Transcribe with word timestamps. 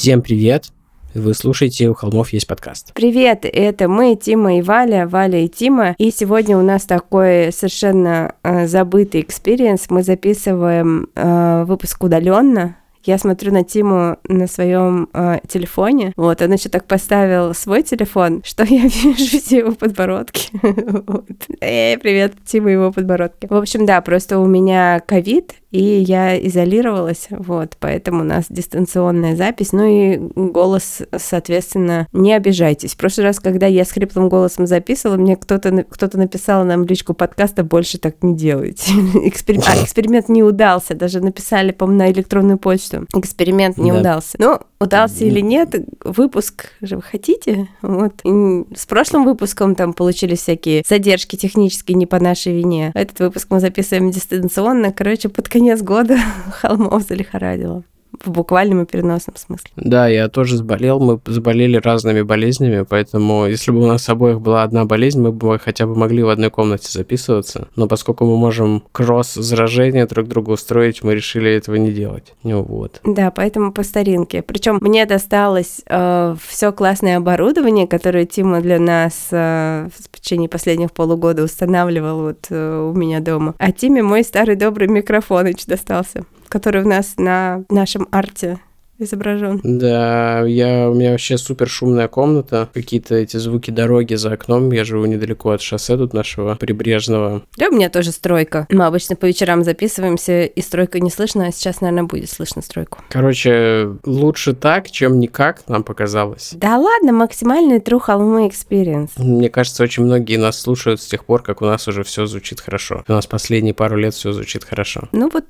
Всем 0.00 0.22
привет! 0.22 0.72
Вы 1.12 1.34
слушаете 1.34 1.90
«У 1.90 1.92
холмов 1.92 2.32
есть 2.32 2.46
подкаст». 2.46 2.94
Привет, 2.94 3.40
это 3.42 3.86
мы, 3.86 4.16
Тима 4.16 4.56
и 4.56 4.62
Валя, 4.62 5.06
Валя 5.06 5.44
и 5.44 5.46
Тима. 5.46 5.94
И 5.98 6.10
сегодня 6.10 6.56
у 6.56 6.62
нас 6.62 6.84
такой 6.84 7.52
совершенно 7.52 8.34
э, 8.42 8.66
забытый 8.66 9.20
experience. 9.20 9.90
Мы 9.90 10.02
записываем 10.02 11.10
э, 11.14 11.64
выпуск 11.66 12.02
удаленно, 12.02 12.76
я 13.04 13.16
смотрю 13.16 13.52
на 13.52 13.64
Тиму 13.64 14.18
на 14.28 14.46
своем 14.46 15.08
э, 15.14 15.40
телефоне. 15.48 16.12
Вот, 16.16 16.42
он 16.42 16.52
еще 16.52 16.68
так 16.68 16.84
поставил 16.84 17.54
свой 17.54 17.82
телефон, 17.82 18.42
что 18.44 18.64
я 18.64 18.82
вижу 18.82 19.38
все 19.38 19.58
его 19.58 19.72
подбородки. 19.72 20.50
Эй, 21.60 21.98
привет, 21.98 22.34
Тима 22.44 22.70
его 22.70 22.92
подбородки. 22.92 23.46
В 23.48 23.54
общем, 23.54 23.86
да, 23.86 24.00
просто 24.02 24.38
у 24.38 24.46
меня 24.46 25.00
ковид, 25.06 25.54
и 25.70 25.82
я 25.82 26.38
изолировалась, 26.46 27.28
вот, 27.30 27.76
поэтому 27.78 28.20
у 28.20 28.24
нас 28.24 28.46
дистанционная 28.48 29.36
запись, 29.36 29.72
ну 29.72 29.84
и 29.84 30.16
голос, 30.34 31.02
соответственно, 31.16 32.08
не 32.12 32.32
обижайтесь. 32.32 32.94
В 32.94 32.96
прошлый 32.96 33.26
раз, 33.26 33.40
когда 33.40 33.66
я 33.66 33.84
с 33.84 33.92
хриплым 33.92 34.28
голосом 34.28 34.66
записывала, 34.66 35.16
мне 35.16 35.36
кто-то 35.36 35.84
кто 35.88 36.08
написал 36.18 36.64
нам 36.64 36.84
в 36.84 36.88
личку 36.88 37.14
подкаста 37.14 37.64
«Больше 37.64 37.98
так 37.98 38.22
не 38.22 38.34
делайте». 38.34 38.92
Эксперим... 39.24 39.62
А, 39.66 39.82
эксперимент 39.82 40.28
не 40.28 40.42
удался, 40.42 40.94
даже 40.94 41.20
написали, 41.20 41.72
по-моему, 41.72 42.00
на 42.00 42.12
электронную 42.12 42.58
почту. 42.58 43.06
Эксперимент 43.14 43.78
не 43.78 43.92
да. 43.92 44.00
удался. 44.00 44.36
Ну, 44.38 44.58
удался 44.80 45.24
или 45.24 45.40
нет, 45.40 45.74
выпуск 46.02 46.66
же 46.80 46.96
вы 46.96 47.02
хотите? 47.02 47.68
Вот. 47.82 48.14
И 48.24 48.64
с 48.74 48.86
прошлым 48.86 49.24
выпуском 49.24 49.74
там 49.74 49.92
получились 49.92 50.40
всякие 50.40 50.82
задержки 50.88 51.36
технические 51.36 51.96
не 51.96 52.06
по 52.06 52.18
нашей 52.18 52.56
вине. 52.56 52.90
Этот 52.94 53.20
выпуск 53.20 53.48
мы 53.50 53.60
записываем 53.60 54.10
дистанционно. 54.10 54.92
Короче, 54.92 55.28
под 55.28 55.48
конец 55.48 55.59
года 55.82 56.18
холмов 56.60 57.02
залихорадило 57.02 57.84
в 58.24 58.30
буквальном 58.30 58.82
и 58.82 58.86
переносном 58.86 59.36
смысле. 59.36 59.70
Да, 59.76 60.08
я 60.08 60.28
тоже 60.28 60.56
заболел, 60.56 61.00
мы 61.00 61.20
заболели 61.26 61.76
разными 61.76 62.22
болезнями, 62.22 62.84
поэтому 62.88 63.46
если 63.46 63.70
бы 63.70 63.80
у 63.80 63.86
нас 63.86 64.08
обоих 64.08 64.40
была 64.40 64.62
одна 64.62 64.84
болезнь, 64.84 65.20
мы 65.20 65.32
бы 65.32 65.58
хотя 65.58 65.86
бы 65.86 65.94
могли 65.94 66.22
в 66.22 66.28
одной 66.28 66.50
комнате 66.50 66.88
записываться, 66.90 67.68
но 67.76 67.88
поскольку 67.88 68.24
мы 68.24 68.36
можем 68.36 68.82
кросс-заражение 68.92 70.06
друг 70.06 70.28
друга 70.28 70.50
устроить, 70.50 71.02
мы 71.02 71.14
решили 71.14 71.50
этого 71.50 71.76
не 71.76 71.92
делать. 71.92 72.34
Ну 72.42 72.62
вот. 72.62 73.00
Да, 73.04 73.30
поэтому 73.30 73.72
по 73.72 73.82
старинке. 73.82 74.42
Причем 74.42 74.78
мне 74.80 75.06
досталось 75.06 75.80
э, 75.86 76.36
все 76.46 76.72
классное 76.72 77.16
оборудование, 77.16 77.86
которое 77.86 78.26
Тима 78.26 78.60
для 78.60 78.78
нас 78.78 79.28
э, 79.30 79.88
в 79.94 80.20
течение 80.20 80.48
последних 80.48 80.92
полугода 80.92 81.42
устанавливал 81.42 82.22
вот 82.22 82.46
э, 82.50 82.90
у 82.92 82.96
меня 82.96 83.20
дома. 83.20 83.54
А 83.58 83.72
Тиме 83.72 84.02
мой 84.02 84.24
старый 84.24 84.56
добрый 84.56 84.88
микрофоныч 84.88 85.66
достался 85.66 86.24
который 86.50 86.82
у 86.82 86.88
нас 86.88 87.14
на 87.16 87.64
нашем 87.70 88.06
арте 88.10 88.58
изображен. 89.02 89.60
Да, 89.62 90.44
я, 90.46 90.90
у 90.90 90.94
меня 90.94 91.12
вообще 91.12 91.38
супер 91.38 91.68
шумная 91.68 92.08
комната, 92.08 92.68
какие-то 92.72 93.14
эти 93.14 93.36
звуки 93.38 93.70
дороги 93.70 94.14
за 94.14 94.32
окном, 94.32 94.70
я 94.72 94.84
живу 94.84 95.06
недалеко 95.06 95.50
от 95.50 95.62
шоссе 95.62 95.96
тут 95.96 96.12
нашего 96.12 96.54
прибрежного. 96.54 97.42
Да, 97.56 97.68
у 97.68 97.72
меня 97.72 97.88
тоже 97.88 98.12
стройка. 98.12 98.66
Мы 98.70 98.84
обычно 98.84 99.16
по 99.16 99.26
вечерам 99.26 99.64
записываемся, 99.64 100.44
и 100.44 100.60
стройка 100.60 101.00
не 101.00 101.10
слышно, 101.10 101.46
а 101.46 101.52
сейчас, 101.52 101.80
наверное, 101.80 102.04
будет 102.04 102.30
слышно 102.30 102.62
стройку. 102.62 102.98
Короче, 103.08 103.88
лучше 104.04 104.54
так, 104.54 104.90
чем 104.90 105.18
никак, 105.18 105.66
нам 105.68 105.82
показалось. 105.82 106.52
Да 106.54 106.76
ладно, 106.76 107.12
максимальный 107.12 107.78
true 107.78 108.00
холмы 108.00 108.48
experience. 108.48 109.10
Мне 109.16 109.48
кажется, 109.48 109.82
очень 109.82 110.04
многие 110.04 110.36
нас 110.36 110.60
слушают 110.60 111.00
с 111.00 111.06
тех 111.06 111.24
пор, 111.24 111.42
как 111.42 111.62
у 111.62 111.64
нас 111.64 111.88
уже 111.88 112.04
все 112.04 112.26
звучит 112.26 112.60
хорошо. 112.60 113.04
У 113.08 113.12
нас 113.12 113.26
последние 113.26 113.74
пару 113.74 113.96
лет 113.96 114.14
все 114.14 114.32
звучит 114.32 114.64
хорошо. 114.64 115.08
Ну 115.12 115.30
вот 115.32 115.44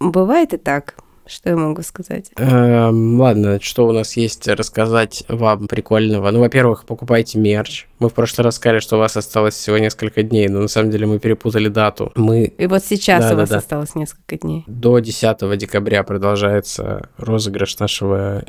Бывает 0.00 0.54
и 0.54 0.56
так. 0.56 0.94
Что 1.26 1.50
я 1.50 1.56
могу 1.56 1.82
сказать? 1.82 2.30
Эм, 2.36 3.20
ладно, 3.20 3.60
что 3.60 3.86
у 3.86 3.92
нас 3.92 4.16
есть 4.16 4.48
рассказать 4.48 5.24
вам 5.28 5.68
прикольного? 5.68 6.30
Ну, 6.30 6.40
во-первых, 6.40 6.86
покупайте 6.86 7.38
мерч. 7.38 7.86
Мы 7.98 8.08
в 8.08 8.14
прошлый 8.14 8.44
раз 8.44 8.56
сказали, 8.56 8.80
что 8.80 8.96
у 8.96 8.98
вас 8.98 9.16
осталось 9.16 9.54
всего 9.54 9.78
несколько 9.78 10.22
дней, 10.22 10.48
но 10.48 10.60
на 10.60 10.68
самом 10.68 10.90
деле 10.90 11.06
мы 11.06 11.18
перепутали 11.18 11.68
дату. 11.68 12.12
Мы... 12.14 12.44
И 12.44 12.66
вот 12.66 12.84
сейчас 12.84 13.26
да, 13.26 13.34
у 13.34 13.36
вас 13.36 13.50
да, 13.50 13.58
осталось 13.58 13.94
несколько 13.94 14.38
дней. 14.38 14.64
До 14.66 14.98
10 14.98 15.58
декабря 15.58 16.02
продолжается 16.02 17.10
розыгрыш 17.18 17.78
нашего 17.78 18.40
э, 18.40 18.42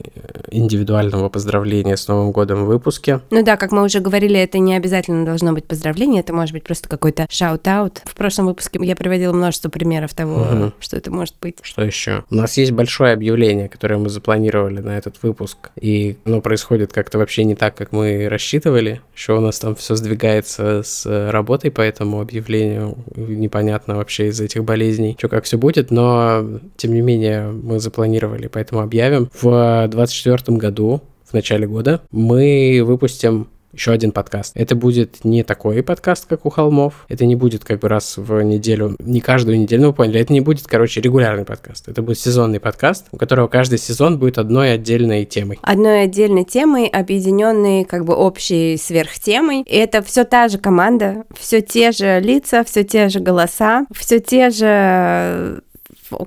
индивидуального 0.51 1.29
поздравления 1.29 1.97
с 1.97 2.07
Новым 2.07 2.31
годом 2.31 2.63
в 2.63 2.67
выпуске. 2.67 3.19
Ну 3.31 3.43
да, 3.43 3.57
как 3.57 3.71
мы 3.71 3.83
уже 3.83 3.99
говорили, 3.99 4.39
это 4.39 4.59
не 4.59 4.75
обязательно 4.75 5.25
должно 5.25 5.51
быть 5.51 5.65
поздравление, 5.65 6.21
это 6.21 6.33
может 6.33 6.53
быть 6.53 6.63
просто 6.63 6.87
какой-то 6.87 7.27
shout-out. 7.29 8.01
В 8.05 8.15
прошлом 8.15 8.45
выпуске 8.45 8.79
я 8.81 8.95
приводила 8.95 9.33
множество 9.33 9.69
примеров 9.69 10.13
того, 10.13 10.41
угу. 10.41 10.73
что 10.79 10.95
это 10.95 11.11
может 11.11 11.35
быть. 11.41 11.57
Что 11.61 11.83
еще? 11.83 12.23
У 12.29 12.35
нас 12.35 12.57
есть 12.57 12.69
есть 12.69 12.75
большое 12.75 13.13
объявление, 13.13 13.67
которое 13.67 13.97
мы 13.97 14.09
запланировали 14.09 14.79
на 14.79 14.97
этот 14.97 15.21
выпуск, 15.23 15.71
и 15.79 16.17
оно 16.25 16.41
происходит 16.41 16.93
как-то 16.93 17.17
вообще 17.17 17.43
не 17.43 17.55
так, 17.55 17.75
как 17.75 17.91
мы 17.91 18.27
рассчитывали. 18.29 19.01
Еще 19.15 19.37
у 19.39 19.41
нас 19.41 19.59
там 19.59 19.75
все 19.75 19.95
сдвигается 19.95 20.83
с 20.83 21.05
работой 21.31 21.71
по 21.71 21.81
этому 21.81 22.21
объявлению. 22.21 22.97
Непонятно 23.15 23.95
вообще 23.95 24.27
из 24.27 24.39
этих 24.39 24.63
болезней, 24.63 25.15
что 25.17 25.27
как 25.29 25.45
все 25.45 25.57
будет, 25.57 25.91
но 25.91 26.59
тем 26.77 26.93
не 26.93 27.01
менее 27.01 27.47
мы 27.47 27.79
запланировали, 27.79 28.47
поэтому 28.47 28.81
объявим. 28.81 29.29
В 29.41 29.87
2024 29.87 30.57
году 30.57 31.01
в 31.25 31.33
начале 31.33 31.67
года 31.67 32.01
мы 32.11 32.81
выпустим 32.83 33.47
еще 33.73 33.91
один 33.91 34.11
подкаст. 34.11 34.53
Это 34.55 34.75
будет 34.75 35.23
не 35.23 35.43
такой 35.43 35.81
подкаст, 35.83 36.25
как 36.27 36.45
у 36.45 36.49
холмов. 36.49 37.05
Это 37.07 37.25
не 37.25 37.35
будет 37.35 37.63
как 37.63 37.79
бы 37.79 37.87
раз 37.87 38.17
в 38.17 38.41
неделю, 38.41 38.95
не 38.99 39.21
каждую 39.21 39.59
неделю, 39.59 39.81
ну, 39.81 39.87
вы 39.89 39.93
поняли. 39.93 40.19
Это 40.19 40.33
не 40.33 40.41
будет, 40.41 40.67
короче, 40.67 41.01
регулярный 41.01 41.45
подкаст. 41.45 41.87
Это 41.87 42.01
будет 42.01 42.19
сезонный 42.19 42.59
подкаст, 42.59 43.07
у 43.11 43.17
которого 43.17 43.47
каждый 43.47 43.77
сезон 43.77 44.19
будет 44.19 44.37
одной 44.37 44.73
отдельной 44.73 45.25
темой. 45.25 45.59
Одной 45.61 46.03
отдельной 46.03 46.45
темой, 46.45 46.87
объединенной 46.87 47.85
как 47.85 48.05
бы 48.05 48.15
общей 48.15 48.77
сверхтемой. 48.77 49.61
И 49.61 49.75
это 49.75 50.01
все 50.01 50.23
та 50.23 50.47
же 50.47 50.57
команда, 50.57 51.23
все 51.37 51.61
те 51.61 51.91
же 51.91 52.19
лица, 52.19 52.63
все 52.63 52.83
те 52.83 53.09
же 53.09 53.19
голоса, 53.19 53.85
все 53.91 54.19
те 54.19 54.49
же 54.49 55.61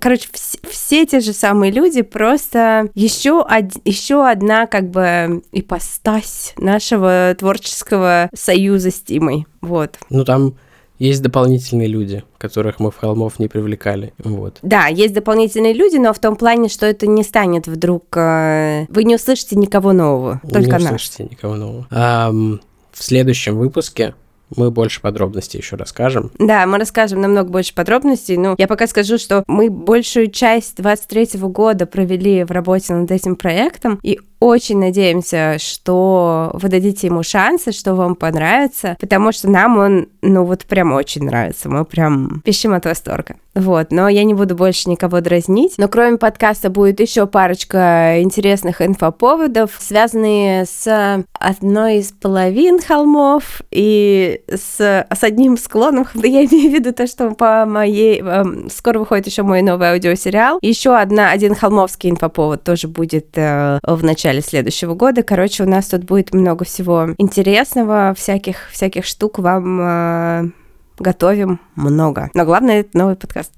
короче, 0.00 0.28
вс- 0.32 0.59
все 0.69 1.04
те 1.06 1.20
же 1.20 1.32
самые 1.32 1.72
люди, 1.72 2.03
просто 2.03 2.88
еще, 2.94 3.41
од- 3.41 3.81
еще 3.84 4.28
одна 4.28 4.66
как 4.66 4.91
бы 4.91 5.43
ипостась 5.53 6.54
нашего 6.56 7.34
творческого 7.38 8.28
союза 8.34 8.91
с 8.91 9.00
Тимой. 9.00 9.47
Вот. 9.60 9.98
Ну 10.10 10.25
там 10.25 10.54
есть 10.98 11.20
дополнительные 11.22 11.88
люди, 11.88 12.22
которых 12.38 12.78
мы 12.78 12.93
в 12.93 12.97
холмов 12.97 13.38
не 13.41 13.48
привлекали. 13.48 14.12
Вот. 14.22 14.59
Да, 14.62 14.87
есть 14.87 15.15
дополнительные 15.15 15.72
люди, 15.72 15.97
но 15.97 16.12
в 16.12 16.19
том 16.20 16.37
плане, 16.37 16.69
что 16.69 16.87
это 16.87 17.09
не 17.09 17.25
станет 17.25 17.66
вдруг... 17.66 18.05
Э, 18.17 18.87
вы 18.88 19.02
не 19.02 19.17
услышите 19.17 19.56
никого 19.56 19.93
нового, 19.93 20.40
только 20.49 20.73
нас. 20.73 20.81
Не 20.82 20.87
услышите 20.87 21.25
никого 21.25 21.56
нового. 21.56 21.87
А, 21.90 22.31
в 22.31 23.02
следующем 23.02 23.56
выпуске 23.56 24.14
мы 24.56 24.70
больше 24.70 25.00
подробностей 25.00 25.58
еще 25.58 25.76
расскажем. 25.76 26.31
Да, 26.38 26.66
мы 26.66 26.78
расскажем 26.78 27.20
намного 27.20 27.50
больше 27.50 27.75
подробностей. 27.75 28.37
Ну, 28.37 28.54
я 28.58 28.66
пока 28.66 28.87
скажу, 28.87 29.19
что 29.19 29.44
мы 29.46 29.70
большую 29.70 30.31
часть 30.31 30.76
23 30.76 31.40
года 31.40 31.87
провели 31.87 32.44
в 32.44 32.50
работе 32.50 32.94
над 32.94 33.10
этим 33.10 33.37
проектом, 33.37 33.99
и 34.02 34.20
очень 34.42 34.78
надеемся, 34.78 35.56
что 35.58 36.50
вы 36.54 36.68
дадите 36.68 37.06
ему 37.06 37.22
шансы, 37.22 37.70
что 37.70 37.94
вам 37.94 38.16
понравится, 38.16 38.96
потому 39.00 39.30
что 39.30 39.48
нам 39.48 39.78
он, 39.78 40.08
ну 40.20 40.44
вот 40.44 40.64
прям 40.64 40.92
очень 40.92 41.24
нравится. 41.24 41.68
Мы 41.68 41.84
прям 41.84 42.42
пищим 42.44 42.74
от 42.74 42.84
восторга. 42.84 43.36
Вот, 43.54 43.90
но 43.90 44.08
я 44.08 44.24
не 44.24 44.34
буду 44.34 44.56
больше 44.56 44.88
никого 44.88 45.20
дразнить. 45.20 45.74
Но 45.76 45.88
кроме 45.88 46.16
подкаста 46.16 46.70
будет 46.70 47.00
еще 47.00 47.26
парочка 47.26 48.22
интересных 48.22 48.80
инфоповодов, 48.80 49.76
связанные 49.78 50.64
с 50.64 51.24
одной 51.34 51.98
из 51.98 52.12
половин 52.12 52.80
холмов 52.80 53.60
и 53.70 54.40
с, 54.48 54.76
с 54.78 55.22
одним 55.22 55.56
склоном. 55.58 56.06
Я 56.14 56.44
имею 56.44 56.70
в 56.70 56.74
виду 56.74 56.92
то, 56.92 57.06
что 57.06 57.30
по 57.32 57.66
моей... 57.66 58.22
Э, 58.22 58.44
скоро 58.70 58.98
выходит 58.98 59.26
еще 59.26 59.42
мой 59.42 59.60
новый 59.62 59.90
аудиосериал. 59.90 60.58
Еще 60.62 60.96
одна, 60.96 61.30
один 61.30 61.54
холмовский 61.54 62.10
инфоповод 62.10 62.64
тоже 62.64 62.88
будет 62.88 63.36
э, 63.36 63.78
в 63.82 64.02
начале 64.02 64.31
следующего 64.40 64.94
года. 64.94 65.23
Короче, 65.23 65.64
у 65.64 65.69
нас 65.69 65.88
тут 65.88 66.05
будет 66.05 66.32
много 66.32 66.64
всего 66.64 67.11
интересного, 67.19 68.14
всяких, 68.17 68.70
всяких 68.70 69.05
штук 69.05 69.38
вам 69.38 69.81
э, 69.81 70.50
готовим 70.99 71.61
много. 71.75 72.31
Но 72.34 72.44
главное, 72.44 72.81
это 72.81 72.96
новый 72.96 73.17
подкаст. 73.17 73.52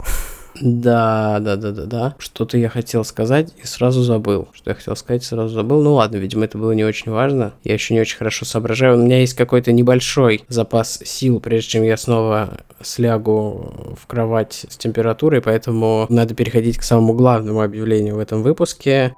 Да, 0.61 1.41
да, 1.41 1.57
да, 1.57 1.73
да, 1.73 1.85
да. 1.85 2.15
Что-то 2.19 2.57
я 2.59 2.69
хотел 2.69 3.05
сказать 3.05 3.53
и 3.63 3.67
сразу 3.67 4.03
забыл. 4.03 4.49
Что 4.53 4.71
я 4.71 4.75
хотел 4.75 4.95
сказать, 4.97 5.25
сразу 5.25 5.55
забыл. 5.55 5.83
Ну 5.83 5.95
ладно, 5.95 6.17
видимо, 6.17 6.45
это 6.45 6.59
было 6.59 6.73
не 6.73 6.85
очень 6.85 7.11
важно. 7.11 7.55
Я 7.65 7.75
еще 7.75 7.95
не 7.95 8.01
очень 8.01 8.17
хорошо 8.17 8.45
соображаю. 8.45 8.97
У 8.97 9.03
меня 9.03 9.21
есть 9.21 9.35
какой-то 9.35 9.73
небольшой 9.73 10.45
запас 10.49 11.01
сил, 11.05 11.41
прежде 11.41 11.71
чем 11.71 11.83
я 11.83 11.97
снова 11.97 12.61
слягу 12.81 13.97
в 14.01 14.07
кровать 14.07 14.67
с 14.69 14.77
температурой, 14.77 15.41
поэтому 15.41 16.07
надо 16.09 16.35
переходить 16.35 16.79
к 16.79 16.83
самому 16.83 17.15
главному 17.15 17.63
объявлению 17.63 18.17
в 18.17 18.19
этом 18.19 18.43
выпуске. 18.43 19.15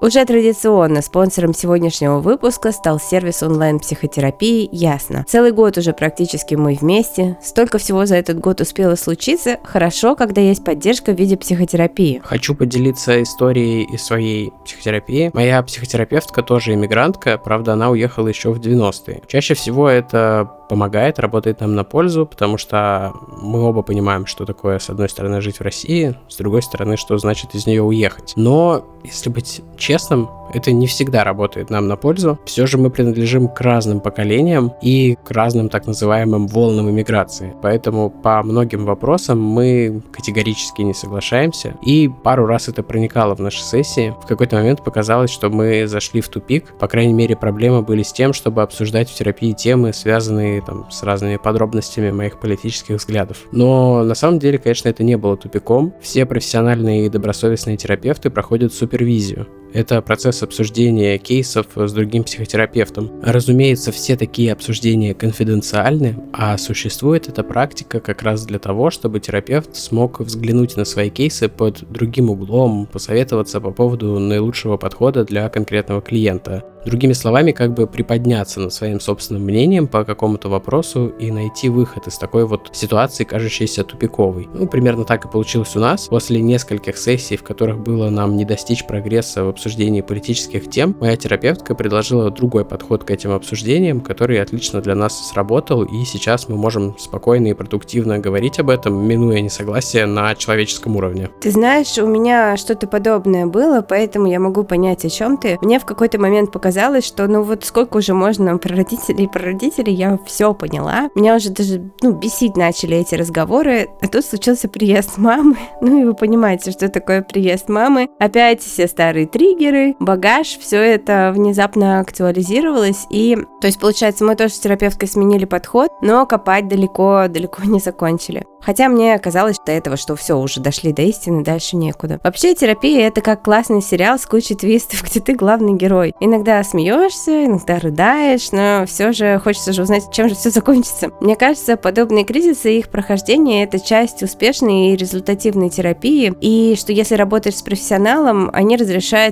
Уже 0.00 0.24
традиционно 0.24 1.02
спонсором 1.02 1.52
сегодняшнего 1.52 2.20
выпуска 2.20 2.72
стал 2.72 2.98
сервис 2.98 3.42
онлайн-психотерапии 3.42 4.66
«Ясно». 4.72 5.26
Целый 5.28 5.52
год 5.52 5.76
уже 5.76 5.92
практически 5.92 6.54
мы 6.54 6.72
вместе. 6.74 7.36
Столько 7.42 7.76
всего 7.76 8.06
за 8.06 8.16
этот 8.16 8.40
год 8.40 8.62
успело 8.62 8.94
случиться. 8.94 9.58
Хорошо, 9.62 10.16
когда 10.16 10.40
есть 10.40 10.64
поддержка 10.64 11.12
в 11.12 11.18
виде 11.18 11.36
психотерапии. 11.36 12.22
Хочу 12.24 12.54
поделиться 12.54 13.22
историей 13.22 13.84
из 13.92 14.02
своей 14.02 14.54
психотерапии. 14.64 15.30
Моя 15.34 15.62
психотерапевтка 15.62 16.42
тоже 16.42 16.72
иммигрантка, 16.72 17.36
правда, 17.36 17.74
она 17.74 17.90
уехала 17.90 18.28
еще 18.28 18.52
в 18.52 18.58
90-е. 18.58 19.22
Чаще 19.26 19.52
всего 19.52 19.86
это 19.86 20.59
помогает, 20.70 21.18
работает 21.18 21.60
нам 21.60 21.74
на 21.74 21.82
пользу, 21.82 22.26
потому 22.26 22.56
что 22.56 23.12
мы 23.42 23.60
оба 23.60 23.82
понимаем, 23.82 24.24
что 24.24 24.46
такое, 24.46 24.78
с 24.78 24.88
одной 24.88 25.08
стороны, 25.08 25.40
жить 25.40 25.58
в 25.58 25.62
России, 25.62 26.16
с 26.28 26.36
другой 26.36 26.62
стороны, 26.62 26.96
что 26.96 27.18
значит 27.18 27.56
из 27.56 27.66
нее 27.66 27.82
уехать. 27.82 28.34
Но, 28.36 28.84
если 29.02 29.30
быть 29.30 29.62
честным, 29.76 30.30
это 30.54 30.72
не 30.72 30.86
всегда 30.86 31.24
работает 31.24 31.70
нам 31.70 31.88
на 31.88 31.96
пользу. 31.96 32.38
Все 32.44 32.66
же 32.66 32.78
мы 32.78 32.90
принадлежим 32.90 33.48
к 33.48 33.60
разным 33.60 34.00
поколениям 34.00 34.72
и 34.82 35.16
к 35.24 35.30
разным 35.30 35.68
так 35.68 35.86
называемым 35.86 36.46
волнам 36.46 36.90
иммиграции. 36.90 37.54
Поэтому 37.62 38.10
по 38.10 38.42
многим 38.42 38.84
вопросам 38.84 39.40
мы 39.40 40.02
категорически 40.12 40.82
не 40.82 40.94
соглашаемся. 40.94 41.74
И 41.84 42.10
пару 42.22 42.46
раз 42.46 42.68
это 42.68 42.82
проникало 42.82 43.34
в 43.34 43.40
наши 43.40 43.62
сессии. 43.62 44.14
В 44.22 44.26
какой-то 44.26 44.56
момент 44.56 44.84
показалось, 44.84 45.30
что 45.30 45.50
мы 45.50 45.86
зашли 45.86 46.20
в 46.20 46.28
тупик. 46.28 46.74
По 46.78 46.88
крайней 46.88 47.12
мере, 47.12 47.36
проблемы 47.36 47.82
были 47.82 48.02
с 48.02 48.12
тем, 48.12 48.32
чтобы 48.32 48.62
обсуждать 48.62 49.08
в 49.08 49.14
терапии 49.14 49.52
темы, 49.52 49.92
связанные 49.92 50.62
там, 50.62 50.90
с 50.90 51.02
разными 51.02 51.36
подробностями 51.36 52.10
моих 52.10 52.40
политических 52.40 52.96
взглядов. 52.96 53.38
Но 53.52 54.02
на 54.02 54.14
самом 54.14 54.38
деле, 54.38 54.58
конечно, 54.58 54.88
это 54.88 55.04
не 55.04 55.16
было 55.16 55.36
тупиком. 55.36 55.94
Все 56.00 56.26
профессиональные 56.26 57.06
и 57.06 57.08
добросовестные 57.08 57.76
терапевты 57.76 58.30
проходят 58.30 58.74
супервизию. 58.74 59.46
Это 59.72 60.02
процесс 60.02 60.42
обсуждения 60.42 61.16
кейсов 61.18 61.66
с 61.76 61.92
другим 61.92 62.24
психотерапевтом. 62.24 63.10
Разумеется, 63.22 63.92
все 63.92 64.16
такие 64.16 64.52
обсуждения 64.52 65.14
конфиденциальны, 65.14 66.16
а 66.32 66.58
существует 66.58 67.28
эта 67.28 67.44
практика 67.44 68.00
как 68.00 68.22
раз 68.22 68.44
для 68.44 68.58
того, 68.58 68.90
чтобы 68.90 69.20
терапевт 69.20 69.76
смог 69.76 70.20
взглянуть 70.20 70.76
на 70.76 70.84
свои 70.84 71.10
кейсы 71.10 71.48
под 71.48 71.84
другим 71.90 72.30
углом, 72.30 72.88
посоветоваться 72.90 73.60
по 73.60 73.70
поводу 73.70 74.18
наилучшего 74.18 74.76
подхода 74.76 75.24
для 75.24 75.48
конкретного 75.48 76.00
клиента. 76.00 76.64
Другими 76.84 77.12
словами, 77.12 77.52
как 77.52 77.74
бы 77.74 77.86
приподняться 77.86 78.58
над 78.58 78.72
своим 78.72 79.00
собственным 79.00 79.42
мнением 79.42 79.86
по 79.86 80.02
какому-то 80.04 80.48
вопросу 80.48 81.08
и 81.18 81.30
найти 81.30 81.68
выход 81.68 82.06
из 82.06 82.16
такой 82.16 82.46
вот 82.46 82.70
ситуации, 82.72 83.24
кажущейся 83.24 83.84
тупиковой. 83.84 84.48
Ну, 84.54 84.66
примерно 84.66 85.04
так 85.04 85.26
и 85.26 85.28
получилось 85.28 85.76
у 85.76 85.78
нас. 85.78 86.08
После 86.08 86.40
нескольких 86.40 86.96
сессий, 86.96 87.36
в 87.36 87.42
которых 87.42 87.80
было 87.80 88.08
нам 88.08 88.36
не 88.36 88.46
достичь 88.46 88.86
прогресса 88.86 89.44
в 89.44 89.48
обсуждении 89.60 90.00
политических 90.00 90.70
тем, 90.70 90.96
моя 91.00 91.18
терапевтка 91.18 91.74
предложила 91.74 92.30
другой 92.30 92.64
подход 92.64 93.04
к 93.04 93.10
этим 93.10 93.32
обсуждениям, 93.32 94.00
который 94.00 94.40
отлично 94.40 94.80
для 94.80 94.94
нас 94.94 95.28
сработал, 95.28 95.82
и 95.82 96.04
сейчас 96.06 96.48
мы 96.48 96.56
можем 96.56 96.96
спокойно 96.98 97.48
и 97.48 97.52
продуктивно 97.52 98.18
говорить 98.18 98.58
об 98.58 98.70
этом, 98.70 99.06
минуя 99.06 99.40
несогласие 99.42 100.06
на 100.06 100.34
человеческом 100.34 100.96
уровне. 100.96 101.28
Ты 101.42 101.50
знаешь, 101.50 101.98
у 101.98 102.06
меня 102.06 102.56
что-то 102.56 102.86
подобное 102.86 103.44
было, 103.46 103.82
поэтому 103.82 104.28
я 104.28 104.40
могу 104.40 104.64
понять, 104.64 105.04
о 105.04 105.10
чем 105.10 105.36
ты. 105.36 105.58
Мне 105.60 105.78
в 105.78 105.84
какой-то 105.84 106.18
момент 106.18 106.52
показалось, 106.52 107.06
что 107.06 107.26
ну 107.26 107.42
вот 107.42 107.62
сколько 107.64 107.98
уже 107.98 108.14
можно 108.14 108.56
про 108.56 108.74
родителей 108.74 109.28
про 109.28 109.42
родителей, 109.42 109.92
я 109.92 110.18
все 110.26 110.54
поняла. 110.54 111.10
Меня 111.14 111.36
уже 111.36 111.50
даже, 111.50 111.90
ну, 112.00 112.12
бесить 112.12 112.56
начали 112.56 112.96
эти 112.96 113.14
разговоры, 113.14 113.88
а 114.00 114.08
тут 114.08 114.24
случился 114.24 114.68
приезд 114.68 115.18
мамы. 115.18 115.56
Ну 115.82 116.02
и 116.02 116.04
вы 116.04 116.14
понимаете, 116.14 116.70
что 116.70 116.88
такое 116.88 117.22
приезд 117.22 117.68
мамы. 117.68 118.08
Опять 118.18 118.60
все 118.60 118.86
старые 118.86 119.26
три 119.26 119.49
триггеры, 119.50 119.96
багаж, 119.98 120.58
все 120.58 120.78
это 120.78 121.32
внезапно 121.34 122.00
актуализировалось. 122.00 123.06
И, 123.10 123.36
то 123.60 123.66
есть, 123.66 123.80
получается, 123.80 124.24
мы 124.24 124.36
тоже 124.36 124.54
с 124.54 124.60
терапевткой 124.60 125.08
сменили 125.08 125.44
подход, 125.44 125.90
но 126.00 126.26
копать 126.26 126.68
далеко, 126.68 127.26
далеко 127.28 127.64
не 127.64 127.80
закончили. 127.80 128.44
Хотя 128.60 128.88
мне 128.88 129.18
казалось 129.18 129.58
до 129.64 129.72
этого, 129.72 129.96
что 129.96 130.16
все, 130.16 130.34
уже 130.34 130.60
дошли 130.60 130.92
до 130.92 131.02
истины, 131.02 131.42
дальше 131.42 131.76
некуда. 131.76 132.20
Вообще, 132.22 132.54
терапия— 132.54 133.06
это 133.08 133.22
как 133.22 133.42
классный 133.42 133.80
сериал 133.80 134.18
с 134.18 134.26
кучей 134.26 134.54
твистов, 134.54 135.02
где 135.10 135.20
ты 135.20 135.34
главный 135.34 135.74
герой. 135.74 136.14
Иногда 136.20 136.62
смеешься, 136.62 137.46
иногда 137.46 137.78
рыдаешь, 137.78 138.52
но 138.52 138.84
все 138.86 139.12
же 139.12 139.40
хочется 139.42 139.72
же 139.72 139.82
узнать, 139.82 140.12
чем 140.12 140.28
же 140.28 140.34
все 140.34 140.50
закончится. 140.50 141.10
Мне 141.20 141.36
кажется, 141.36 141.76
подобные 141.76 142.24
кризисы 142.24 142.74
и 142.74 142.78
их 142.78 142.90
прохождение— 142.90 143.64
это 143.64 143.80
часть 143.80 144.22
успешной 144.22 144.88
и 144.88 144.96
результативной 144.96 145.70
терапии, 145.70 146.34
и 146.40 146.76
что 146.76 146.92
если 146.92 147.14
работаешь 147.14 147.56
с 147.56 147.62
профессионалом, 147.62 148.50
они 148.52 148.76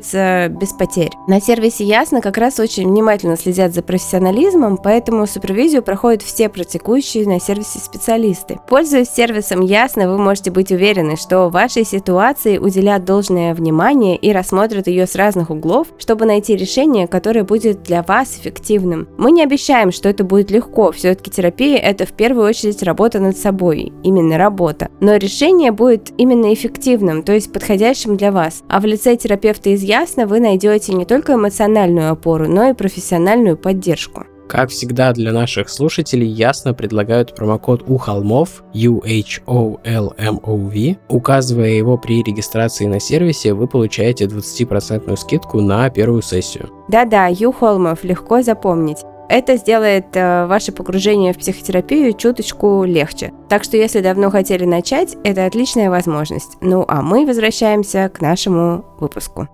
разрешаются 0.09 0.49
без 0.49 0.73
потерь. 0.73 1.13
На 1.27 1.41
сервисе 1.41 1.85
Ясно 1.85 2.21
как 2.21 2.37
раз 2.37 2.59
очень 2.59 2.89
внимательно 2.89 3.37
следят 3.37 3.75
за 3.75 3.83
профессионализмом, 3.83 4.77
поэтому 4.77 5.27
супервизию 5.27 5.83
проходят 5.83 6.23
все 6.23 6.49
практикующие 6.49 7.27
на 7.27 7.41
сервисе 7.41 7.79
специалисты. 7.79 8.59
Пользуясь 8.69 9.11
сервисом 9.11 9.61
Ясно 9.61 10.11
вы 10.11 10.19
можете 10.19 10.51
быть 10.51 10.71
уверены, 10.71 11.17
что 11.17 11.49
вашей 11.49 11.85
ситуации 11.85 12.59
уделят 12.59 13.05
должное 13.05 13.55
внимание 13.55 14.17
и 14.17 14.33
рассмотрят 14.33 14.87
ее 14.87 15.07
с 15.07 15.15
разных 15.15 15.51
углов, 15.51 15.89
чтобы 15.99 16.27
найти 16.27 16.57
решение, 16.57 17.07
которое 17.07 17.45
будет 17.45 17.83
для 17.83 18.03
вас 18.03 18.37
эффективным. 18.39 19.09
Мы 19.19 19.31
не 19.33 19.43
обещаем, 19.43 19.93
что 19.93 20.09
это 20.09 20.25
будет 20.25 20.51
легко, 20.51 20.93
все-таки 20.93 21.31
терапия 21.31 21.79
это 21.79 22.07
в 22.07 22.13
первую 22.13 22.47
очередь 22.47 22.83
работа 22.83 23.19
над 23.19 23.37
собой, 23.37 23.93
именно 24.03 24.39
работа. 24.39 24.89
Но 25.01 25.17
решение 25.17 25.73
будет 25.73 26.13
именно 26.19 26.53
эффективным, 26.53 27.23
то 27.23 27.33
есть 27.33 27.53
подходящим 27.53 28.17
для 28.17 28.33
вас. 28.33 28.63
А 28.69 28.81
в 28.81 28.85
лице 28.85 29.17
терапевта 29.17 29.71
из 29.71 29.83
Ясно 29.83 29.98
вы 30.27 30.41
найдете 30.41 30.93
не 30.95 31.05
только 31.05 31.35
эмоциональную 31.35 32.11
опору, 32.11 32.49
но 32.49 32.69
и 32.71 32.75
профессиональную 32.75 33.57
поддержку. 33.57 34.25
Как 34.49 34.71
всегда 34.71 35.13
для 35.13 35.33
наших 35.33 35.69
слушателей 35.69 36.27
ясно 36.27 36.73
предлагают 36.73 37.35
промокод 37.35 37.85
у 37.87 37.99
холмов 37.99 38.65
UHOLMOV. 38.73 39.77
Указывая 41.09 41.71
его 41.71 41.99
при 41.99 42.23
регистрации 42.23 42.87
на 42.87 42.99
сервисе, 42.99 43.53
вы 43.53 43.67
получаете 43.67 44.25
20% 44.25 45.15
скидку 45.17 45.61
на 45.61 45.91
первую 45.91 46.23
сессию. 46.23 46.71
Да-да, 46.89 47.27
Ю 47.27 47.53
Холмов, 47.53 48.05
легко 48.05 48.41
запомнить. 48.41 49.05
Это 49.29 49.59
сделает 49.59 50.07
э, 50.15 50.47
ваше 50.47 50.73
погружение 50.73 51.35
в 51.35 51.39
психотерапию 51.39 52.15
чуточку 52.15 52.85
легче. 52.85 53.35
Так 53.51 53.63
что 53.65 53.77
если 53.77 54.01
давно 54.01 54.31
хотели 54.31 54.65
начать, 54.65 55.19
это 55.23 55.45
отличная 55.45 55.91
возможность. 55.91 56.57
Ну 56.63 56.87
а 56.89 57.03
мы 57.03 57.27
возвращаемся 57.27 58.09
к 58.09 58.23
нашему 58.23 58.87
выпуску. 58.99 59.47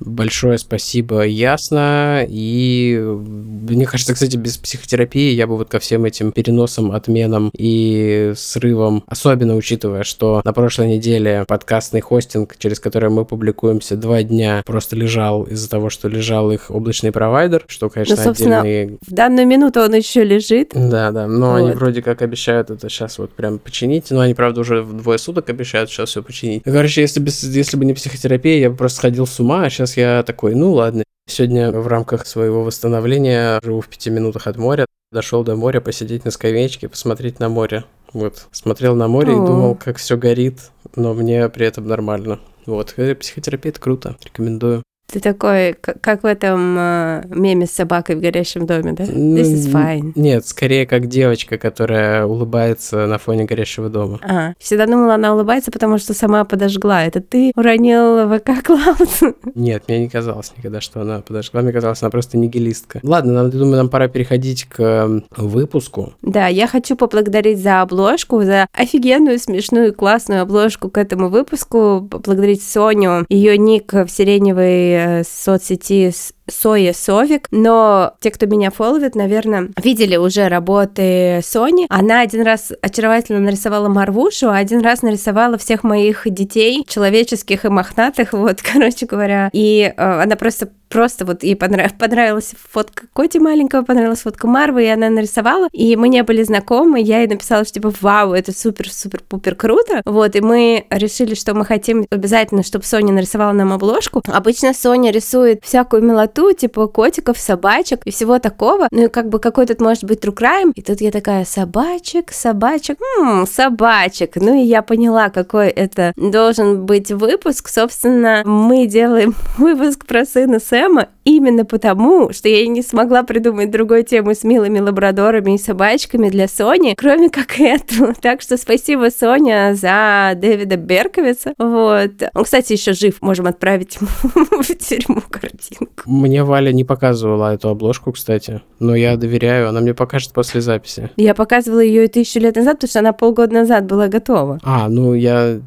Большое 0.00 0.58
спасибо, 0.58 1.22
ясно. 1.22 2.24
И 2.28 2.98
мне 2.98 3.86
кажется, 3.86 4.14
кстати, 4.14 4.36
без 4.36 4.56
психотерапии 4.58 5.32
я 5.32 5.46
бы 5.46 5.56
вот 5.56 5.68
ко 5.68 5.78
всем 5.78 6.04
этим 6.04 6.32
переносам, 6.32 6.92
отменам 6.92 7.50
и 7.56 8.32
срывам, 8.36 9.04
особенно 9.06 9.56
учитывая, 9.56 10.04
что 10.04 10.40
на 10.44 10.52
прошлой 10.52 10.88
неделе 10.88 11.44
подкастный 11.46 12.00
хостинг, 12.00 12.56
через 12.58 12.80
который 12.80 13.10
мы 13.10 13.24
публикуемся 13.24 13.96
два 13.96 14.22
дня, 14.22 14.62
просто 14.64 14.96
лежал 14.96 15.44
из-за 15.44 15.68
того, 15.68 15.90
что 15.90 16.08
лежал 16.08 16.50
их 16.50 16.70
облачный 16.70 17.12
провайдер, 17.12 17.64
что, 17.66 17.88
конечно, 17.88 18.16
ну, 18.16 18.22
собственно, 18.22 18.60
отдельные... 18.60 18.98
в 19.06 19.12
данную 19.12 19.46
минуту 19.46 19.80
он 19.80 19.94
еще 19.94 20.24
лежит. 20.24 20.70
Да, 20.74 21.10
да, 21.10 21.26
но 21.26 21.52
вот. 21.52 21.56
они 21.56 21.70
вроде 21.72 22.02
как 22.02 22.22
обещают 22.22 22.70
это 22.70 22.88
сейчас 22.88 23.18
вот 23.18 23.30
прям 23.30 23.58
починить, 23.58 24.10
но 24.10 24.20
они, 24.20 24.34
правда, 24.34 24.60
уже 24.60 24.82
в 24.82 24.96
двое 25.02 25.18
суток 25.18 25.48
обещают 25.50 25.90
сейчас 25.90 26.10
все 26.10 26.22
починить. 26.22 26.62
Короче, 26.64 27.00
если, 27.00 27.20
без, 27.20 27.42
если 27.42 27.76
бы 27.76 27.84
не 27.84 27.94
психотерапия, 27.94 28.58
я 28.58 28.70
бы 28.70 28.76
просто 28.76 28.98
сходил 28.98 29.26
с 29.26 29.38
ума, 29.40 29.64
а 29.64 29.70
сейчас 29.70 29.87
сейчас 29.88 29.96
я 29.96 30.22
такой, 30.22 30.54
ну 30.54 30.72
ладно. 30.72 31.04
Сегодня 31.26 31.70
в 31.70 31.86
рамках 31.86 32.26
своего 32.26 32.64
восстановления 32.64 33.60
живу 33.62 33.80
в 33.80 33.88
пяти 33.88 34.10
минутах 34.10 34.46
от 34.46 34.56
моря. 34.56 34.86
Дошел 35.12 35.44
до 35.44 35.56
моря 35.56 35.80
посидеть 35.80 36.24
на 36.24 36.30
скамеечке, 36.30 36.88
посмотреть 36.88 37.38
на 37.38 37.48
море. 37.48 37.84
Вот, 38.12 38.48
смотрел 38.50 38.94
на 38.94 39.08
море 39.08 39.32
О. 39.32 39.36
и 39.36 39.46
думал, 39.46 39.74
как 39.74 39.98
все 39.98 40.16
горит, 40.16 40.70
но 40.96 41.14
мне 41.14 41.48
при 41.48 41.66
этом 41.66 41.86
нормально. 41.86 42.40
Вот, 42.66 42.94
психотерапия 43.20 43.70
это 43.72 43.80
круто, 43.80 44.16
рекомендую. 44.24 44.82
Ты 45.10 45.20
такой, 45.20 45.72
как 45.72 46.22
в 46.22 46.26
этом 46.26 46.76
э, 46.78 47.22
меме 47.30 47.66
с 47.66 47.70
собакой 47.70 48.14
в 48.16 48.20
горящем 48.20 48.66
доме, 48.66 48.92
да? 48.92 49.04
This 49.04 49.54
is 49.54 49.72
fine. 49.72 50.12
Нет, 50.16 50.46
скорее 50.46 50.86
как 50.86 51.06
девочка, 51.06 51.56
которая 51.56 52.26
улыбается 52.26 53.06
на 53.06 53.16
фоне 53.16 53.44
горящего 53.44 53.88
дома. 53.88 54.18
А, 54.22 54.52
всегда 54.58 54.84
думала, 54.84 55.14
она 55.14 55.32
улыбается, 55.32 55.70
потому 55.70 55.96
что 55.96 56.12
сама 56.12 56.44
подожгла. 56.44 57.04
Это 57.06 57.22
ты 57.22 57.52
уронил 57.56 58.28
ВК 58.28 58.62
Клауд? 58.62 59.34
Нет, 59.54 59.84
мне 59.88 60.00
не 60.00 60.08
казалось 60.10 60.52
никогда, 60.58 60.82
что 60.82 61.00
она 61.00 61.22
подошла. 61.22 61.62
Мне 61.62 61.72
казалось, 61.72 62.02
она 62.02 62.10
просто 62.10 62.36
нигилистка. 62.36 63.00
Ладно, 63.02 63.32
нам, 63.32 63.50
думаю, 63.50 63.78
нам 63.78 63.88
пора 63.88 64.08
переходить 64.08 64.64
к 64.64 64.78
м, 64.82 65.24
выпуску. 65.34 66.12
Да, 66.20 66.48
я 66.48 66.66
хочу 66.66 66.96
поблагодарить 66.96 67.60
за 67.62 67.80
обложку, 67.80 68.42
за 68.42 68.66
офигенную, 68.74 69.38
смешную, 69.38 69.94
классную 69.94 70.42
обложку 70.42 70.90
к 70.90 70.98
этому 70.98 71.30
выпуску. 71.30 72.06
Поблагодарить 72.10 72.62
Соню, 72.62 73.24
ее 73.30 73.56
ник 73.56 73.90
в 73.94 74.08
сиреневой 74.08 74.97
соцсети 75.26 76.10
с- 76.10 76.32
Соя 76.50 76.94
Совик, 76.94 77.46
но 77.50 78.14
те, 78.20 78.30
кто 78.30 78.46
меня 78.46 78.70
фолловит, 78.70 79.14
наверное, 79.14 79.68
видели 79.82 80.16
уже 80.16 80.48
работы 80.48 81.40
Сони. 81.44 81.84
Она 81.90 82.20
один 82.22 82.40
раз 82.40 82.72
очаровательно 82.80 83.38
нарисовала 83.38 83.90
Марвушу, 83.90 84.48
а 84.48 84.56
один 84.56 84.80
раз 84.80 85.02
нарисовала 85.02 85.58
всех 85.58 85.84
моих 85.84 86.22
детей, 86.24 86.86
человеческих 86.88 87.66
и 87.66 87.68
мохнатых, 87.68 88.32
вот, 88.32 88.62
короче 88.62 89.04
говоря. 89.04 89.50
И 89.52 89.92
э, 89.94 90.22
она 90.22 90.36
просто 90.36 90.70
просто 90.88 91.26
вот 91.26 91.42
ей 91.42 91.54
понрав- 91.54 91.98
понравилась 91.98 92.54
фотка 92.72 93.06
Коти 93.12 93.36
маленького, 93.36 93.82
понравилась 93.82 94.20
фотка 94.22 94.46
Марвы, 94.46 94.84
и 94.84 94.88
она 94.88 95.10
нарисовала, 95.10 95.68
и 95.70 95.96
мы 95.96 96.08
не 96.08 96.22
были 96.22 96.42
знакомы, 96.42 96.98
я 97.02 97.18
ей 97.18 97.26
написала, 97.28 97.64
что 97.64 97.74
типа, 97.74 97.92
вау, 98.00 98.32
это 98.32 98.52
супер-супер-пупер 98.52 99.54
круто, 99.54 100.00
вот, 100.06 100.34
и 100.34 100.40
мы 100.40 100.86
решили, 100.88 101.34
что 101.34 101.52
мы 101.52 101.66
хотим 101.66 102.06
обязательно, 102.10 102.62
чтобы 102.62 102.86
Соня 102.86 103.12
нарисовала 103.12 103.52
нам 103.52 103.70
обложку. 103.74 104.22
Обычно 104.32 104.72
Соня 104.72 104.87
рисует 105.10 105.64
всякую 105.64 106.02
милоту, 106.02 106.52
типа 106.52 106.86
котиков, 106.88 107.38
собачек 107.38 108.00
и 108.04 108.10
всего 108.10 108.38
такого, 108.38 108.88
ну 108.90 109.04
и 109.04 109.08
как 109.08 109.28
бы 109.28 109.38
какой 109.38 109.66
тут 109.66 109.80
может 109.80 110.04
быть 110.04 110.24
true 110.24 110.34
crime, 110.34 110.72
и 110.74 110.82
тут 110.82 111.00
я 111.00 111.10
такая, 111.10 111.44
собачек, 111.44 112.32
собачек, 112.32 112.98
м, 113.20 113.46
собачек, 113.46 114.36
ну 114.36 114.54
и 114.54 114.64
я 114.64 114.82
поняла, 114.82 115.30
какой 115.30 115.68
это 115.68 116.12
должен 116.16 116.86
быть 116.86 117.10
выпуск, 117.10 117.68
собственно, 117.68 118.42
мы 118.44 118.86
делаем 118.86 119.34
выпуск 119.58 120.06
про 120.06 120.24
сына 120.24 120.58
Сэма 120.60 121.08
именно 121.28 121.64
потому, 121.64 122.32
что 122.32 122.48
я 122.48 122.66
не 122.66 122.82
смогла 122.82 123.22
придумать 123.22 123.70
другой 123.70 124.02
темы 124.02 124.34
с 124.34 124.44
милыми 124.44 124.78
лабрадорами 124.78 125.54
и 125.54 125.58
собачками 125.58 126.30
для 126.30 126.48
Сони, 126.48 126.94
кроме 126.96 127.28
как 127.28 127.60
эту. 127.60 128.14
Так 128.20 128.40
что 128.40 128.56
спасибо, 128.56 129.10
Соня, 129.10 129.74
за 129.74 130.32
Дэвида 130.36 130.76
Берковица. 130.76 131.52
Вот. 131.58 132.10
Он, 132.34 132.44
кстати, 132.44 132.72
еще 132.72 132.92
жив. 132.92 133.20
Можем 133.20 133.46
отправить 133.46 133.98
ему 134.00 134.08
в 134.62 134.74
тюрьму 134.76 135.22
картинку. 135.28 136.02
Мне 136.06 136.44
Валя 136.44 136.72
не 136.72 136.84
показывала 136.84 137.54
эту 137.54 137.68
обложку, 137.68 138.12
кстати, 138.12 138.62
но 138.78 138.94
я 138.94 139.16
доверяю, 139.16 139.68
она 139.68 139.80
мне 139.80 139.94
покажет 139.94 140.32
после 140.32 140.60
записи. 140.60 141.10
Я 141.16 141.34
показывала 141.34 141.80
ее 141.80 142.06
и 142.06 142.08
тысячу 142.08 142.40
лет 142.40 142.56
назад, 142.56 142.76
потому 142.76 142.88
что 142.88 142.98
она 143.00 143.12
полгода 143.12 143.52
назад 143.52 143.86
была 143.86 144.08
готова. 144.08 144.58
А, 144.62 144.88
ну 144.88 145.14
я 145.14 145.60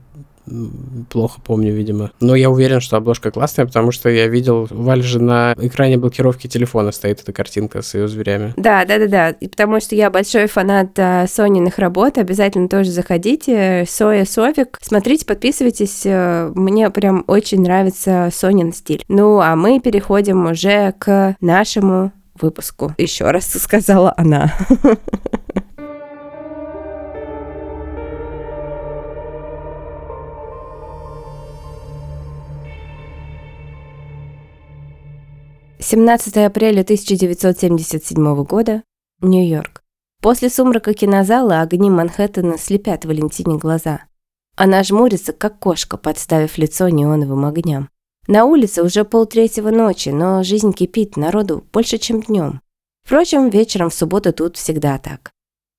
плохо 1.09 1.39
помню, 1.43 1.73
видимо. 1.73 2.11
Но 2.19 2.35
я 2.35 2.49
уверен, 2.49 2.81
что 2.81 2.97
обложка 2.97 3.31
классная, 3.31 3.65
потому 3.65 3.91
что 3.91 4.09
я 4.09 4.27
видел, 4.27 4.67
у 4.69 4.81
Вали 4.83 5.01
же 5.01 5.21
на 5.21 5.53
экране 5.59 5.97
блокировки 5.97 6.47
телефона 6.47 6.91
стоит 6.91 7.21
эта 7.21 7.33
картинка 7.33 7.81
с 7.81 7.93
ее 7.93 8.07
зверями. 8.07 8.53
Да, 8.57 8.85
да, 8.85 8.97
да, 8.99 9.07
да. 9.07 9.29
И 9.29 9.47
потому 9.47 9.79
что 9.79 9.95
я 9.95 10.09
большой 10.09 10.47
фанат 10.47 10.97
а, 10.97 11.25
Сониных 11.27 11.77
работ, 11.79 12.17
обязательно 12.17 12.67
тоже 12.69 12.91
заходите. 12.91 13.85
Соя 13.87 14.25
Софик. 14.25 14.77
Смотрите, 14.81 15.25
подписывайтесь. 15.25 16.01
э, 16.05 16.51
Мне 16.55 16.89
прям 16.89 17.23
очень 17.27 17.61
нравится 17.61 18.29
Сонин 18.33 18.73
стиль. 18.73 19.03
Ну, 19.07 19.39
а 19.39 19.55
мы 19.55 19.79
переходим 19.79 20.45
уже 20.47 20.93
к 20.99 21.35
нашему 21.41 22.11
выпуску. 22.39 22.93
Еще 22.97 23.29
раз 23.29 23.51
сказала 23.53 24.13
она. 24.17 24.53
«17 35.83 36.45
апреля 36.45 36.81
1977 36.81 38.43
года. 38.43 38.83
Нью-Йорк. 39.21 39.81
После 40.21 40.51
сумрака 40.51 40.93
кинозала 40.93 41.61
огни 41.61 41.89
Манхэттена 41.89 42.59
слепят 42.59 43.03
Валентине 43.03 43.57
глаза. 43.57 44.01
Она 44.55 44.83
жмурится, 44.83 45.33
как 45.33 45.57
кошка, 45.57 45.97
подставив 45.97 46.59
лицо 46.59 46.87
неоновым 46.89 47.45
огням. 47.45 47.89
На 48.27 48.45
улице 48.45 48.83
уже 48.83 49.05
полтретьего 49.05 49.71
ночи, 49.71 50.09
но 50.09 50.43
жизнь 50.43 50.71
кипит, 50.71 51.17
народу 51.17 51.65
больше, 51.73 51.97
чем 51.97 52.21
днем. 52.21 52.61
Впрочем, 53.03 53.49
вечером 53.49 53.89
в 53.89 53.95
субботу 53.95 54.31
тут 54.33 54.57
всегда 54.57 54.99
так. 54.99 55.31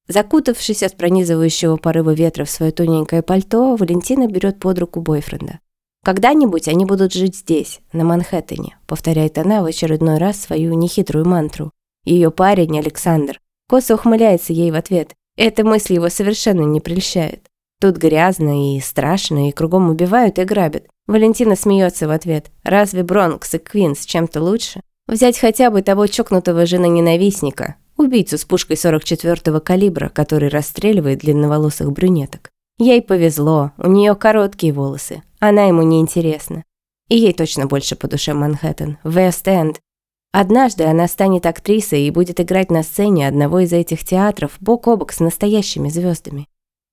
Закутавшись 0.09 0.83
от 0.83 0.97
пронизывающего 0.97 1.77
порыва 1.77 2.13
ветра 2.13 2.45
в 2.45 2.51
свое 2.51 2.73
тоненькое 2.73 3.23
пальто, 3.23 3.77
Валентина 3.77 4.27
берет 4.27 4.59
под 4.59 4.81
руку 4.81 5.01
бойфренда. 5.01 5.61
«Когда-нибудь 6.05 6.69
они 6.69 6.85
будут 6.85 7.13
жить 7.13 7.37
здесь, 7.37 7.81
на 7.93 8.05
Манхэттене», 8.05 8.77
повторяет 8.87 9.39
она 9.39 9.63
в 9.63 9.67
очередной 9.67 10.19
раз 10.19 10.41
свою 10.41 10.75
нехитрую 10.75 11.27
мантру. 11.27 11.71
Ее 12.05 12.31
парень, 12.31 12.79
Александр, 12.79 13.39
косо 13.69 13.95
ухмыляется 13.95 14.53
ей 14.53 14.71
в 14.71 14.75
ответ. 14.75 15.15
Эта 15.37 15.65
мысль 15.65 15.95
его 15.95 16.09
совершенно 16.09 16.63
не 16.63 16.81
прельщает. 16.81 17.47
Тут 17.81 17.97
грязно 17.97 18.77
и 18.77 18.81
страшно, 18.81 19.49
и 19.49 19.53
кругом 19.53 19.91
убивают 19.91 20.39
и 20.39 20.45
грабят. 20.45 20.85
Валентина 21.09 21.57
смеется 21.57 22.07
в 22.07 22.11
ответ. 22.13 22.51
Разве 22.63 23.03
Бронкс 23.03 23.55
и 23.55 23.59
Квинс 23.59 24.05
чем-то 24.05 24.41
лучше? 24.41 24.83
Взять 25.09 25.39
хотя 25.39 25.71
бы 25.71 25.83
того 25.83 26.07
чокнутого 26.07 26.65
жена-ненавистника, 26.65 27.75
убийцу 27.97 28.39
с 28.39 28.45
пушкой 28.45 28.77
44-го 28.77 29.59
калибра, 29.61 30.09
который 30.09 30.49
расстреливает 30.49 31.19
длинноволосых 31.19 31.91
брюнеток. 31.91 32.52
Ей 32.85 33.01
повезло, 33.01 33.71
у 33.79 33.87
нее 33.87 34.17
короткие 34.17 34.73
волосы, 34.73 35.23
она 35.39 35.67
ему 35.67 35.83
не 35.83 36.01
интересна. 36.01 36.65
И 37.09 37.17
ей 37.17 37.33
точно 37.33 37.67
больше 37.67 37.95
по 37.95 38.09
душе 38.09 38.35
Манхэттен, 38.35 38.99
Вест-Энд. 39.05 39.79
Однажды 40.33 40.83
она 40.83 41.07
станет 41.07 41.47
актрисой 41.47 42.03
и 42.03 42.11
будет 42.11 42.41
играть 42.41 42.73
на 42.73 42.83
сцене 42.83 43.29
одного 43.29 43.61
из 43.61 43.73
этих 43.73 44.03
театров 44.03 44.57
бок 44.59 44.89
о 44.89 44.97
бок 44.97 45.13
с 45.13 45.21
настоящими 45.21 45.91
звездами. 45.91 46.49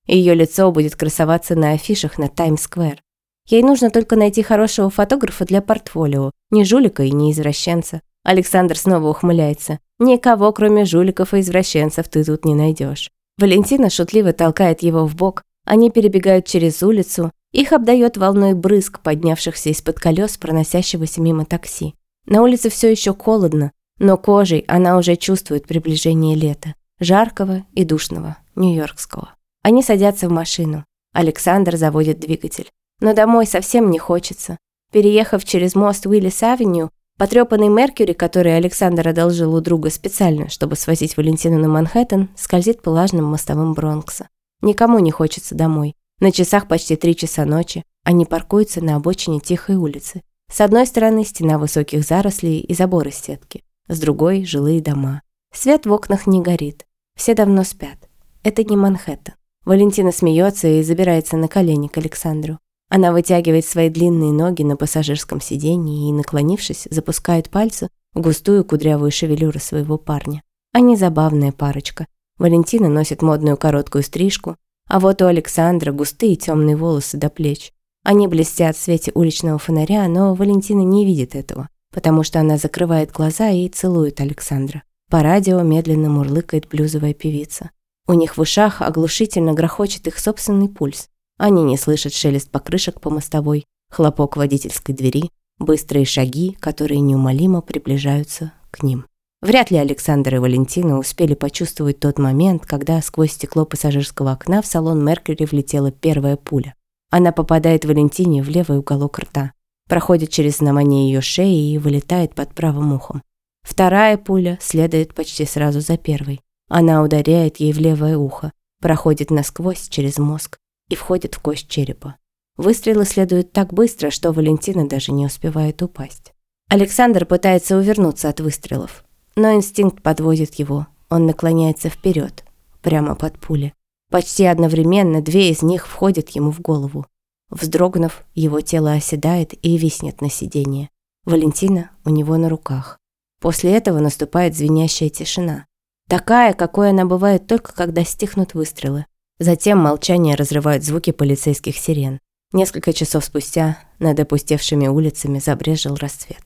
Ее 0.05 0.36
лицо 0.36 0.72
будет 0.72 0.96
красоваться 0.96 1.55
на 1.55 1.72
афишах 1.72 2.19
на 2.19 2.27
Таймс-сквер. 2.27 3.01
Ей 3.48 3.63
нужно 3.63 3.89
только 3.89 4.15
найти 4.15 4.43
хорошего 4.43 4.91
фотографа 4.91 5.43
для 5.46 5.63
портфолио, 5.63 6.29
не 6.51 6.65
жулика 6.65 7.01
и 7.01 7.10
не 7.12 7.31
извращенца. 7.31 8.01
Александр 8.24 8.77
снова 8.77 9.10
ухмыляется. 9.10 9.79
Никого, 9.98 10.53
кроме 10.53 10.86
жуликов 10.86 11.34
и 11.34 11.39
извращенцев, 11.39 12.08
ты 12.10 12.24
тут 12.24 12.46
не 12.46 12.53
найдешь. 12.53 13.10
Валентина 13.39 13.89
шутливо 13.89 14.34
толкает 14.34 14.84
его 14.84 15.08
в 15.08 15.15
бок. 15.15 15.41
Они 15.70 15.92
перебегают 15.92 16.48
через 16.48 16.82
улицу. 16.82 17.32
Их 17.52 17.74
обдает 17.74 18.18
волной 18.18 18.56
брызг, 18.56 19.02
поднявшихся 19.02 19.70
из-под 19.70 20.00
колес 20.00 20.36
проносящегося 20.36 21.22
мимо 21.22 21.46
такси. 21.46 21.94
На 22.26 22.42
улице 22.42 22.72
все 22.72 22.90
еще 22.90 23.14
холодно, 23.14 23.72
но 24.00 24.18
кожей 24.18 24.66
она 24.68 24.98
уже 24.98 25.16
чувствует 25.16 25.68
приближение 25.68 26.36
лета. 26.36 26.74
Жаркого 27.00 27.68
и 27.76 27.86
душного, 27.86 28.38
нью-йоркского. 28.56 29.36
Они 29.62 29.84
садятся 29.84 30.28
в 30.28 30.32
машину. 30.32 30.86
Александр 31.14 31.78
заводит 31.78 32.20
двигатель. 32.20 32.72
Но 33.00 33.14
домой 33.14 33.46
совсем 33.46 33.92
не 33.92 34.00
хочется. 34.00 34.58
Переехав 34.92 35.46
через 35.46 35.76
мост 35.76 36.08
Уиллис-авеню, 36.08 36.90
потрепанный 37.20 37.70
Меркьюри, 37.70 38.14
который 38.14 38.58
Александр 38.58 39.08
одолжил 39.08 39.54
у 39.54 39.62
друга 39.62 39.92
специально, 39.92 40.50
чтобы 40.50 40.76
свозить 40.76 41.16
Валентину 41.16 41.60
на 41.60 41.68
Манхэттен, 41.68 42.30
скользит 42.36 42.82
по 42.82 42.90
влажным 42.90 43.26
мостовым 43.26 43.76
Бронкса. 43.76 44.30
Никому 44.62 45.00
не 45.00 45.12
хочется 45.12 45.56
домой. 45.56 45.96
На 46.20 46.32
часах 46.32 46.68
почти 46.68 46.96
три 46.96 47.16
часа 47.16 47.46
ночи. 47.46 47.84
Они 48.04 48.25
паркуются 48.25 48.84
на 48.84 48.96
обочине 48.96 49.39
тихой 49.39 49.75
улицы. 49.75 50.22
С 50.51 50.62
одной 50.62 50.88
стороны 50.88 51.24
стена 51.24 51.58
высоких 51.58 52.04
зарослей 52.04 52.60
и 52.60 52.74
заборы 52.74 53.12
сетки. 53.12 53.63
С 53.88 54.00
другой– 54.00 54.44
жилые 54.46 54.82
дома. 54.82 55.22
Свет 55.54 55.86
в 55.86 55.92
окнах 55.92 56.28
не 56.28 56.42
горит. 56.42 56.86
Все 57.16 57.36
давно 57.36 57.63
спят. 57.63 58.10
Это 58.44 58.63
не 58.63 58.75
Манхэттен. 58.75 59.34
Валентина 59.66 60.12
смеется 60.12 60.68
и 60.68 60.84
забирается 60.84 61.38
на 61.38 61.48
колени 61.48 61.88
к 61.88 61.98
Александру. 61.98 62.60
Она 62.89 63.12
вытягивает 63.12 63.66
свои 63.66 63.89
длинные 63.89 64.32
ноги 64.32 64.63
на 64.63 64.75
пассажирском 64.75 65.42
сиденье 65.42 66.10
и, 66.10 66.13
наклонившись, 66.13 66.88
запускает 66.89 67.50
пальцы 67.50 67.89
в 68.13 68.22
густую 68.22 68.66
кудрявую 68.66 69.12
шевелюру 69.12 69.60
своего 69.60 69.98
парня. 69.98 70.42
Они 70.74 70.96
забавная 70.96 71.51
парочка. 71.51 72.08
Валентина 72.39 72.89
носит 72.89 73.22
модную 73.22 73.58
короткую 73.58 74.03
стрижку, 74.03 74.55
а 74.88 75.00
вот 75.00 75.22
у 75.22 75.25
Александра 75.25 75.91
густые 75.91 76.36
темные 76.36 76.75
волосы 76.75 77.17
до 77.17 77.29
плеч. 77.29 77.72
Они 78.03 78.27
блестят 78.27 78.75
в 78.75 78.81
свете 78.81 79.12
уличного 79.13 79.60
фонаря, 79.60 80.08
но 80.08 80.34
Валентина 80.34 80.81
не 80.81 81.05
видит 81.05 81.36
этого. 81.36 81.69
потому 81.91 82.24
что 82.24 82.39
она 82.39 82.58
закрывает 82.58 83.12
глаза 83.12 83.50
и 83.50 83.67
целует 83.67 84.22
Александра. 84.22 84.84
По 85.10 85.24
радио 85.24 85.62
медленно 85.62 86.10
мурлыкает 86.10 86.67
блюзовая 86.67 87.13
певица. 87.13 87.72
У 88.08 88.13
них 88.13 88.38
в 88.38 88.41
ушах 88.41 88.81
оглушительно 88.81 89.53
грохочет 89.53 90.08
их 90.08 90.19
собственный 90.19 90.69
пульс. 90.69 91.10
Они 91.38 91.63
не 91.63 91.77
слышат 91.77 92.13
шелест 92.13 92.51
покрышек 92.51 93.01
по 93.01 93.10
мостовой, 93.10 93.65
хлопок 93.91 94.38
водительской 94.38 94.93
двери, 94.93 95.31
быстрые 95.58 96.05
шаги, 96.05 96.55
которые 96.60 97.00
неумолимо 97.00 97.62
приближаются 97.62 98.53
к 98.72 98.84
ним. 98.84 99.05
Вряд 99.41 99.72
ли 99.72 99.77
Александр 99.77 100.36
и 100.36 100.38
Валентина 100.39 101.00
успели 101.00 101.34
почувствовать 101.34 102.00
тот 102.00 102.19
момент, 102.19 102.65
когда 102.65 103.01
сквозь 103.01 103.31
стекло 103.31 103.65
пассажирского 103.65 104.34
окна 104.34 104.62
в 104.62 104.65
салон 104.65 105.03
Меркьюри 105.03 105.46
влетела 105.46 105.91
первая 105.91 106.36
пуля. 106.36 106.75
Она 107.10 107.31
попадает 107.31 107.86
Валентине 107.86 108.43
в 108.43 108.50
левый 108.50 108.79
уголок 108.79 109.17
рта, 109.17 109.53
проходит 109.88 110.29
через 110.29 110.58
знамение 110.58 111.10
ее 111.10 111.22
шеи 111.22 111.72
и 111.72 111.77
вылетает 111.77 112.36
под 112.36 112.53
правым 112.53 112.91
ухом. 112.93 113.24
Вторая 113.62 114.17
пуля 114.17 114.58
следует 114.62 115.13
почти 115.15 115.46
сразу 115.46 115.79
за 115.79 115.98
первой. 115.98 116.41
Она 116.67 117.01
ударяет 117.01 117.58
ей 117.58 117.72
в 117.72 117.79
левое 117.79 118.17
ухо, 118.17 118.51
проходит 118.81 119.31
насквозь 119.31 119.88
через 119.88 120.17
мозг 120.17 120.58
и 120.89 120.96
входит 120.96 121.36
в 121.36 121.39
кость 121.39 121.69
черепа. 121.69 122.17
Выстрелы 122.58 123.05
следуют 123.05 123.53
так 123.53 123.74
быстро, 123.74 124.10
что 124.10 124.34
Валентина 124.34 124.88
даже 124.88 125.13
не 125.13 125.25
успевает 125.25 125.81
упасть. 125.81 126.34
Александр 126.67 127.25
пытается 127.25 127.77
увернуться 127.77 128.29
от 128.29 128.41
выстрелов, 128.41 129.05
но 129.39 129.53
инстинкт 129.53 130.03
подводит 130.03 130.55
его. 130.55 130.88
Он 131.10 131.25
наклоняется 131.25 131.89
вперед, 131.89 132.43
прямо 132.81 133.15
под 133.15 133.39
пули. 133.39 133.74
Почти 134.12 134.46
одновременно 134.46 135.22
две 135.22 135.50
из 135.50 135.62
них 135.62 135.88
входят 135.88 136.29
ему 136.29 136.51
в 136.51 136.62
голову. 136.62 137.05
Вздрогнув, 137.50 138.24
его 138.36 138.62
тело 138.62 138.91
оседает 138.93 139.53
и 139.65 139.77
виснет 139.77 140.22
на 140.22 140.29
сиденье. 140.29 140.89
Валентина 141.25 141.91
у 142.05 142.10
него 142.10 142.38
на 142.38 142.50
руках. 142.50 143.00
После 143.39 143.72
этого 143.72 144.00
наступает 144.00 144.55
звенящая 144.55 145.10
тишина. 145.10 145.65
Такая, 146.10 146.53
какой 146.53 146.89
она 146.89 147.05
бывает 147.05 147.48
только 147.48 147.74
когда 147.74 148.03
стихнут 148.03 148.53
выстрелы. 148.53 149.05
Затем 149.39 149.77
молчание 149.77 150.36
разрывают 150.36 150.84
звуки 150.84 151.12
полицейских 151.12 151.77
сирен. 151.77 152.19
Несколько 152.51 152.93
часов 152.93 153.24
спустя 153.24 153.77
над 154.00 154.19
опустевшими 154.19 154.88
улицами 154.88 155.39
забрежил 155.39 155.96
рассвет. 155.96 156.41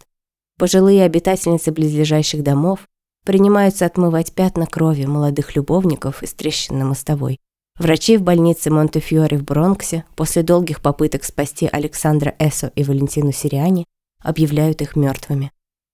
Пожилые 0.58 1.04
обитательницы 1.04 1.72
близлежащих 1.72 2.44
домов 2.44 2.88
принимаются 3.26 3.86
отмывать 3.86 4.34
пятна 4.34 4.66
крови 4.66 5.06
молодых 5.06 5.56
любовников 5.56 6.24
из 6.24 6.34
трещин 6.34 6.78
на 6.78 6.86
мостовой. 6.86 7.40
Врачи 7.80 8.18
в 8.18 8.22
больнице 8.22 8.70
Монтефьори 8.70 9.38
в 9.38 9.44
Бронксе 9.44 10.06
после 10.16 10.44
долгих 10.44 10.82
попыток 10.82 11.24
спасти 11.24 11.68
Александра 11.72 12.36
Эсо 12.38 12.72
и 12.76 12.84
Валентину 12.84 13.32
Сириани 13.32 13.86
объявляют 14.20 14.82
их 14.82 14.96
мертвыми. 14.96 15.52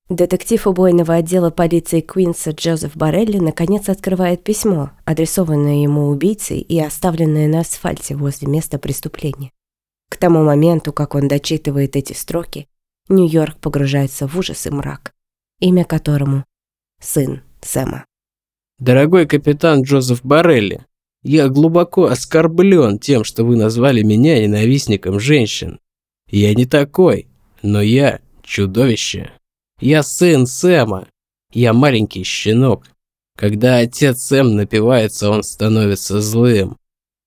Детектив 0.09 0.65
убойного 0.65 1.13
отдела 1.13 1.51
полиции 1.51 2.01
Квинса 2.01 2.51
Джозеф 2.51 2.97
Барелли 2.97 3.37
наконец 3.37 3.89
открывает 3.89 4.43
письмо, 4.43 4.89
адресованное 5.05 5.83
ему 5.83 6.07
убийцей 6.09 6.59
и 6.59 6.79
оставленное 6.79 7.47
на 7.47 7.59
асфальте 7.59 8.15
возле 8.15 8.47
места 8.47 8.79
преступления. 8.79 9.51
К 10.09 10.17
тому 10.17 10.43
моменту, 10.43 10.91
как 10.91 11.13
он 11.13 11.27
дочитывает 11.27 11.95
эти 11.95 12.13
строки, 12.13 12.67
Нью-Йорк 13.09 13.57
погружается 13.59 14.27
в 14.27 14.37
ужас 14.37 14.67
и 14.67 14.69
мрак, 14.69 15.13
имя 15.59 15.83
которому– 15.83 16.45
сын 17.01 17.41
Сэма. 17.61 18.05
Дорогой 18.77 19.25
капитан 19.25 19.81
Джозеф 19.81 20.23
Барелли, 20.23 20.85
я 21.23 21.49
глубоко 21.49 22.05
оскорблен 22.05 22.97
тем, 22.97 23.23
что 23.23 23.43
вы 23.43 23.57
назвали 23.57 24.03
меня 24.03 24.41
ненавистником 24.41 25.19
женщин. 25.19 25.79
Я 26.29 26.53
не 26.53 26.65
такой, 26.65 27.27
но 27.61 27.81
я 27.81 28.21
чудовище. 28.43 29.31
Я 29.81 30.03
сын 30.03 30.47
Сэма. 30.47 31.07
Я 31.51 31.73
маленький 31.73 32.23
щенок. 32.23 32.85
Когда 33.35 33.77
отец 33.77 34.21
Сэм 34.21 34.55
напивается, 34.55 35.29
он 35.29 35.43
становится 35.43 36.21
злым. 36.21 36.77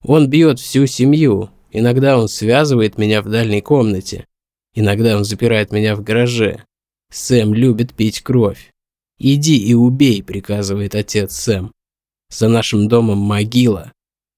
Он 0.05 0.29
бьет 0.29 0.59
всю 0.59 0.87
семью. 0.87 1.51
Иногда 1.71 2.19
он 2.19 2.29
связывает 2.29 2.99
меня 2.99 3.21
в 3.21 3.29
дальней 3.29 3.61
комнате. 3.61 4.27
Иногда 4.75 5.17
он 5.17 5.25
запирает 5.25 5.71
меня 5.71 5.95
в 5.97 6.03
гараже. 6.03 6.65
Сэм 7.11 7.53
любит 7.55 7.93
пить 7.95 8.23
кровь. 8.23 8.71
«Иди 9.19 9.57
и 9.57 9.75
убей»,– 9.75 10.23
приказывает 10.25 10.95
отец 10.95 11.37
Сэм. 11.37 11.73
«За 12.31 12.49
нашим 12.49 12.89
домом 12.89 13.19
могила. 13.19 13.93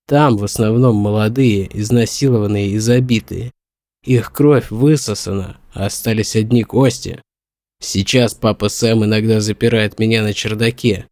Там 0.07 0.37
в 0.37 0.45
основном 0.45 0.97
молодые, 0.97 1.71
изнасилованные 1.73 2.71
и 2.71 2.79
забитые. 2.79 3.53
Их 4.05 4.33
кровь 4.33 4.71
высосана, 4.71 5.57
а 5.73 5.87
остались 5.87 6.37
одни 6.37 6.65
кости. 6.65 7.23
Сейчас 7.81 8.35
папа 8.35 8.69
Сэм 8.69 9.05
иногда 9.05 9.41
запирает 9.41 9.99
меня 9.99 10.23
на 10.23 10.35
чердаке. 10.35 11.07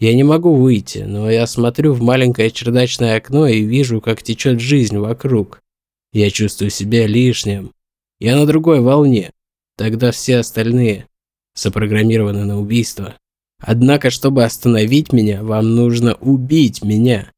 Я 0.00 0.14
не 0.14 0.24
могу 0.24 0.56
выйти, 0.56 0.98
но 0.98 1.30
я 1.30 1.46
смотрю 1.46 1.92
в 1.92 2.02
маленькое 2.02 2.50
чердачное 2.50 3.16
окно 3.16 3.46
и 3.46 3.62
вижу, 3.62 4.00
как 4.00 4.22
течет 4.22 4.60
жизнь 4.60 4.98
вокруг. 4.98 5.60
Я 6.12 6.30
чувствую 6.30 6.70
себя 6.70 7.06
лишним, 7.06 7.72
я 8.20 8.36
на 8.36 8.46
другой 8.46 8.80
волне. 8.80 9.30
Тогда 9.76 10.12
все 10.12 10.38
остальные 10.38 11.08
запрограммированы 11.54 12.44
на 12.44 12.60
убийство. 12.60 13.16
Однако, 13.60 14.10
чтобы 14.10 14.44
остановить 14.44 15.12
меня, 15.12 15.42
вам 15.42 15.74
нужно 15.74 16.14
убить 16.14 16.82
меня. 16.82 17.32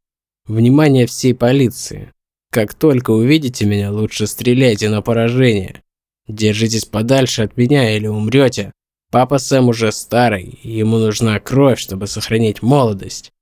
Внимание 0.46 1.06
всей 1.06 1.34
полиции. 1.34 2.12
Как 2.50 2.74
только 2.74 3.10
увидите 3.10 3.66
меня, 3.66 3.92
лучше 3.92 4.26
стреляйте 4.26 4.88
на 4.88 5.02
поражение. 5.02 5.82
Держитесь 6.28 6.84
подальше 6.84 7.42
от 7.42 7.56
меня 7.56 7.96
или 7.96 8.06
умрете. 8.06 8.72
Папа 9.10 9.38
Сэм 9.38 9.68
уже 9.68 9.92
старый, 9.92 10.58
ему 10.62 10.98
нужна 10.98 11.38
кровь, 11.38 11.78
чтобы 11.78 12.06
сохранить 12.06 12.62
молодость. 12.62 13.32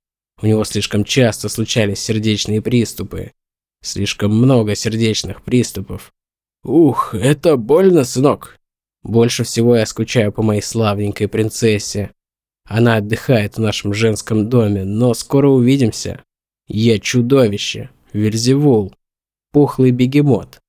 У 0.43 0.47
него 0.47 0.65
слишком 0.65 1.05
часто 1.05 1.49
случались 1.49 2.01
сердечные 2.01 2.61
приступы. 2.61 3.33
Слишком 3.83 4.37
много 4.37 4.75
сердечных 4.75 5.43
приступов. 5.43 6.13
Ух, 6.65 7.15
это 7.15 7.59
больно, 7.59 8.05
сынок. 8.05 8.59
Больше 9.03 9.45
всего 9.45 9.77
я 9.77 9.85
скучаю 9.85 10.33
по 10.33 10.43
моей 10.43 10.63
славненькой 10.63 11.29
принцессе. 11.29 12.11
Она 12.67 12.97
отдыхает 12.97 13.57
в 13.57 13.61
нашем 13.61 13.93
женском 13.93 14.49
доме, 14.49 14.85
но 14.85 15.13
скоро 15.13 15.49
увидимся. 15.49 16.25
Я 16.67 16.99
чудовище, 16.99 17.91
Вельзевул, 18.15 18.95
пухлый 19.53 19.91
бегемот. 19.91 20.61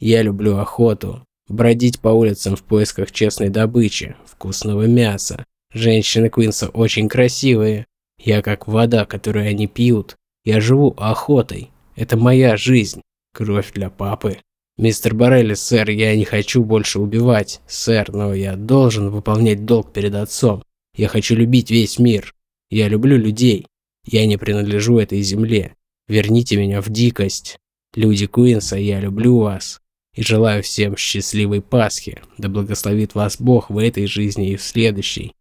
Я 0.00 0.22
люблю 0.22 0.56
охоту, 0.56 1.26
бродить 1.48 2.00
по 2.00 2.08
улицам 2.08 2.56
в 2.56 2.62
поисках 2.62 3.12
честной 3.12 3.50
добычи, 3.50 4.16
вкусного 4.24 4.86
мяса. 4.86 5.44
Женщины 5.72 6.30
Квинса 6.30 6.68
очень 6.70 7.08
красивые. 7.08 7.86
Я 8.18 8.40
как 8.40 8.66
вода, 8.66 9.04
которую 9.04 9.46
они 9.46 9.66
пьют. 9.66 10.16
Я 10.44 10.60
живу 10.60 10.94
охотой. 10.96 11.70
Это 11.96 12.16
моя 12.16 12.56
жизнь. 12.56 13.02
Кровь 13.34 13.72
для 13.72 13.90
папы. 13.90 14.38
«Мистер 14.76 15.14
Борелли, 15.14 15.54
сэр, 15.54 15.90
я 15.90 16.16
не 16.16 16.24
хочу 16.24 16.64
больше 16.64 16.98
убивать, 16.98 17.60
сэр, 17.66 18.12
но 18.12 18.34
я 18.34 18.56
должен 18.56 19.10
выполнять 19.10 19.64
долг 19.64 19.92
перед 19.92 20.14
отцом. 20.14 20.62
Я 20.96 21.08
хочу 21.08 21.36
любить 21.36 21.70
весь 21.70 21.98
мир. 21.98 22.34
Я 22.70 22.88
люблю 22.88 23.16
людей. 23.16 23.66
Я 24.04 24.26
не 24.26 24.36
принадлежу 24.36 24.98
этой 24.98 25.22
земле. 25.22 25.74
Верните 26.08 26.56
меня 26.56 26.80
в 26.80 26.88
дикость. 26.90 27.58
Люди 27.94 28.26
Куинса, 28.26 28.76
я 28.76 29.00
люблю 29.00 29.38
вас. 29.38 29.80
И 30.14 30.22
желаю 30.22 30.62
всем 30.62 30.96
счастливой 30.96 31.62
Пасхи. 31.62 32.20
Да 32.38 32.48
благословит 32.48 33.14
вас 33.14 33.40
Бог 33.40 33.70
в 33.70 33.78
этой 33.78 34.06
жизни 34.06 34.50
и 34.50 34.56
в 34.56 34.62
следующей. 34.62 35.34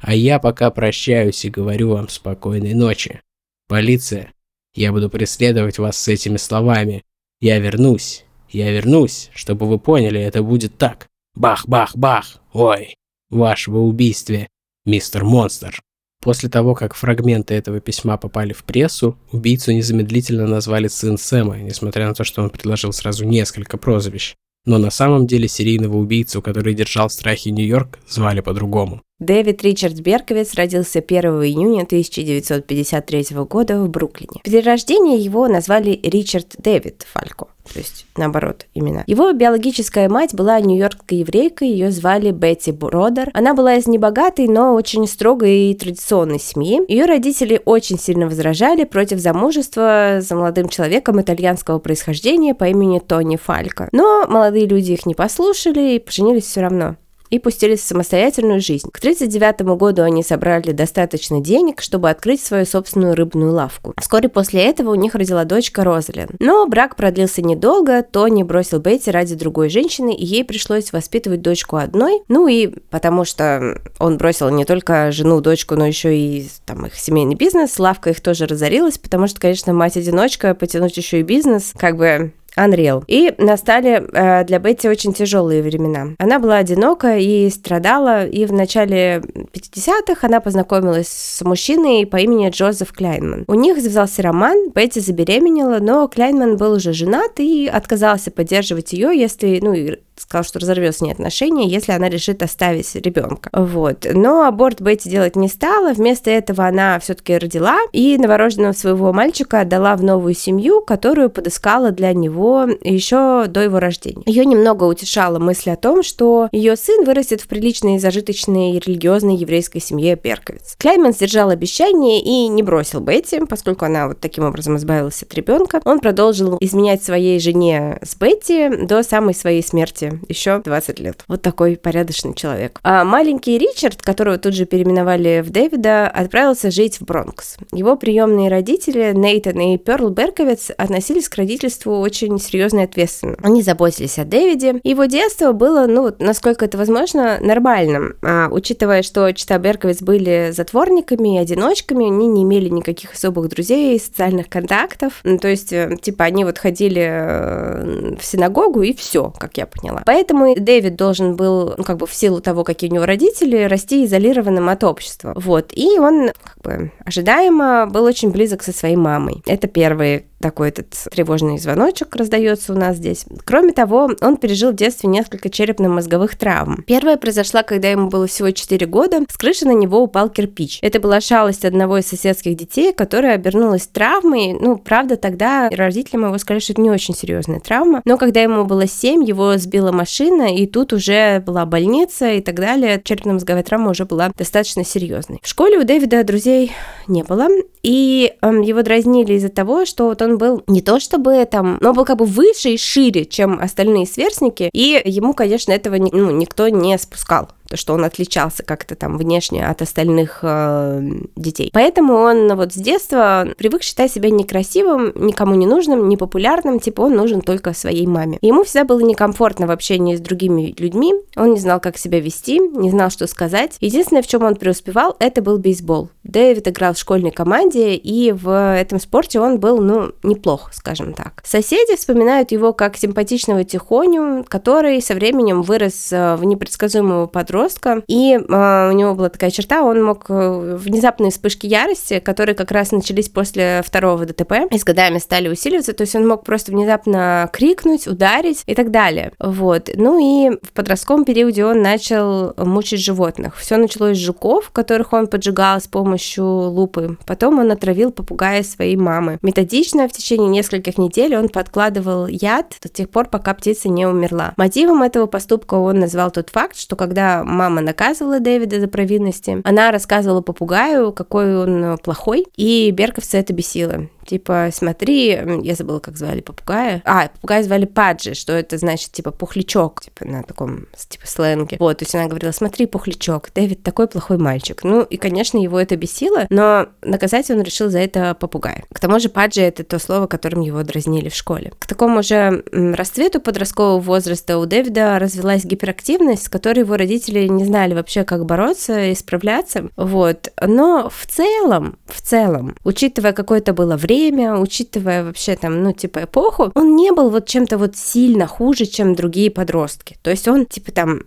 А 0.00 0.14
я 0.14 0.38
пока 0.38 0.70
прощаюсь 0.70 1.44
и 1.44 1.50
говорю 1.50 1.90
вам 1.90 2.08
спокойной 2.08 2.74
ночи. 2.74 3.20
Полиция, 3.68 4.32
я 4.74 4.92
буду 4.92 5.10
преследовать 5.10 5.78
вас 5.78 5.98
с 5.98 6.08
этими 6.08 6.36
словами. 6.36 7.04
Я 7.40 7.58
вернусь. 7.58 8.24
Я 8.50 8.70
вернусь, 8.70 9.30
чтобы 9.34 9.66
вы 9.66 9.78
поняли, 9.78 10.20
это 10.20 10.42
будет 10.42 10.78
так. 10.78 11.06
Бах-бах-бах. 11.34 12.40
Ой, 12.52 12.94
вашего 13.30 13.78
убийстве, 13.78 14.48
мистер 14.86 15.24
Монстр. 15.24 15.80
После 16.20 16.48
того, 16.48 16.74
как 16.74 16.94
фрагменты 16.94 17.54
этого 17.54 17.80
письма 17.80 18.16
попали 18.16 18.52
в 18.52 18.64
прессу, 18.64 19.16
убийцу 19.30 19.72
незамедлительно 19.72 20.46
назвали 20.46 20.88
сын 20.88 21.16
Сэма, 21.16 21.58
несмотря 21.58 22.08
на 22.08 22.14
то, 22.14 22.24
что 22.24 22.42
он 22.42 22.50
предложил 22.50 22.92
сразу 22.92 23.24
несколько 23.24 23.76
прозвищ. 23.76 24.34
Но 24.64 24.78
на 24.78 24.90
самом 24.90 25.26
деле 25.26 25.46
серийного 25.46 25.96
убийцу, 25.96 26.42
который 26.42 26.74
держал 26.74 27.08
в 27.08 27.12
страхе 27.12 27.50
Нью-Йорк, 27.52 28.00
звали 28.08 28.40
по-другому. 28.40 29.02
Дэвид 29.20 29.62
Ричард 29.62 30.00
Берковиц 30.00 30.54
родился 30.54 30.98
1 31.00 31.24
июня 31.42 31.82
1953 31.82 33.26
года 33.48 33.80
в 33.80 33.88
Бруклине. 33.88 34.40
При 34.44 34.60
рождении 34.60 35.20
его 35.20 35.48
назвали 35.48 35.98
Ричард 36.02 36.54
Дэвид 36.58 37.06
Фалько 37.12 37.48
то 37.72 37.78
есть 37.78 38.06
наоборот 38.16 38.66
имена. 38.74 39.04
Его 39.06 39.32
биологическая 39.32 40.08
мать 40.08 40.34
была 40.34 40.60
нью-йоркской 40.60 41.18
еврейкой, 41.18 41.68
ее 41.68 41.90
звали 41.90 42.30
Бетти 42.30 42.72
Бродер. 42.72 43.30
Она 43.34 43.54
была 43.54 43.76
из 43.76 43.86
небогатой, 43.86 44.48
но 44.48 44.74
очень 44.74 45.06
строгой 45.06 45.70
и 45.70 45.74
традиционной 45.74 46.40
семьи. 46.40 46.80
Ее 46.88 47.04
родители 47.04 47.60
очень 47.64 47.98
сильно 47.98 48.26
возражали 48.26 48.84
против 48.84 49.18
замужества 49.18 50.18
за 50.20 50.34
молодым 50.34 50.68
человеком 50.68 51.20
итальянского 51.20 51.78
происхождения 51.78 52.54
по 52.54 52.64
имени 52.64 52.98
Тони 52.98 53.36
Фалько. 53.36 53.88
Но 53.92 54.26
молодые 54.28 54.66
люди 54.66 54.92
их 54.92 55.06
не 55.06 55.14
послушали 55.14 55.94
и 55.94 55.98
поженились 55.98 56.44
все 56.44 56.60
равно. 56.60 56.96
И 57.30 57.38
пустились 57.38 57.80
в 57.80 57.86
самостоятельную 57.86 58.60
жизнь. 58.60 58.88
К 58.90 58.98
1939 58.98 59.78
году 59.78 60.02
они 60.02 60.22
собрали 60.22 60.72
достаточно 60.72 61.40
денег, 61.40 61.82
чтобы 61.82 62.10
открыть 62.10 62.40
свою 62.40 62.64
собственную 62.64 63.14
рыбную 63.14 63.52
лавку. 63.52 63.94
Вскоре 63.98 64.28
после 64.28 64.64
этого 64.64 64.90
у 64.90 64.94
них 64.94 65.14
родила 65.14 65.44
дочка 65.44 65.84
Розалин. 65.84 66.28
Но 66.38 66.66
брак 66.66 66.96
продлился 66.96 67.42
недолго, 67.42 68.02
Тони 68.02 68.42
бросил 68.42 68.78
Бетти 68.80 69.10
ради 69.10 69.34
другой 69.34 69.68
женщины, 69.68 70.14
и 70.14 70.24
ей 70.24 70.44
пришлось 70.44 70.92
воспитывать 70.92 71.42
дочку 71.42 71.76
одной. 71.76 72.22
Ну 72.28 72.48
и 72.48 72.68
потому 72.90 73.24
что 73.24 73.80
он 73.98 74.18
бросил 74.18 74.48
не 74.50 74.64
только 74.64 75.12
жену, 75.12 75.40
дочку, 75.40 75.74
но 75.74 75.86
еще 75.86 76.16
и 76.16 76.48
там 76.66 76.86
их 76.86 76.94
семейный 76.94 77.34
бизнес, 77.34 77.78
лавка 77.78 78.10
их 78.10 78.20
тоже 78.20 78.46
разорилась, 78.46 78.98
потому 78.98 79.26
что, 79.26 79.40
конечно, 79.40 79.72
мать-одиночка, 79.72 80.54
потянуть 80.54 80.96
еще 80.96 81.20
и 81.20 81.22
бизнес, 81.22 81.72
как 81.76 81.96
бы 81.96 82.32
Unreal. 82.58 83.04
И 83.06 83.34
настали 83.38 84.02
э, 84.12 84.44
для 84.44 84.58
Бетти 84.58 84.88
очень 84.88 85.12
тяжелые 85.12 85.62
времена. 85.62 86.14
Она 86.18 86.38
была 86.38 86.56
одинока 86.56 87.16
и 87.16 87.48
страдала, 87.50 88.26
и 88.26 88.44
в 88.44 88.52
начале 88.52 89.22
50-х 89.52 90.26
она 90.26 90.40
познакомилась 90.40 91.08
с 91.08 91.42
мужчиной 91.42 92.06
по 92.06 92.16
имени 92.16 92.50
Джозеф 92.50 92.92
Кляйнман. 92.92 93.44
У 93.46 93.54
них 93.54 93.80
завязался 93.80 94.22
роман, 94.22 94.70
Бетти 94.74 95.00
забеременела, 95.00 95.78
но 95.80 96.08
Кляйнман 96.08 96.56
был 96.56 96.72
уже 96.72 96.92
женат 96.92 97.38
и 97.38 97.66
отказался 97.66 98.30
поддерживать 98.30 98.92
ее, 98.92 99.18
если, 99.18 99.60
ну, 99.62 99.74
сказал, 100.20 100.44
что 100.44 100.58
разорвет 100.58 100.96
с 100.96 101.00
ней 101.00 101.12
отношения, 101.12 101.68
если 101.68 101.92
она 101.92 102.08
решит 102.08 102.42
оставить 102.42 102.94
ребенка. 102.94 103.50
Вот. 103.52 104.06
Но 104.12 104.46
аборт 104.46 104.80
Бетти 104.80 105.10
делать 105.10 105.36
не 105.36 105.48
стала. 105.48 105.92
Вместо 105.92 106.30
этого 106.30 106.66
она 106.66 106.98
все-таки 106.98 107.36
родила 107.36 107.78
и 107.92 108.16
новорожденного 108.18 108.72
своего 108.72 109.12
мальчика 109.12 109.60
отдала 109.60 109.96
в 109.96 110.02
новую 110.02 110.34
семью, 110.34 110.82
которую 110.82 111.30
подыскала 111.30 111.90
для 111.90 112.12
него 112.12 112.66
еще 112.82 113.46
до 113.48 113.60
его 113.60 113.78
рождения. 113.78 114.22
Ее 114.26 114.44
немного 114.44 114.84
утешала 114.84 115.38
мысль 115.38 115.70
о 115.70 115.76
том, 115.76 116.02
что 116.02 116.48
ее 116.52 116.76
сын 116.76 117.04
вырастет 117.04 117.40
в 117.40 117.48
приличной, 117.48 117.98
зажиточной, 117.98 118.78
религиозной 118.78 119.36
еврейской 119.36 119.80
семье 119.80 120.16
Берковиц. 120.16 120.76
Клейман 120.78 121.12
сдержал 121.12 121.50
обещание 121.50 122.20
и 122.20 122.48
не 122.48 122.62
бросил 122.62 123.00
Бетти, 123.00 123.40
поскольку 123.48 123.84
она 123.84 124.08
вот 124.08 124.20
таким 124.20 124.44
образом 124.44 124.76
избавилась 124.76 125.22
от 125.22 125.32
ребенка. 125.34 125.80
Он 125.84 126.00
продолжил 126.00 126.56
изменять 126.60 127.02
своей 127.02 127.38
жене 127.40 127.98
с 128.02 128.16
Бетти 128.16 128.68
до 128.68 129.02
самой 129.02 129.34
своей 129.34 129.62
смерти 129.62 130.07
еще 130.28 130.60
20 130.60 131.00
лет. 131.00 131.24
Вот 131.28 131.42
такой 131.42 131.76
порядочный 131.76 132.34
человек. 132.34 132.78
А 132.82 133.04
маленький 133.04 133.58
Ричард, 133.58 134.02
которого 134.02 134.38
тут 134.38 134.54
же 134.54 134.64
переименовали 134.64 135.42
в 135.44 135.50
Дэвида, 135.50 136.08
отправился 136.08 136.70
жить 136.70 137.00
в 137.00 137.04
Бронкс. 137.04 137.56
Его 137.72 137.96
приемные 137.96 138.48
родители, 138.48 139.12
Нейтан 139.14 139.58
и 139.60 139.78
Перл 139.78 140.10
Берковиц, 140.10 140.70
относились 140.76 141.28
к 141.28 141.36
родительству 141.36 141.98
очень 141.98 142.38
серьезно 142.38 142.80
и 142.80 142.84
ответственно. 142.84 143.36
Они 143.42 143.62
заботились 143.62 144.18
о 144.18 144.24
Дэвиде. 144.24 144.80
Его 144.84 145.04
детство 145.06 145.52
было, 145.52 145.86
ну, 145.86 146.14
насколько 146.18 146.64
это 146.64 146.78
возможно, 146.78 147.38
нормальным. 147.40 148.14
А, 148.22 148.48
учитывая, 148.50 149.02
что 149.02 149.32
Чита 149.32 149.58
Берковиц 149.58 150.02
были 150.02 150.50
затворниками 150.52 151.36
и 151.36 151.38
одиночками, 151.38 152.06
они 152.06 152.26
не 152.26 152.42
имели 152.42 152.68
никаких 152.68 153.14
особых 153.14 153.48
друзей, 153.48 153.98
социальных 153.98 154.48
контактов. 154.48 155.20
Ну, 155.24 155.38
то 155.38 155.48
есть, 155.48 155.72
э, 155.72 155.96
типа, 156.00 156.24
они 156.24 156.44
вот 156.44 156.58
ходили 156.58 157.06
э, 157.08 158.16
в 158.18 158.24
синагогу 158.24 158.82
и 158.82 158.94
все, 158.94 159.32
как 159.38 159.56
я 159.56 159.66
поняла 159.66 159.97
поняла. 160.00 160.18
Поэтому 160.18 160.54
Дэвид 160.54 160.96
должен 160.96 161.36
был, 161.36 161.74
ну, 161.76 161.84
как 161.84 161.96
бы 161.96 162.06
в 162.06 162.14
силу 162.14 162.40
того, 162.40 162.64
какие 162.64 162.90
у 162.90 162.94
него 162.94 163.06
родители, 163.06 163.64
расти 163.64 164.04
изолированным 164.04 164.68
от 164.68 164.84
общества. 164.84 165.32
Вот. 165.36 165.72
И 165.74 165.98
он, 165.98 166.30
как 166.42 166.62
бы, 166.62 166.92
ожидаемо 167.04 167.86
был 167.86 168.04
очень 168.04 168.30
близок 168.30 168.62
со 168.62 168.72
своей 168.72 168.96
мамой. 168.96 169.42
Это 169.46 169.68
первый 169.68 170.26
такой 170.40 170.68
этот 170.68 170.94
тревожный 171.10 171.58
звоночек 171.58 172.14
раздается 172.14 172.72
у 172.72 172.76
нас 172.76 172.96
здесь. 172.96 173.24
Кроме 173.44 173.72
того, 173.72 174.10
он 174.20 174.36
пережил 174.36 174.72
в 174.72 174.76
детстве 174.76 175.08
несколько 175.08 175.50
черепно-мозговых 175.50 176.36
травм. 176.36 176.84
Первая 176.86 177.16
произошла, 177.16 177.62
когда 177.62 177.88
ему 177.90 178.08
было 178.08 178.26
всего 178.26 178.50
4 178.50 178.86
года, 178.86 179.20
с 179.28 179.36
крыши 179.36 179.66
на 179.66 179.72
него 179.72 180.00
упал 180.02 180.28
кирпич. 180.28 180.78
Это 180.82 181.00
была 181.00 181.20
шалость 181.20 181.64
одного 181.64 181.98
из 181.98 182.06
соседских 182.06 182.56
детей, 182.56 182.92
которая 182.92 183.34
обернулась 183.34 183.86
травмой. 183.86 184.52
Ну, 184.52 184.76
правда, 184.76 185.16
тогда 185.16 185.68
родителям 185.70 186.26
его 186.26 186.38
сказали, 186.38 186.60
что 186.60 186.72
это 186.74 186.82
не 186.82 186.90
очень 186.90 187.14
серьезная 187.14 187.60
травма. 187.60 188.02
Но 188.04 188.16
когда 188.16 188.40
ему 188.40 188.64
было 188.64 188.86
7, 188.86 189.24
его 189.24 189.56
сбила 189.56 189.92
машина, 189.92 190.54
и 190.54 190.66
тут 190.66 190.92
уже 190.92 191.40
была 191.40 191.66
больница 191.66 192.32
и 192.32 192.40
так 192.40 192.56
далее. 192.56 193.00
Черепно-мозговая 193.02 193.62
травма 193.62 193.90
уже 193.90 194.04
была 194.04 194.30
достаточно 194.36 194.84
серьезной. 194.84 195.40
В 195.42 195.48
школе 195.48 195.78
у 195.78 195.84
Дэвида 195.84 196.22
друзей 196.24 196.72
не 197.06 197.22
было, 197.22 197.48
и 197.82 198.32
э, 198.40 198.46
его 198.64 198.82
дразнили 198.82 199.34
из-за 199.34 199.48
того, 199.48 199.84
что 199.84 200.06
вот 200.06 200.22
он 200.22 200.27
был 200.36 200.62
не 200.66 200.82
то 200.82 201.00
чтобы 201.00 201.44
там, 201.50 201.78
но 201.80 201.92
был 201.92 202.04
как 202.04 202.18
бы 202.18 202.24
выше 202.24 202.70
и 202.70 202.78
шире, 202.78 203.24
чем 203.24 203.58
остальные 203.60 204.06
сверстники, 204.06 204.70
и 204.72 205.00
ему, 205.04 205.32
конечно, 205.32 205.72
этого 205.72 205.96
ну, 205.96 206.30
никто 206.30 206.68
не 206.68 206.98
спускал 206.98 207.50
то, 207.68 207.76
что 207.76 207.94
он 207.94 208.04
отличался 208.04 208.62
как-то 208.62 208.94
там 208.94 209.18
внешне 209.18 209.66
от 209.66 209.82
остальных 209.82 210.40
э, 210.42 211.02
детей. 211.36 211.70
Поэтому 211.72 212.14
он 212.14 212.54
вот 212.56 212.72
с 212.72 212.76
детства 212.76 213.48
привык 213.58 213.82
считать 213.82 214.10
себя 214.10 214.30
некрасивым, 214.30 215.12
никому 215.14 215.54
не 215.54 215.66
нужным, 215.66 216.08
непопулярным, 216.08 216.80
типа 216.80 217.02
он 217.02 217.14
нужен 217.14 217.42
только 217.42 217.74
своей 217.74 218.06
маме. 218.06 218.38
ему 218.40 218.64
всегда 218.64 218.84
было 218.84 219.00
некомфортно 219.00 219.66
в 219.66 219.70
общении 219.70 220.16
с 220.16 220.20
другими 220.20 220.74
людьми, 220.78 221.14
он 221.36 221.52
не 221.52 221.60
знал, 221.60 221.80
как 221.80 221.98
себя 221.98 222.20
вести, 222.20 222.58
не 222.58 222.90
знал, 222.90 223.10
что 223.10 223.26
сказать. 223.26 223.76
Единственное, 223.80 224.22
в 224.22 224.26
чем 224.26 224.42
он 224.42 224.56
преуспевал, 224.56 225.16
это 225.18 225.42
был 225.42 225.58
бейсбол. 225.58 226.10
Дэвид 226.24 226.68
играл 226.68 226.94
в 226.94 226.98
школьной 226.98 227.30
команде, 227.30 227.94
и 227.94 228.32
в 228.32 228.74
этом 228.74 229.00
спорте 229.00 229.40
он 229.40 229.60
был, 229.60 229.80
ну, 229.80 230.12
неплох, 230.22 230.70
скажем 230.72 231.12
так. 231.12 231.42
Соседи 231.44 231.96
вспоминают 231.96 232.52
его 232.52 232.72
как 232.72 232.96
симпатичного 232.96 233.64
тихоню, 233.64 234.44
который 234.48 235.00
со 235.02 235.14
временем 235.14 235.62
вырос 235.62 236.12
э, 236.12 236.36
в 236.36 236.44
непредсказуемого 236.44 237.26
подростка, 237.26 237.57
подростка, 237.58 238.02
и 238.06 238.34
э, 238.34 238.88
у 238.88 238.92
него 238.92 239.14
была 239.14 239.28
такая 239.28 239.50
черта, 239.50 239.82
он 239.82 240.02
мог 240.02 240.26
э, 240.28 240.76
внезапные 240.76 241.32
вспышки 241.32 241.66
ярости, 241.66 242.20
которые 242.20 242.54
как 242.54 242.70
раз 242.70 242.92
начались 242.92 243.28
после 243.28 243.82
второго 243.84 244.24
ДТП, 244.24 244.52
и 244.70 244.78
с 244.78 244.84
годами 244.84 245.18
стали 245.18 245.48
усиливаться, 245.48 245.92
то 245.92 246.02
есть 246.02 246.14
он 246.14 246.26
мог 246.26 246.44
просто 246.44 246.70
внезапно 246.70 247.50
крикнуть, 247.52 248.06
ударить 248.06 248.62
и 248.66 248.74
так 248.74 248.90
далее. 248.92 249.32
Вот. 249.40 249.90
Ну 249.94 250.18
и 250.20 250.56
в 250.62 250.72
подростковом 250.72 251.24
периоде 251.24 251.64
он 251.64 251.82
начал 251.82 252.54
мучить 252.56 253.00
животных. 253.00 253.56
Все 253.56 253.76
началось 253.76 254.16
с 254.16 254.20
жуков, 254.20 254.70
которых 254.70 255.12
он 255.12 255.26
поджигал 255.26 255.80
с 255.80 255.88
помощью 255.88 256.44
лупы. 256.44 257.18
Потом 257.26 257.58
он 257.58 257.72
отравил 257.72 258.12
попугая 258.12 258.62
своей 258.62 258.96
мамы. 258.96 259.38
Методично 259.42 260.08
в 260.08 260.12
течение 260.12 260.48
нескольких 260.48 260.96
недель 260.96 261.34
он 261.36 261.48
подкладывал 261.48 262.26
яд 262.28 262.76
до 262.82 262.88
тех 262.88 263.10
пор, 263.10 263.28
пока 263.28 263.54
птица 263.54 263.88
не 263.88 264.06
умерла. 264.06 264.54
Мотивом 264.56 265.02
этого 265.02 265.26
поступка 265.26 265.74
он 265.74 265.98
назвал 265.98 266.30
тот 266.30 266.50
факт, 266.50 266.76
что 266.76 266.94
когда 266.94 267.42
мама 267.48 267.80
наказывала 267.80 268.40
Дэвида 268.40 268.80
за 268.80 268.88
провинности. 268.88 269.60
Она 269.64 269.90
рассказывала 269.90 270.40
попугаю, 270.40 271.12
какой 271.12 271.56
он 271.56 271.98
плохой, 271.98 272.46
и 272.56 272.90
Берковца 272.90 273.38
это 273.38 273.52
бесило. 273.52 274.08
Типа, 274.28 274.68
смотри, 274.70 275.40
я 275.62 275.74
забыла, 275.74 276.00
как 276.00 276.18
звали 276.18 276.42
попугая. 276.42 277.00
А, 277.06 277.28
попугая 277.28 277.62
звали 277.62 277.86
Паджи, 277.86 278.34
что 278.34 278.52
это 278.52 278.76
значит, 278.76 279.10
типа, 279.10 279.30
пухлячок, 279.30 280.02
типа, 280.02 280.26
на 280.26 280.42
таком, 280.42 280.84
типа, 281.08 281.26
сленге. 281.26 281.78
Вот, 281.80 281.96
то 281.96 282.02
есть 282.04 282.14
она 282.14 282.26
говорила, 282.26 282.52
смотри, 282.52 282.84
пухлячок, 282.84 283.48
Дэвид 283.54 283.82
такой 283.82 284.06
плохой 284.06 284.36
мальчик. 284.36 284.84
Ну, 284.84 285.02
и, 285.02 285.16
конечно, 285.16 285.56
его 285.56 285.80
это 285.80 285.96
бесило, 285.96 286.46
но 286.50 286.88
наказать 287.00 287.50
он 287.50 287.62
решил 287.62 287.88
за 287.88 288.00
это 288.00 288.34
попугая. 288.34 288.84
К 288.92 289.00
тому 289.00 289.18
же 289.18 289.30
Паджи— 289.30 289.60
это 289.62 289.82
то 289.82 289.98
слово, 289.98 290.26
которым 290.26 290.60
его 290.60 290.82
дразнили 290.82 291.30
в 291.30 291.34
школе. 291.34 291.72
К 291.78 291.86
такому 291.86 292.22
же 292.22 292.62
расцвету 292.70 293.40
подросткового 293.40 293.98
возраста 293.98 294.58
у 294.58 294.66
Дэвида 294.66 295.18
развилась 295.18 295.64
гиперактивность, 295.64 296.44
с 296.44 296.48
которой 296.50 296.80
его 296.80 296.98
родители 296.98 297.37
не 297.46 297.64
знали 297.64 297.94
вообще, 297.94 298.24
как 298.24 298.46
бороться 298.46 299.06
и 299.06 299.14
справляться. 299.14 299.90
Вот. 299.96 300.52
Но 300.60 301.10
в 301.10 301.26
целом, 301.26 301.98
в 302.06 302.20
целом, 302.20 302.76
учитывая 302.84 303.32
какое-то 303.32 303.72
было 303.72 303.96
время, 303.96 304.56
учитывая 304.56 305.24
вообще 305.24 305.56
там, 305.56 305.82
ну, 305.82 305.92
типа, 305.92 306.24
эпоху, 306.24 306.72
он 306.74 306.96
не 306.96 307.12
был 307.12 307.30
вот 307.30 307.46
чем-то 307.46 307.78
вот 307.78 307.96
сильно 307.96 308.46
хуже, 308.46 308.86
чем 308.86 309.14
другие 309.14 309.50
подростки. 309.50 310.16
То 310.22 310.30
есть 310.30 310.48
он, 310.48 310.66
типа, 310.66 310.92
там, 310.92 311.22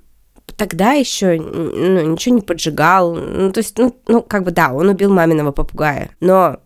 тогда 0.58 0.93
еще 0.93 1.39
ну, 1.39 2.02
ничего 2.12 2.36
не 2.36 2.41
поджигал. 2.41 3.15
Ну, 3.15 3.52
то 3.52 3.60
есть, 3.60 3.78
ну, 3.78 3.95
ну, 4.08 4.21
как 4.21 4.43
бы 4.43 4.52
да, 4.52 4.74
он 4.74 4.89
убил 4.89 5.13
маминого 5.13 5.52
попугая. 5.52 6.12
Но 6.19 6.60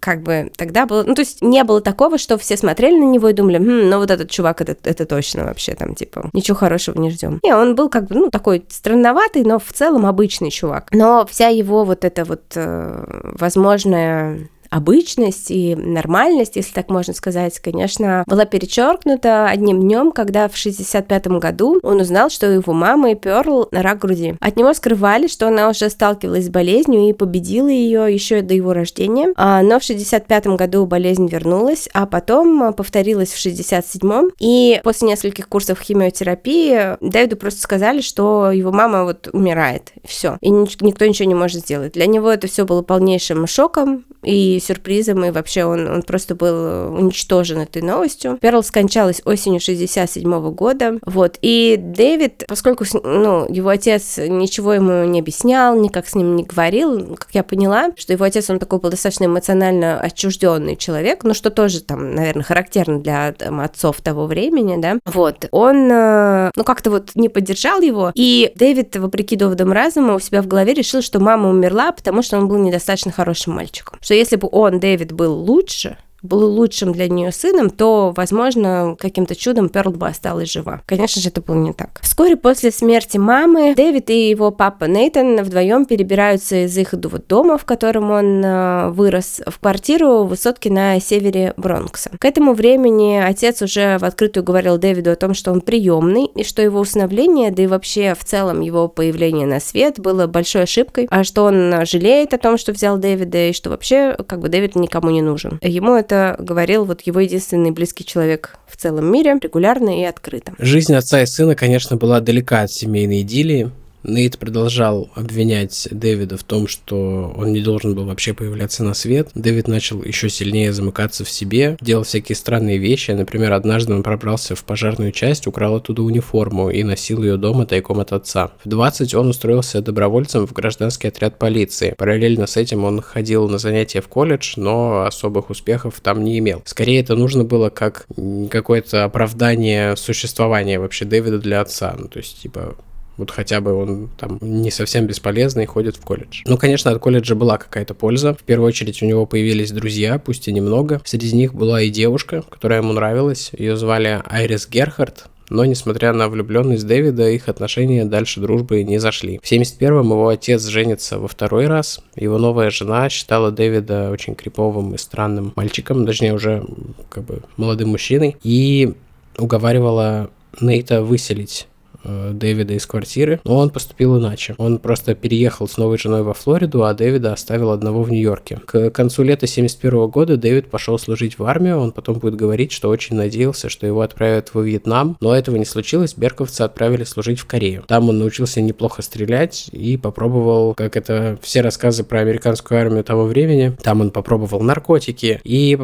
как 0.00 0.22
бы 0.22 0.50
тогда 0.56 0.86
было, 0.86 1.02
ну, 1.04 1.14
то 1.14 1.20
есть 1.20 1.42
не 1.42 1.64
было 1.64 1.80
такого, 1.80 2.18
что 2.18 2.38
все 2.38 2.56
смотрели 2.56 2.98
на 2.98 3.04
него 3.04 3.28
и 3.28 3.32
думали, 3.32 3.58
хм, 3.58 3.88
ну, 3.88 3.98
вот 3.98 4.10
этот 4.10 4.30
чувак, 4.30 4.60
это, 4.60 4.76
это 4.84 5.06
точно 5.06 5.44
вообще 5.44 5.74
там, 5.74 5.94
типа, 5.94 6.30
ничего 6.32 6.56
хорошего 6.56 7.00
не 7.00 7.10
ждем. 7.10 7.40
И 7.42 7.52
он 7.52 7.74
был 7.74 7.88
как 7.88 8.06
бы, 8.06 8.14
ну, 8.14 8.30
такой 8.30 8.64
странноватый, 8.68 9.44
но 9.44 9.58
в 9.58 9.72
целом 9.72 10.06
обычный 10.06 10.50
чувак. 10.50 10.88
Но 10.92 11.26
вся 11.30 11.48
его 11.48 11.84
вот 11.84 12.04
эта 12.04 12.24
вот 12.24 12.42
э, 12.54 13.32
возможная 13.38 14.48
обычность 14.74 15.52
и 15.52 15.76
нормальность, 15.76 16.56
если 16.56 16.72
так 16.72 16.90
можно 16.90 17.14
сказать, 17.14 17.60
конечно, 17.60 18.24
была 18.26 18.44
перечеркнута 18.44 19.46
одним 19.46 19.80
днем, 19.80 20.10
когда 20.10 20.48
в 20.48 20.56
65 20.56 21.28
году 21.28 21.78
он 21.82 22.00
узнал, 22.00 22.28
что 22.28 22.50
его 22.50 22.72
мамы 22.72 23.14
Перл 23.14 23.68
рак 23.70 24.00
груди. 24.00 24.34
От 24.40 24.56
него 24.56 24.74
скрывали, 24.74 25.28
что 25.28 25.46
она 25.46 25.68
уже 25.68 25.88
сталкивалась 25.90 26.46
с 26.46 26.48
болезнью 26.48 27.08
и 27.08 27.12
победила 27.12 27.68
ее 27.68 28.12
еще 28.12 28.42
до 28.42 28.52
его 28.54 28.72
рождения, 28.72 29.32
а, 29.36 29.62
но 29.62 29.78
в 29.78 29.84
65 29.84 30.48
году 30.48 30.86
болезнь 30.86 31.28
вернулась, 31.28 31.88
а 31.94 32.06
потом 32.06 32.74
повторилась 32.74 33.32
в 33.32 33.38
67 33.38 34.30
и 34.40 34.80
после 34.82 35.08
нескольких 35.08 35.48
курсов 35.48 35.80
химиотерапии 35.80 36.96
Дэвиду 37.00 37.36
просто 37.36 37.60
сказали, 37.60 38.00
что 38.00 38.50
его 38.50 38.72
мама 38.72 39.04
вот 39.04 39.28
умирает, 39.32 39.92
все, 40.04 40.36
и 40.40 40.50
никто 40.50 41.06
ничего 41.06 41.28
не 41.28 41.36
может 41.36 41.60
сделать. 41.60 41.92
Для 41.92 42.06
него 42.06 42.28
это 42.28 42.48
все 42.48 42.64
было 42.64 42.82
полнейшим 42.82 43.46
шоком, 43.46 44.04
и 44.24 44.60
сюрпризом, 44.60 45.24
и 45.24 45.30
вообще 45.30 45.64
он, 45.64 45.88
он 45.88 46.02
просто 46.02 46.34
был 46.34 46.94
уничтожен 46.94 47.58
этой 47.58 47.82
новостью. 47.82 48.38
Перл 48.40 48.62
скончалась 48.62 49.22
осенью 49.24 49.60
67 49.60 50.50
года, 50.50 50.98
вот, 51.04 51.38
и 51.42 51.76
Дэвид, 51.78 52.44
поскольку, 52.48 52.84
ну, 53.02 53.46
его 53.48 53.68
отец 53.68 54.18
ничего 54.18 54.74
ему 54.74 55.04
не 55.04 55.20
объяснял, 55.20 55.78
никак 55.78 56.08
с 56.08 56.14
ним 56.14 56.36
не 56.36 56.44
говорил, 56.44 57.16
как 57.16 57.28
я 57.32 57.42
поняла, 57.42 57.90
что 57.96 58.12
его 58.12 58.24
отец, 58.24 58.48
он 58.50 58.58
такой 58.58 58.78
был 58.80 58.90
достаточно 58.90 59.24
эмоционально 59.26 60.00
отчужденный 60.00 60.76
человек, 60.76 61.24
ну, 61.24 61.34
что 61.34 61.50
тоже 61.50 61.80
там, 61.80 62.14
наверное, 62.14 62.44
характерно 62.44 63.00
для 63.00 63.32
там, 63.32 63.60
отцов 63.60 64.00
того 64.00 64.26
времени, 64.26 64.80
да, 64.80 64.98
вот, 65.04 65.48
он, 65.50 65.90
э, 65.90 66.50
ну, 66.56 66.64
как-то 66.64 66.90
вот 66.90 67.10
не 67.14 67.28
поддержал 67.28 67.80
его, 67.80 68.12
и 68.14 68.52
Дэвид, 68.54 68.96
вопреки 68.96 69.36
доводам 69.36 69.72
разума, 69.72 70.14
у 70.14 70.20
себя 70.20 70.42
в 70.42 70.46
голове 70.46 70.74
решил, 70.74 71.02
что 71.02 71.20
мама 71.20 71.50
умерла, 71.50 71.92
потому 71.92 72.22
что 72.22 72.38
он 72.38 72.48
был 72.48 72.58
недостаточно 72.58 73.12
хорошим 73.12 73.54
мальчиком, 73.54 73.98
что 74.00 74.13
если 74.14 74.36
бы 74.36 74.48
он, 74.50 74.80
Дэвид, 74.80 75.12
был 75.12 75.34
лучше, 75.34 75.98
был 76.24 76.44
лучшим 76.50 76.92
для 76.92 77.08
нее 77.08 77.30
сыном, 77.30 77.70
то, 77.70 78.12
возможно, 78.16 78.96
каким-то 78.98 79.36
чудом 79.36 79.68
Перл 79.68 79.92
бы 79.92 80.08
осталась 80.08 80.50
жива. 80.50 80.82
Конечно 80.86 81.20
же, 81.20 81.28
это 81.28 81.40
было 81.40 81.56
не 81.56 81.72
так. 81.72 82.00
Вскоре 82.02 82.36
после 82.36 82.70
смерти 82.70 83.18
мамы 83.18 83.74
Дэвид 83.74 84.10
и 84.10 84.30
его 84.30 84.50
папа 84.50 84.84
Нейтан 84.84 85.42
вдвоем 85.42 85.84
перебираются 85.84 86.64
из 86.64 86.76
их 86.76 86.94
дома, 86.94 87.58
в 87.58 87.64
котором 87.64 88.10
он 88.10 88.44
э, 88.44 88.88
вырос, 88.90 89.42
в 89.46 89.58
квартиру 89.58 90.24
в 90.24 90.28
высотке 90.28 90.70
на 90.70 90.98
севере 91.00 91.54
Бронкса. 91.56 92.10
К 92.18 92.24
этому 92.24 92.54
времени 92.54 93.16
отец 93.16 93.62
уже 93.62 93.98
в 93.98 94.04
открытую 94.04 94.44
говорил 94.44 94.78
Дэвиду 94.78 95.10
о 95.10 95.16
том, 95.16 95.34
что 95.34 95.52
он 95.52 95.60
приемный, 95.60 96.26
и 96.26 96.44
что 96.44 96.62
его 96.62 96.80
усыновление, 96.80 97.50
да 97.50 97.62
и 97.62 97.66
вообще 97.66 98.14
в 98.18 98.24
целом 98.24 98.60
его 98.60 98.88
появление 98.88 99.46
на 99.46 99.60
свет 99.60 100.00
было 100.00 100.26
большой 100.26 100.62
ошибкой, 100.62 101.06
а 101.10 101.24
что 101.24 101.44
он 101.44 101.84
жалеет 101.84 102.32
о 102.34 102.38
том, 102.38 102.56
что 102.56 102.72
взял 102.72 102.96
Дэвида, 102.96 103.48
и 103.48 103.52
что 103.52 103.70
вообще 103.70 104.16
как 104.26 104.40
бы 104.40 104.48
Дэвид 104.48 104.76
никому 104.76 105.10
не 105.10 105.22
нужен. 105.22 105.58
Ему 105.62 105.94
это 105.94 106.13
это 106.14 106.42
говорил 106.42 106.84
вот 106.84 107.02
его 107.02 107.20
единственный 107.20 107.70
близкий 107.70 108.04
человек 108.04 108.56
в 108.66 108.76
целом 108.76 109.10
мире, 109.10 109.38
регулярно 109.40 110.00
и 110.00 110.04
открыто. 110.04 110.52
Жизнь 110.58 110.94
отца 110.94 111.20
и 111.20 111.26
сына, 111.26 111.54
конечно, 111.54 111.96
была 111.96 112.20
далека 112.20 112.62
от 112.62 112.70
семейной 112.70 113.22
идиллии. 113.22 113.70
Нейт 114.04 114.38
продолжал 114.38 115.10
обвинять 115.14 115.88
Дэвида 115.90 116.36
в 116.36 116.44
том, 116.44 116.68
что 116.68 117.34
он 117.36 117.52
не 117.52 117.62
должен 117.62 117.94
был 117.94 118.04
вообще 118.04 118.34
появляться 118.34 118.84
на 118.84 118.92
свет. 118.92 119.30
Дэвид 119.34 119.66
начал 119.66 120.02
еще 120.02 120.28
сильнее 120.28 120.72
замыкаться 120.72 121.24
в 121.24 121.30
себе, 121.30 121.78
делал 121.80 122.04
всякие 122.04 122.36
странные 122.36 122.76
вещи. 122.76 123.12
Например, 123.12 123.52
однажды 123.52 123.94
он 123.94 124.02
пробрался 124.02 124.54
в 124.54 124.64
пожарную 124.64 125.10
часть, 125.10 125.46
украл 125.46 125.76
оттуда 125.76 126.02
униформу 126.02 126.68
и 126.68 126.82
носил 126.82 127.22
ее 127.22 127.38
дома 127.38 127.64
тайком 127.64 127.98
от 127.98 128.12
отца. 128.12 128.52
В 128.62 128.68
20 128.68 129.14
он 129.14 129.28
устроился 129.30 129.80
добровольцем 129.80 130.46
в 130.46 130.52
гражданский 130.52 131.08
отряд 131.08 131.38
полиции. 131.38 131.94
Параллельно 131.96 132.46
с 132.46 132.58
этим 132.58 132.84
он 132.84 133.00
ходил 133.00 133.48
на 133.48 133.56
занятия 133.56 134.02
в 134.02 134.08
колледж, 134.08 134.54
но 134.56 135.04
особых 135.04 135.48
успехов 135.48 136.00
там 136.02 136.22
не 136.22 136.38
имел. 136.38 136.62
Скорее 136.66 137.00
это 137.00 137.16
нужно 137.16 137.44
было 137.44 137.70
как 137.70 138.06
какое-то 138.50 139.04
оправдание 139.04 139.96
существования 139.96 140.78
вообще 140.78 141.06
Дэвида 141.06 141.38
для 141.38 141.62
отца. 141.62 141.94
Ну, 141.98 142.08
то 142.08 142.18
есть, 142.18 142.42
типа, 142.42 142.76
вот 143.16 143.30
хотя 143.30 143.60
бы 143.60 143.74
он 143.74 144.08
там 144.16 144.38
не 144.40 144.70
совсем 144.70 145.06
бесполезный, 145.06 145.66
ходит 145.66 145.96
в 145.96 146.00
колледж. 146.00 146.42
Ну, 146.46 146.56
конечно, 146.58 146.90
от 146.90 146.98
колледжа 147.00 147.34
была 147.34 147.58
какая-то 147.58 147.94
польза. 147.94 148.34
В 148.34 148.42
первую 148.42 148.68
очередь 148.68 149.02
у 149.02 149.06
него 149.06 149.26
появились 149.26 149.70
друзья, 149.70 150.18
пусть 150.18 150.48
и 150.48 150.52
немного. 150.52 151.00
Среди 151.04 151.34
них 151.34 151.54
была 151.54 151.82
и 151.82 151.90
девушка, 151.90 152.42
которая 152.48 152.80
ему 152.80 152.92
нравилась. 152.92 153.50
Ее 153.56 153.76
звали 153.76 154.22
Айрис 154.24 154.68
Герхард. 154.68 155.26
Но, 155.50 155.64
несмотря 155.64 156.12
на 156.12 156.28
влюбленность 156.28 156.86
Дэвида, 156.86 157.30
их 157.30 157.48
отношения 157.48 158.04
дальше 158.04 158.40
дружбы 158.40 158.82
не 158.82 158.98
зашли. 158.98 159.38
В 159.42 159.50
71-м 159.50 160.10
его 160.10 160.28
отец 160.28 160.64
женится 160.66 161.18
во 161.18 161.28
второй 161.28 161.66
раз. 161.66 162.00
Его 162.16 162.38
новая 162.38 162.70
жена 162.70 163.08
считала 163.10 163.50
Дэвида 163.50 164.10
очень 164.10 164.34
криповым 164.34 164.94
и 164.94 164.98
странным 164.98 165.52
мальчиком, 165.54 166.06
точнее 166.06 166.32
уже 166.32 166.64
как 167.10 167.24
бы 167.24 167.42
молодым 167.56 167.90
мужчиной, 167.90 168.36
и 168.42 168.94
уговаривала 169.36 170.30
Нейта 170.60 171.02
выселить 171.02 171.66
Э, 172.04 172.32
Дэвида 172.34 172.74
из 172.74 172.86
квартиры, 172.86 173.40
но 173.44 173.56
он 173.56 173.70
поступил 173.70 174.18
иначе. 174.18 174.54
Он 174.58 174.78
просто 174.78 175.14
переехал 175.14 175.66
с 175.66 175.76
новой 175.78 175.98
женой 175.98 176.22
во 176.22 176.34
Флориду, 176.34 176.84
а 176.84 176.94
Дэвида 176.94 177.32
оставил 177.32 177.70
одного 177.70 178.02
в 178.02 178.10
Нью-Йорке. 178.10 178.60
К 178.66 178.90
концу 178.90 179.22
лета 179.22 179.46
71 179.46 180.08
года 180.08 180.36
Дэвид 180.36 180.70
пошел 180.70 180.98
служить 180.98 181.38
в 181.38 181.44
армию, 181.44 181.78
он 181.78 181.92
потом 181.92 182.18
будет 182.18 182.36
говорить, 182.36 182.72
что 182.72 182.88
очень 182.90 183.16
надеялся, 183.16 183.68
что 183.68 183.86
его 183.86 184.02
отправят 184.02 184.50
во 184.52 184.62
Вьетнам, 184.62 185.16
но 185.20 185.34
этого 185.34 185.56
не 185.56 185.64
случилось, 185.64 186.14
берковцы 186.16 186.62
отправили 186.62 187.04
служить 187.04 187.38
в 187.38 187.46
Корею. 187.46 187.84
Там 187.86 188.08
он 188.08 188.18
научился 188.18 188.60
неплохо 188.60 189.02
стрелять 189.02 189.68
и 189.72 189.96
попробовал, 189.96 190.74
как 190.74 190.96
это 190.96 191.38
все 191.42 191.62
рассказы 191.62 192.04
про 192.04 192.20
американскую 192.20 192.80
армию 192.80 193.04
того 193.04 193.24
времени, 193.24 193.76
там 193.82 194.00
он 194.00 194.10
попробовал 194.10 194.60
наркотики 194.60 195.40
и 195.44 195.78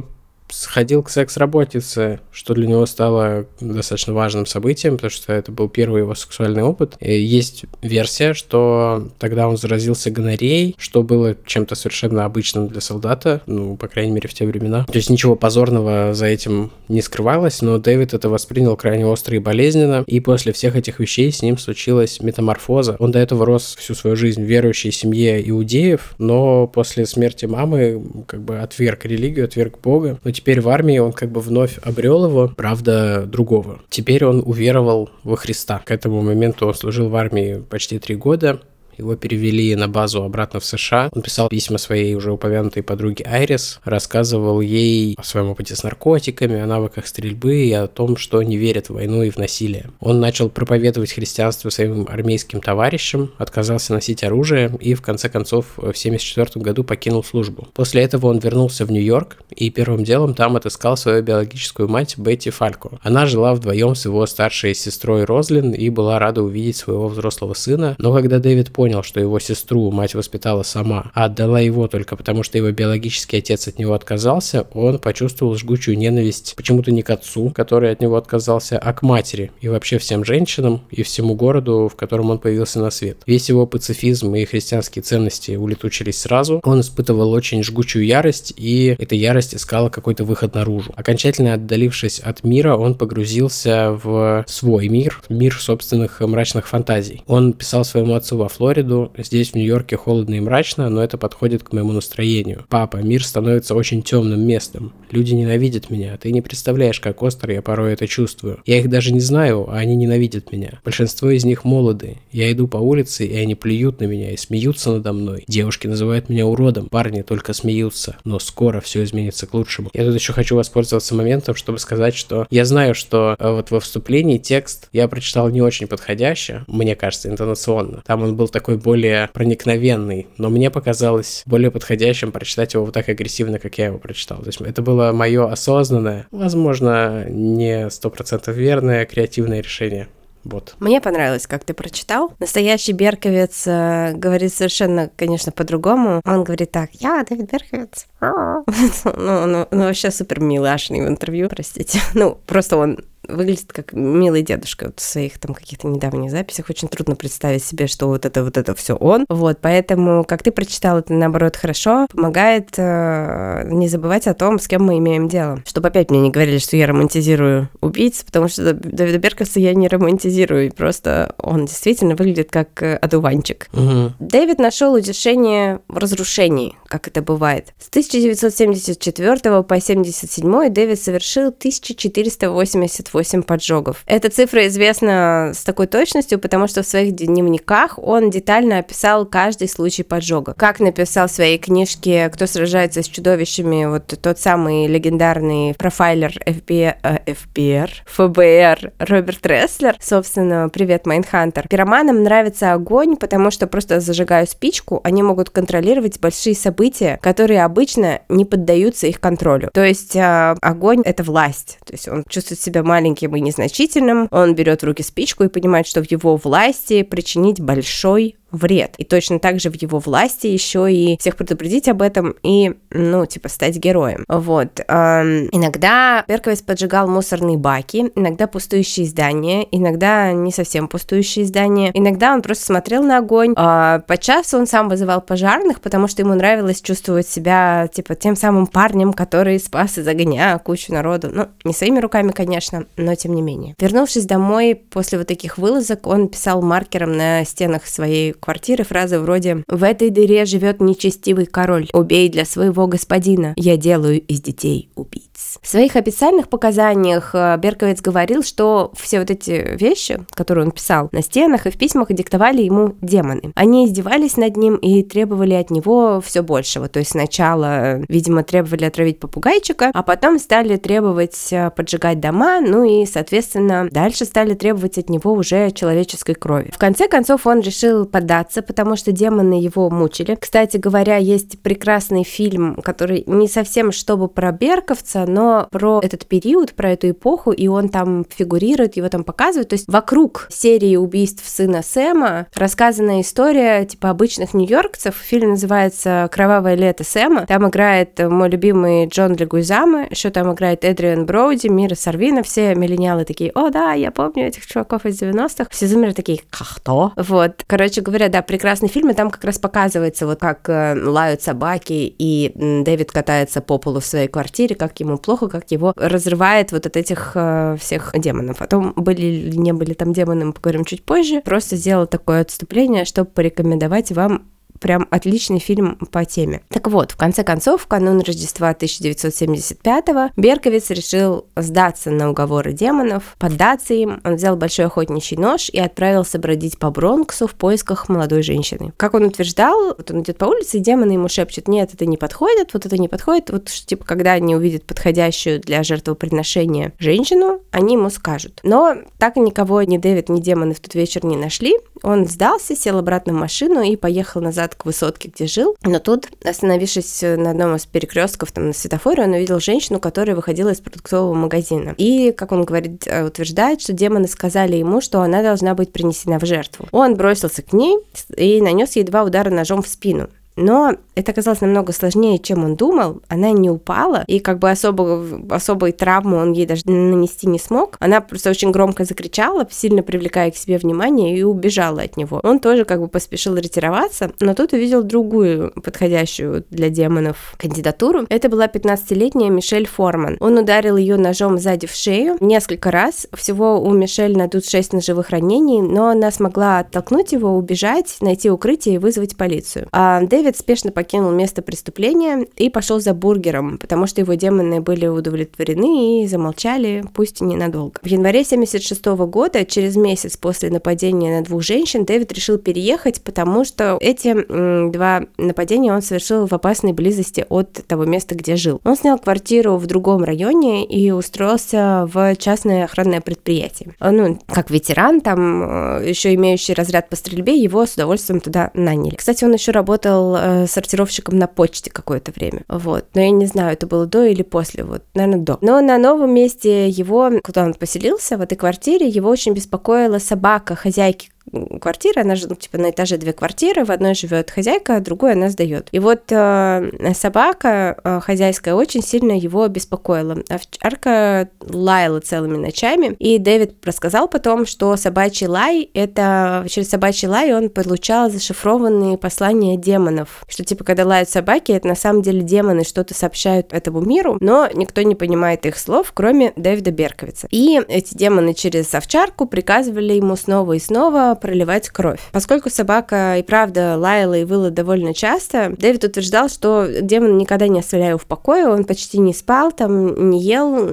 сходил 0.51 1.03
к 1.03 1.11
секс-работнице, 1.11 2.21
что 2.33 2.55
для 2.55 2.67
него 2.67 2.87
стало 2.87 3.47
достаточно 3.61 4.13
важным 4.13 4.47
событием, 4.47 4.95
потому 4.95 5.11
что 5.11 5.33
это 5.33 5.53
был 5.53 5.69
первый 5.69 6.03
его 6.03 6.15
сексуальный 6.15 6.63
опыт. 6.63 6.97
И 7.01 7.13
есть 7.21 7.65
версия, 7.83 8.35
что 8.35 9.09
тогда 9.19 9.49
он 9.49 9.57
заразился 9.57 10.11
гонореей, 10.11 10.75
что 10.79 11.03
было 11.03 11.37
чем-то 11.47 11.75
совершенно 11.75 12.25
обычным 12.25 12.69
для 12.69 12.81
солдата, 12.81 13.43
ну, 13.47 13.77
по 13.77 13.89
крайней 13.89 14.13
мере, 14.13 14.29
в 14.29 14.35
те 14.35 14.47
времена. 14.47 14.85
То 14.87 14.97
есть 14.97 15.11
ничего 15.11 15.37
позорного 15.37 16.15
за 16.15 16.27
этим 16.27 16.71
не 16.89 17.03
скрывалось, 17.03 17.63
но 17.63 17.79
Дэвид 17.79 18.15
это 18.15 18.29
воспринял 18.29 18.77
крайне 18.77 19.07
остро 19.07 19.37
и 19.37 19.39
болезненно, 19.39 20.05
и 20.07 20.21
после 20.21 20.53
всех 20.53 20.77
этих 20.77 21.01
вещей 21.01 21.33
с 21.33 21.43
ним 21.43 21.59
случилась 21.59 22.21
метаморфоза. 22.21 22.97
Он 22.99 23.11
до 23.11 23.19
этого 23.19 23.47
рос 23.47 23.77
всю 23.79 23.95
свою 23.95 24.17
жизнь 24.17 24.43
в 24.43 24.47
верующей 24.47 24.93
семье 24.93 25.49
иудеев, 25.49 26.15
но 26.19 26.67
после 26.67 27.07
смерти 27.07 27.47
мамы 27.47 28.03
как 28.27 28.43
бы 28.43 28.59
отверг 28.59 29.05
религию, 29.05 29.45
отверг 29.45 29.81
Бога. 29.81 30.19
Но 30.25 30.31
теперь 30.41 30.63
в 30.63 30.69
армии 30.71 30.99
он 30.99 31.13
как 31.13 31.31
бы 31.31 31.41
вновь 31.41 31.79
обрел 31.83 32.25
его, 32.25 32.49
правда, 32.49 33.27
другого. 33.27 33.81
Теперь 33.91 34.25
он 34.25 34.43
уверовал 34.45 35.11
во 35.23 35.37
Христа. 35.37 35.83
К 35.85 35.91
этому 35.91 36.23
моменту 36.23 36.67
он 36.67 36.75
служил 36.75 37.11
в 37.11 37.17
армии 37.17 37.63
почти 37.69 37.99
три 37.99 38.17
года, 38.17 38.61
его 39.01 39.17
перевели 39.17 39.75
на 39.75 39.89
базу 39.89 40.23
обратно 40.23 40.61
в 40.61 40.65
США. 40.65 41.11
Он 41.13 41.23
писал 41.23 41.49
письма 41.49 41.79
своей 41.79 42.15
уже 42.15 42.33
упомянутой 42.33 42.83
подруге 42.83 43.25
Айрис, 43.25 43.81
рассказывал 43.85 44.61
ей 44.61 45.15
о 45.19 45.25
своем 45.25 45.51
опыте 45.51 45.75
с 45.75 45.83
наркотиками, 45.83 46.61
о 46.61 46.67
навыках 46.67 47.07
стрельбы 47.07 47.65
и 47.65 47.73
о 47.73 47.87
том, 47.87 48.17
что 48.17 48.43
не 48.43 48.57
верит 48.57 48.89
в 48.89 48.95
войну 48.95 49.23
и 49.23 49.31
в 49.31 49.39
насилие. 49.39 49.91
Он 50.01 50.21
начал 50.21 50.49
проповедовать 50.49 51.13
христианство 51.13 51.71
своим 51.71 52.07
армейским 52.09 52.61
товарищам, 52.61 53.33
отказался 53.39 53.93
носить 53.93 54.23
оружие 54.23 54.73
и 54.81 54.95
в 54.95 55.03
конце 55.03 55.29
концов 55.29 55.67
в 55.77 55.81
1974 55.81 56.63
году 56.63 56.85
покинул 56.85 57.25
службу. 57.25 57.69
После 57.75 58.03
этого 58.03 58.27
он 58.27 58.39
вернулся 58.39 58.85
в 58.85 58.93
Нью-Йорк 58.93 59.39
и 59.51 59.71
первым 59.71 60.05
делом 60.05 60.35
там 60.35 60.57
отыскал 60.57 60.97
свою 60.97 61.23
биологическую 61.23 61.89
мать 61.89 62.17
Бетти 62.19 62.51
Фалько. 62.51 62.99
Она 63.03 63.27
жила 63.27 63.55
вдвоем 63.55 63.95
с 63.95 64.05
его 64.05 64.27
старшей 64.27 64.75
сестрой 64.75 65.25
Розлин 65.25 65.73
и 65.73 65.89
была 65.89 66.19
рада 66.19 66.43
увидеть 66.43 66.77
своего 66.77 67.09
взрослого 67.09 67.55
сына, 67.55 67.95
но 67.99 68.13
когда 68.13 68.39
Дэвид 68.39 68.73
понял, 68.73 68.90
понял, 68.91 69.05
что 69.05 69.21
его 69.21 69.39
сестру 69.39 69.93
мать 69.93 70.17
воспитала 70.17 70.65
сама, 70.65 71.13
а 71.15 71.27
отдала 71.27 71.61
его 71.61 71.87
только 71.87 72.17
потому, 72.17 72.43
что 72.43 72.59
его 72.59 72.73
биологический 72.73 73.37
отец 73.37 73.69
от 73.69 73.79
него 73.79 73.95
отказался, 73.95 74.67
он 74.75 74.99
почувствовал 74.99 75.55
жгучую 75.55 75.97
ненависть 75.97 76.55
почему-то 76.57 76.91
не 76.91 77.03
к 77.03 77.11
отцу, 77.11 77.51
который 77.51 77.93
от 77.93 78.01
него 78.01 78.17
отказался, 78.17 78.79
а 78.79 78.93
к 78.93 79.03
матери 79.03 79.53
и 79.61 79.69
вообще 79.69 79.99
всем 79.99 80.25
женщинам 80.25 80.81
и 80.91 81.05
всему 81.05 81.37
городу, 81.37 81.89
в 81.93 81.95
котором 81.95 82.31
он 82.31 82.39
появился 82.41 82.81
на 82.81 82.91
свет. 82.91 83.19
Весь 83.27 83.49
его 83.49 83.65
пацифизм 83.65 84.35
и 84.35 84.45
христианские 84.45 85.05
ценности 85.05 85.53
улетучились 85.53 86.19
сразу. 86.19 86.61
Он 86.65 86.81
испытывал 86.81 87.31
очень 87.31 87.63
жгучую 87.63 88.05
ярость, 88.05 88.53
и 88.57 88.97
эта 88.99 89.15
ярость 89.15 89.55
искала 89.55 89.89
какой-то 89.89 90.25
выход 90.25 90.57
наружу. 90.57 90.93
Окончательно 90.97 91.55
отдалившись 91.55 92.19
от 92.19 92.43
мира, 92.43 92.75
он 92.75 92.97
погрузился 92.97 93.93
в 94.03 94.45
свой 94.49 94.89
мир, 94.89 95.23
мир 95.29 95.55
собственных 95.55 96.19
мрачных 96.19 96.67
фантазий. 96.67 97.23
Он 97.29 97.53
писал 97.53 97.85
своему 97.85 98.15
отцу 98.15 98.37
во 98.37 98.49
Флориде, 98.49 98.80
Флориду. 98.81 99.13
Здесь, 99.19 99.51
в 99.51 99.55
Нью-Йорке, 99.55 99.97
холодно 99.97 100.35
и 100.35 100.41
мрачно, 100.41 100.89
но 100.89 101.03
это 101.03 101.19
подходит 101.19 101.63
к 101.63 101.73
моему 101.73 101.93
настроению. 101.93 102.65
Папа, 102.69 102.99
мир 102.99 103.25
становится 103.25 103.75
очень 103.75 104.03
темным 104.03 104.41
местом. 104.41 104.93
Люди 105.11 105.35
ненавидят 105.35 105.91
меня. 105.91 106.17
Ты 106.17 106.33
не 106.33 106.41
представляешь, 106.41 107.01
как 107.01 107.23
остро 107.23 107.53
я 107.53 107.63
порой 107.63 107.93
это 107.93 108.07
чувствую. 108.07 108.61
Я 108.65 108.79
их 108.79 108.89
даже 108.89 109.13
не 109.13 109.21
знаю, 109.21 109.69
а 109.69 109.77
они 109.77 109.97
ненавидят 109.97 110.53
меня. 110.53 110.81
Большинство 110.85 111.31
из 111.31 111.45
них 111.45 111.65
молоды. 111.65 112.19
Я 112.33 112.51
иду 112.53 112.69
по 112.69 112.79
улице, 112.79 113.27
и 113.27 113.37
они 113.37 113.55
плюют 113.55 114.01
на 114.01 114.05
меня 114.05 114.31
и 114.31 114.37
смеются 114.37 114.93
надо 114.93 115.13
мной. 115.13 115.45
Девушки 115.47 115.87
называют 115.87 116.29
меня 116.29 116.47
уродом, 116.47 116.89
парни 116.89 117.23
только 117.23 117.53
смеются. 117.53 118.17
Но 118.25 118.39
скоро 118.39 118.81
все 118.81 119.05
изменится 119.05 119.47
к 119.47 119.55
лучшему. 119.55 119.91
Я 119.93 120.05
тут 120.05 120.15
еще 120.15 120.33
хочу 120.33 120.57
воспользоваться 120.57 121.15
моментом, 121.15 121.55
чтобы 121.55 121.79
сказать, 121.79 122.15
что 122.15 122.47
я 122.51 122.65
знаю, 122.65 122.95
что 122.95 123.37
э, 123.39 123.51
вот 123.51 123.71
во 123.71 123.81
вступлении 123.81 124.39
текст 124.39 124.89
я 124.93 125.09
прочитал 125.09 125.49
не 125.51 125.61
очень 125.61 125.87
подходяще, 125.87 126.65
мне 126.67 126.95
кажется, 126.97 127.29
интонационно. 127.29 128.03
Там 128.07 128.23
он 128.23 128.37
был 128.37 128.49
такой 128.49 128.60
более 128.69 129.29
проникновенный, 129.33 130.27
но 130.39 130.51
мне 130.51 130.71
показалось 130.71 131.43
более 131.47 131.71
подходящим 131.71 132.33
прочитать 132.33 132.75
его 132.75 132.85
вот 132.85 132.95
так 132.95 133.09
агрессивно, 133.09 133.59
как 133.59 133.79
я 133.79 133.87
его 133.87 133.99
прочитал. 133.99 134.39
То 134.39 134.47
есть 134.47 134.61
это 134.61 134.83
было 134.83 135.13
мое 135.13 135.51
осознанное, 135.51 136.27
возможно, 136.31 137.25
не 137.29 137.91
сто 137.91 138.11
процентов 138.11 138.57
верное 138.57 139.07
креативное 139.07 139.61
решение. 139.61 140.09
Вот. 140.45 140.75
Мне 140.81 141.01
понравилось, 141.01 141.47
как 141.47 141.65
ты 141.65 141.75
прочитал. 141.75 142.33
Настоящий 142.39 142.93
Берковец 142.93 143.67
э, 143.67 144.13
говорит 144.15 144.53
совершенно, 144.55 145.11
конечно, 145.17 145.53
по-другому. 145.53 146.23
Он 146.25 146.45
говорит 146.45 146.71
так, 146.71 146.91
я 146.93 147.25
Дэвид 147.29 147.51
Берковец. 147.51 148.07
ну, 148.21 149.47
ну, 149.47 149.69
ну, 149.71 149.85
вообще 149.85 150.11
супер 150.11 150.41
милашный 150.41 151.05
в 151.05 151.09
интервью, 151.09 151.49
простите. 151.49 152.01
Ну, 152.15 152.39
просто 152.47 152.77
он 152.77 152.99
выглядит 153.31 153.73
как 153.73 153.93
милый 153.93 154.43
дедушка 154.43 154.87
вот 154.87 155.01
в 155.01 155.03
своих 155.03 155.39
там 155.39 155.55
каких-то 155.55 155.87
недавних 155.87 156.31
записях. 156.31 156.71
Очень 156.71 156.89
трудно 156.89 157.17
представить 157.17 157.65
себе, 157.65 157.87
что 157.87 158.07
вот 158.09 158.25
это 158.27 158.45
вот 158.45 158.57
это 158.57 158.75
все 158.75 158.95
он. 158.95 159.25
Вот, 159.29 159.59
поэтому, 159.61 160.25
как 160.25 160.43
ты 160.43 160.53
прочитал, 160.53 160.99
это 160.99 161.13
наоборот 161.13 161.57
хорошо, 161.57 162.07
помогает 162.13 162.71
э, 162.77 163.63
не 163.67 163.89
забывать 163.89 164.27
о 164.27 164.35
том, 164.35 164.59
с 164.59 164.69
кем 164.69 164.85
мы 164.85 164.99
имеем 164.99 165.29
дело. 165.29 165.63
Чтобы 165.67 165.89
опять 165.89 166.11
мне 166.11 166.21
не 166.21 166.31
говорили, 166.31 166.59
что 166.59 166.77
я 166.77 166.87
романтизирую 166.87 167.69
убийц, 167.81 168.23
потому 168.25 168.49
что 168.49 168.73
Давида 168.73 169.19
Берковса 169.19 169.61
я 169.61 169.75
не 169.75 169.89
романтизирую, 169.89 170.73
просто 170.73 171.35
он 171.39 171.67
действительно 171.67 172.15
выглядит 172.15 172.51
как 172.51 172.83
э, 172.83 172.97
одуванчик. 172.97 173.69
Угу. 173.73 174.13
Дэвид 174.19 174.59
нашел 174.59 174.95
утешение 174.95 175.81
в 175.89 175.99
разрушении, 175.99 176.77
как 176.87 177.09
это 177.09 177.23
бывает. 177.23 177.73
С 177.79 177.89
1974 177.89 179.41
по 179.41 179.61
1977 179.61 180.73
Дэвид 180.73 181.01
совершил 181.01 181.49
1488 181.49 182.89
28 183.21 183.43
поджогов. 183.43 184.03
Эта 184.07 184.31
цифра 184.31 184.67
известна 184.67 185.53
с 185.55 185.63
такой 185.63 185.87
точностью, 185.87 186.39
потому 186.39 186.67
что 186.67 186.83
в 186.83 186.87
своих 186.87 187.15
дневниках 187.15 187.99
он 187.99 188.31
детально 188.31 188.79
описал 188.79 189.27
каждый 189.27 189.69
случай 189.69 190.03
поджога. 190.03 190.55
Как 190.55 190.81
написал 190.81 191.29
в 191.29 191.31
своей 191.31 191.59
книжке 191.59 192.29
«Кто 192.31 192.47
сражается 192.47 193.03
с 193.03 193.09
чудовищами» 193.09 193.87
вот 193.87 194.07
тот 194.21 194.39
самый 194.39 194.87
легендарный 194.87 195.75
профайлер 195.75 196.33
FBI, 196.47 196.95
э, 197.03 197.19
ФБР, 197.27 197.91
ФБР 198.07 198.93
Роберт 198.99 199.47
Ресслер, 199.47 199.97
собственно, 200.01 200.69
привет, 200.69 201.07
Mindhunter. 201.07 201.69
Пироманам 201.69 202.23
нравится 202.23 202.73
огонь, 202.73 203.17
потому 203.17 203.51
что 203.51 203.67
просто 203.67 204.01
зажигая 204.01 204.47
спичку, 204.47 205.01
они 205.05 205.23
могут 205.23 205.51
контролировать 205.51 206.21
большие 206.21 206.55
события, 206.55 207.19
которые 207.23 207.65
обычно 207.65 208.21
не 208.29 208.45
поддаются 208.45 209.07
их 209.07 209.21
контролю. 209.21 209.71
То 209.73 209.85
есть 209.85 210.17
э, 210.17 210.57
огонь— 210.61 211.03
это 211.05 211.23
власть, 211.23 211.79
то 211.85 211.93
есть 211.93 212.09
он 212.09 212.25
чувствует 212.29 212.61
себя 212.61 212.83
маленьким 212.83 213.10
маленьким 213.11 213.37
и 213.37 213.41
незначительным, 213.41 214.29
он 214.31 214.55
берет 214.55 214.83
в 214.83 214.87
руки 214.87 215.03
спичку 215.03 215.45
и 215.45 215.49
понимает, 215.49 215.87
что 215.87 216.03
в 216.03 216.11
его 216.11 216.37
власти 216.37 217.03
причинить 217.03 217.61
большой 217.61 218.37
вред. 218.53 218.95
И 218.99 219.05
точно 219.05 219.39
так 219.39 219.61
же 219.61 219.71
в 219.71 219.75
его 219.75 219.99
власти 219.99 220.47
еще 220.47 220.93
и 220.93 221.19
всех 221.19 221.37
предупредить 221.37 221.89
об 221.89 222.03
этом 222.03 222.35
и, 222.43 222.75
ну, 222.91 223.27
типа, 223.27 223.49
стать 223.49 223.77
героем. 223.77 224.25
Вот. 224.29 224.81
Эм, 224.89 225.49
иногда 225.53 226.25
Берковец 226.29 226.63
поджигал 226.63 227.09
мусорные 227.09 227.57
баки, 227.57 228.11
иногда 228.15 228.47
пустующие 228.47 229.07
здания, 229.07 229.67
иногда 229.71 230.33
не 230.33 230.53
совсем 230.53 230.89
пустующие 230.89 231.45
здания, 231.45 231.91
иногда 231.95 232.33
он 232.33 232.43
просто 232.43 232.65
смотрел 232.65 233.03
на 233.03 233.19
огонь. 233.19 233.55
А 233.57 234.01
по 234.01 234.17
часу 234.17 234.59
он 234.59 234.67
сам 234.67 234.89
вызывал 234.89 235.21
пожарных, 235.21 235.81
потому 235.81 236.09
что 236.09 236.23
ему 236.23 236.35
нравилось 236.35 236.81
чувствовать 236.81 237.29
себя, 237.29 237.89
типа, 237.93 238.15
тем 238.15 238.37
самым 238.37 238.67
парнем, 238.67 239.13
который 239.13 239.59
спас 239.59 239.99
из 239.99 240.07
огня 240.07 240.59
кучу 240.59 240.93
народу. 240.93 241.31
Ну, 241.33 241.47
не 241.65 241.73
своими 241.73 242.01
руками, 242.01 242.33
конечно, 242.33 242.87
но 242.97 243.15
тем 243.15 243.35
не 243.35 243.43
менее. 243.43 243.75
Вернувшись 243.79 244.27
домой 244.27 244.75
после 244.75 245.19
вот 245.19 245.29
таких 245.29 245.59
вылазок, 245.59 246.07
он 246.07 246.29
писал 246.29 246.63
маркером 246.63 247.17
на 247.17 247.45
стенах 247.45 247.87
своей 247.87 248.33
квартиры 248.41 248.85
фразы 248.85 249.19
вроде 249.19 249.63
«В 249.69 249.85
этой 249.85 250.11
дыре 250.11 250.45
живет 250.45 250.81
нечестивый 250.81 251.47
король. 251.47 251.89
Убей 251.93 252.29
для 252.29 252.45
своего 252.45 252.87
господина. 252.87 253.55
Я 253.57 253.77
делаю 253.77 254.21
из 254.21 254.41
детей 254.41 254.91
убийц». 254.97 255.59
В 255.63 255.67
своих 255.67 255.97
официальных 255.97 256.49
показаниях 256.49 257.35
э, 257.35 257.57
Берковец 257.59 258.01
говорил, 258.01 258.43
что 258.43 258.93
все 258.97 259.19
вот 259.19 259.31
эти 259.31 259.77
вещи, 259.77 260.21
которые 260.33 260.67
он 260.67 260.73
писал 260.73 261.09
на 261.13 261.23
стенах 261.23 261.67
и 261.67 261.71
в 261.71 261.79
письмах, 261.79 262.13
диктовали 262.13 262.63
ему 262.63 262.95
демоны. 263.01 263.53
Они 263.55 263.87
издевались 263.87 264.37
над 264.37 264.57
ним 264.57 264.77
и 264.77 265.03
требовали 265.03 265.55
от 265.55 265.71
него 265.71 266.21
все 266.25 266.43
большего. 266.43 266.89
То 266.89 266.99
есть 266.99 267.13
сначала, 267.13 268.01
видимо, 268.09 268.43
требовали 268.43 268.85
отравить 268.85 269.19
попугайчика, 269.19 269.91
а 269.93 270.03
потом 270.03 270.39
стали 270.39 270.77
требовать 270.77 271.53
э, 271.53 271.71
поджигать 271.71 272.21
дома, 272.21 272.61
ну 272.61 272.85
и, 272.85 273.07
соответственно, 273.07 273.89
дальше 273.91 274.25
стали 274.25 274.55
требовать 274.55 274.99
от 274.99 275.11
него 275.11 275.33
уже 275.33 275.71
человеческой 275.73 276.35
крови. 276.35 276.71
В 276.73 276.79
конце 276.79 277.09
концов, 277.09 277.47
он 277.47 277.61
решил 277.61 278.07
поддаться, 278.31 278.63
потому 278.63 278.97
что 278.97 279.13
демоны 279.13 279.55
его 279.55 279.91
мучили. 279.91 280.37
Кстати 280.41 280.77
говоря, 280.77 281.17
есть 281.17 281.61
прекрасный 281.61 282.23
фильм, 282.23 282.77
который 282.77 283.25
не 283.27 283.49
совсем 283.49 283.91
чтобы 283.91 284.29
про 284.29 284.53
Берковца, 284.53 285.25
но 285.27 285.67
про 285.71 286.01
этот 286.03 286.27
период, 286.27 286.75
про 286.75 286.93
эту 286.93 287.11
эпоху, 287.11 287.51
и 287.51 287.67
он 287.67 287.89
там 287.89 288.25
фигурирует, 288.29 288.97
его 288.97 289.09
там 289.09 289.25
показывают. 289.25 289.71
То 289.71 289.75
есть 289.75 289.87
вокруг 289.89 290.47
серии 290.51 290.97
убийств 290.97 291.43
сына 291.49 291.83
Сэма 291.83 292.47
рассказана 292.55 293.21
история 293.21 293.85
типа 293.85 294.11
обычных 294.11 294.55
нью-йоркцев. 294.55 295.17
Фильм 295.17 295.51
называется 295.51 296.29
«Кровавое 296.31 296.77
лето 296.77 297.03
Сэма». 297.03 297.47
Там 297.47 297.69
играет 297.69 298.19
мой 298.21 298.49
любимый 298.49 299.09
Джон 299.09 299.35
Легуизама, 299.35 300.07
еще 300.09 300.31
там 300.31 300.53
играет 300.53 300.85
Эдриан 300.85 301.27
Броуди, 301.27 301.67
Мира 301.67 301.97
Сарвина, 301.97 302.43
все 302.45 302.75
миллениалы 302.77 303.25
такие, 303.25 303.51
о 303.55 303.71
да, 303.71 303.93
я 303.93 304.13
помню 304.13 304.47
этих 304.47 304.67
чуваков 304.67 305.05
из 305.05 305.21
90-х. 305.21 305.67
Все 305.71 305.87
зумеры 305.87 306.13
такие, 306.13 306.41
кто? 306.51 307.13
Вот. 307.17 307.65
Короче 307.67 308.01
говоря, 308.01 308.20
да, 308.29 308.43
прекрасный 308.43 308.89
фильм, 308.89 309.11
и 309.11 309.15
там 309.15 309.31
как 309.31 309.45
раз 309.45 309.59
показывается 309.59 310.27
вот 310.27 310.41
как 310.41 310.69
э, 310.69 310.95
лают 311.01 311.43
собаки, 311.43 312.15
и 312.19 312.53
Дэвид 312.55 313.11
катается 313.11 313.61
по 313.61 313.79
полу 313.79 314.01
в 314.01 314.07
своей 314.07 314.29
квартире, 314.29 314.75
как 314.75 314.99
ему 315.01 315.19
плохо, 315.19 315.49
как 315.49 315.71
его 315.71 315.93
разрывает 315.97 316.73
вот 316.73 316.87
от 316.87 316.97
этих 316.97 317.33
э, 317.35 317.77
всех 317.81 318.13
демонов. 318.15 318.59
Потом 318.59 318.93
были 318.97 319.23
или 319.23 319.57
не 319.57 319.73
были 319.73 319.95
там 319.95 320.13
демоны, 320.13 320.47
мы 320.47 320.53
поговорим 320.53 320.85
чуть 320.85 321.05
позже. 321.05 321.41
Просто 321.43 321.77
сделала 321.77 322.07
такое 322.07 322.43
отступление, 322.43 323.05
чтобы 323.05 323.31
порекомендовать 323.31 324.13
вам 324.13 324.51
прям 324.81 325.07
отличный 325.11 325.59
фильм 325.59 325.97
по 326.11 326.25
теме. 326.25 326.63
Так 326.69 326.89
вот, 326.89 327.13
в 327.13 327.17
конце 327.17 327.45
концов, 327.45 327.83
в 327.83 327.87
канун 327.87 328.21
Рождества 328.21 328.73
1975-го 328.73 330.33
Берковиц 330.37 330.91
решил 330.91 331.47
сдаться 331.57 332.11
на 332.11 332.31
уговоры 332.31 332.73
демонов, 332.73 333.37
поддаться 333.39 333.95
им. 333.95 334.21
Он 334.25 334.35
взял 334.35 334.57
большой 334.57 334.87
охотничий 334.87 335.37
нож 335.37 335.69
и 335.69 335.79
отправился 335.79 336.39
бродить 336.39 336.79
по 336.79 336.91
Бронксу 336.91 337.47
в 337.47 337.55
поисках 337.55 338.09
молодой 338.09 338.43
женщины. 338.43 338.93
Как 338.97 339.15
он 339.15 339.25
утверждал, 339.25 339.95
вот 339.97 340.11
он 340.11 340.23
идет 340.23 340.39
по 340.39 340.47
улице, 340.47 340.79
и 340.79 340.81
демоны 340.81 341.13
ему 341.13 341.29
шепчут, 341.29 341.69
нет, 341.69 341.95
это 341.95 342.07
не 342.07 342.17
подходит, 342.17 342.73
вот 342.73 342.87
это 342.87 342.99
не 342.99 343.09
подходит. 343.09 343.51
Вот, 343.51 343.67
типа, 343.67 344.05
когда 344.05 344.33
они 344.33 344.57
увидят 344.57 344.85
подходящую 344.85 345.61
для 345.61 345.83
жертвоприношения 345.83 346.93
женщину, 346.99 347.61
они 347.71 347.95
ему 347.95 348.11
скажут. 348.11 348.61
Но 348.63 348.97
так 349.19 349.37
никого 349.37 349.83
ни 349.83 349.99
Дэвид, 349.99 350.29
ни 350.29 350.41
демоны 350.41 350.75
в 350.75 350.81
тот 350.81 350.95
вечер 350.95 351.25
не 351.25 351.37
нашли. 351.37 351.77
Он 352.03 352.27
сдался, 352.27 352.77
сел 352.77 352.99
обратно 352.99 353.33
в 353.33 353.37
машину 353.37 353.83
и 353.83 353.97
поехал 353.97 354.41
назад 354.41 354.75
к 354.75 354.85
высотке, 354.85 355.31
где 355.35 355.47
жил. 355.47 355.77
Но 355.83 355.99
тут, 355.99 356.29
остановившись 356.45 357.23
на 357.23 357.51
одном 357.51 357.77
из 357.77 357.87
перекрестков 357.87 358.53
там 358.53 358.69
на 358.69 358.73
светофоре, 358.73 359.25
он 359.25 359.33
увидел 359.33 359.61
женщину, 359.61 360.01
которая 360.01 360.37
выходила 360.37 360.71
из 360.71 360.81
продуктового 360.81 361.35
магазина. 361.35 361.95
И, 361.99 362.33
как 362.33 362.53
он 362.53 362.65
говорит, 362.65 363.07
э, 363.07 363.25
утверждает, 363.25 363.81
что 363.81 363.93
демоны 363.93 364.29
сказали 364.29 364.77
ему, 364.77 365.01
что 365.01 365.21
она 365.21 365.43
должна 365.43 365.75
быть 365.75 365.93
принесена 365.93 366.39
в 366.39 366.45
жертву. 366.45 366.89
Он 366.93 367.15
бросился 367.15 367.63
к 367.63 367.73
ней 367.73 367.99
и 368.37 368.61
нанес 368.61 368.95
ей 368.97 369.05
два 369.05 369.25
удара 369.25 369.51
ножом 369.51 369.83
в 369.83 369.89
спину. 369.89 370.29
Но 370.57 370.95
это 371.15 371.33
оказалось 371.33 371.61
намного 371.61 371.93
сложнее, 371.93 372.39
чем 372.39 372.65
он 372.65 372.77
думал. 372.77 373.23
Она 373.29 373.51
не 373.51 373.71
упала, 373.71 374.25
и 374.27 374.41
как 374.41 374.59
бы 374.59 374.71
особо, 374.71 375.25
особой 375.51 375.93
травмы 375.93 376.37
он 376.37 376.53
ей 376.53 376.67
даже 376.67 376.83
нанести 376.87 377.47
не 377.47 377.59
смог. 377.59 377.97
Она 377.99 378.21
просто 378.21 378.51
очень 378.51 378.71
громко 378.71 379.05
закричала, 379.05 379.67
сильно 379.71 380.03
привлекая 380.03 380.51
к 380.51 380.57
себе 380.57 380.79
внимание, 380.79 381.37
и 381.37 381.43
убежала 381.43 382.03
от 382.03 382.17
него. 382.17 382.41
Он 382.43 382.59
тоже 382.59 382.85
как 382.85 383.01
бы 383.01 383.09
поспешил 383.09 383.57
ретироваться, 383.57 384.33
но 384.41 384.55
тут 384.55 384.73
увидел 384.73 385.03
другую 385.03 385.73
подходящую 385.83 386.65
для 386.71 386.91
демонов 386.91 387.55
кандидатуру. 387.57 388.27
Это 388.29 388.49
была 388.49 388.67
15-летняя 388.67 389.51
Мишель 389.51 389.87
Форман. 389.87 390.37
Он 390.41 390.59
ударил 390.59 390.97
ее 390.97 391.17
ножом 391.17 391.59
сзади 391.59 391.87
в 391.87 391.93
шею 391.93 392.37
несколько 392.41 392.91
раз. 392.91 393.27
Всего 393.35 393.81
у 393.81 393.91
Мишель 393.93 394.37
надут 394.37 394.67
6 394.67 394.95
ножевых 394.95 395.31
ранений, 395.31 395.81
но 395.81 396.09
она 396.09 396.31
смогла 396.31 396.81
оттолкнуть 396.81 397.33
его, 397.33 397.57
убежать, 397.57 398.17
найти 398.21 398.51
укрытие 398.51 398.97
и 398.97 398.99
вызвать 398.99 399.37
полицию. 399.37 399.89
А 399.93 400.21
Дэвид 400.21 400.40
спешно 400.57 400.93
покинул 400.93 401.31
место 401.31 401.63
преступления 401.63 402.47
и 402.57 402.71
пошел 402.71 403.01
за 403.01 403.15
бургером, 403.15 403.79
потому 403.79 404.07
что 404.07 404.21
его 404.21 404.35
демоны 404.35 404.81
были 404.81 405.07
удовлетворены 405.07 406.23
и 406.23 406.27
замолчали, 406.27 407.05
пусть 407.15 407.41
и 407.41 407.45
ненадолго. 407.45 408.01
В 408.03 408.07
январе 408.07 408.45
76 408.45 409.05
года, 409.07 409.65
через 409.65 409.97
месяц 409.97 410.37
после 410.37 410.71
нападения 410.71 411.39
на 411.39 411.45
двух 411.45 411.63
женщин, 411.63 412.05
Дэвид 412.05 412.33
решил 412.33 412.59
переехать, 412.59 413.23
потому 413.23 413.65
что 413.65 413.99
эти 414.01 414.29
м, 414.29 414.93
два 414.93 415.23
нападения 415.39 415.93
он 415.93 416.03
совершил 416.03 416.47
в 416.47 416.53
опасной 416.53 416.93
близости 416.93 417.47
от 417.49 417.73
того 417.87 418.05
места, 418.05 418.35
где 418.35 418.57
жил. 418.57 418.81
Он 418.85 418.97
снял 418.97 419.19
квартиру 419.19 419.77
в 419.77 419.87
другом 419.87 420.25
районе 420.25 420.85
и 420.85 421.11
устроился 421.11 422.09
в 422.13 422.37
частное 422.37 422.85
охранное 422.85 423.21
предприятие. 423.21 423.95
Ну, 424.01 424.39
как 424.47 424.71
ветеран, 424.71 425.21
там 425.21 426.01
э, 426.01 426.09
еще 426.09 426.35
имеющий 426.35 426.75
разряд 426.75 427.09
по 427.09 427.17
стрельбе, 427.17 427.55
его 427.55 427.87
с 427.87 427.95
удовольствием 427.95 428.41
туда 428.41 428.71
наняли. 428.75 429.15
Кстати, 429.15 429.45
он 429.45 429.53
еще 429.53 429.73
работал 429.73 430.30
э, 430.39 430.67
сортировщиком 430.67 431.39
на 431.39 431.47
почте 431.47 431.91
какое-то 431.91 432.33
время. 432.33 432.63
Вот. 432.69 433.07
Но 433.15 433.21
я 433.21 433.31
не 433.31 433.47
знаю, 433.47 433.73
это 433.73 433.87
было 433.87 434.07
до 434.07 434.25
или 434.25 434.43
после. 434.43 434.85
Вот, 434.85 435.03
наверное, 435.15 435.45
до. 435.45 435.59
Но 435.61 435.81
на 435.81 435.99
новом 435.99 436.35
месте 436.35 436.89
его, 436.89 437.31
куда 437.43 437.65
он 437.65 437.75
поселился, 437.75 438.37
в 438.37 438.41
этой 438.41 438.57
квартире, 438.57 439.09
его 439.09 439.29
очень 439.31 439.53
беспокоила 439.53 440.19
собака 440.19 440.75
хозяйки 440.75 441.31
квартиры, 441.81 442.23
она 442.23 442.35
же, 442.37 442.49
ну, 442.49 442.55
типа, 442.55 442.79
на 442.79 442.91
этаже 442.91 443.17
две 443.17 443.33
квартиры, 443.33 443.85
в 443.85 443.91
одной 443.91 444.15
живет 444.15 444.51
хозяйка, 444.51 444.97
а 444.97 445.01
другую 445.01 445.33
она 445.33 445.51
сдает. 445.51 445.89
И 445.93 445.99
вот 445.99 446.31
э, 446.31 446.91
собака 447.15 447.97
э, 448.03 448.21
хозяйская 448.21 448.75
очень 448.75 449.03
сильно 449.03 449.33
его 449.33 449.67
беспокоила. 449.69 450.43
Овчарка 450.49 451.49
лаяла 451.61 452.21
целыми 452.21 452.57
ночами, 452.57 453.15
и 453.19 453.39
Дэвид 453.39 453.75
рассказал 453.85 454.29
потом, 454.29 454.67
что 454.67 454.97
собачий 454.97 455.47
лай, 455.47 455.91
это 455.95 456.65
через 456.69 456.91
собачий 456.91 457.29
лай 457.29 457.55
он 457.55 457.71
получал 457.71 458.31
зашифрованные 458.31 459.19
послания 459.19 459.77
демонов, 459.77 460.45
что, 460.49 460.65
типа, 460.65 460.85
когда 460.85 461.05
лают 461.05 461.29
собаки, 461.29 461.73
это 461.73 461.89
на 461.89 461.95
самом 461.95 462.23
деле 462.23 462.43
демоны 462.43 462.85
что-то 462.85 463.15
сообщают 463.15 463.73
этому 463.73 464.01
миру, 464.01 464.37
но 464.41 464.69
никто 464.73 465.03
не 465.03 465.15
понимает 465.15 465.67
их 465.67 465.79
слов, 465.79 466.13
кроме 466.15 466.53
Дэвида 466.57 466.91
Берковица. 466.91 467.47
И 467.51 467.81
эти 467.89 468.15
демоны 468.17 468.55
через 468.55 468.93
овчарку 468.95 469.47
приказывали 469.47 470.15
ему 470.15 470.37
снова 470.37 470.75
и 470.75 470.79
снова 470.79 471.35
проливать 471.41 471.89
кровь. 471.89 472.21
Поскольку 472.33 472.71
собака 472.71 473.37
и 473.39 473.43
правда 473.43 473.97
лаяла 473.97 474.35
и 474.35 474.45
выла 474.45 474.71
довольно 474.71 475.15
часто, 475.15 475.75
Дэвид 475.77 476.05
утверждал, 476.05 476.49
что 476.49 476.87
демон 477.01 477.39
никогда 477.39 477.69
не 477.69 477.81
оставлял 477.81 478.11
его 478.11 478.19
в 478.19 478.27
покое, 478.27 478.69
он 478.69 478.85
почти 478.85 479.19
не 479.19 479.35
спал, 479.35 479.73
там 479.73 480.31
не 480.31 480.41
ел, 480.41 480.91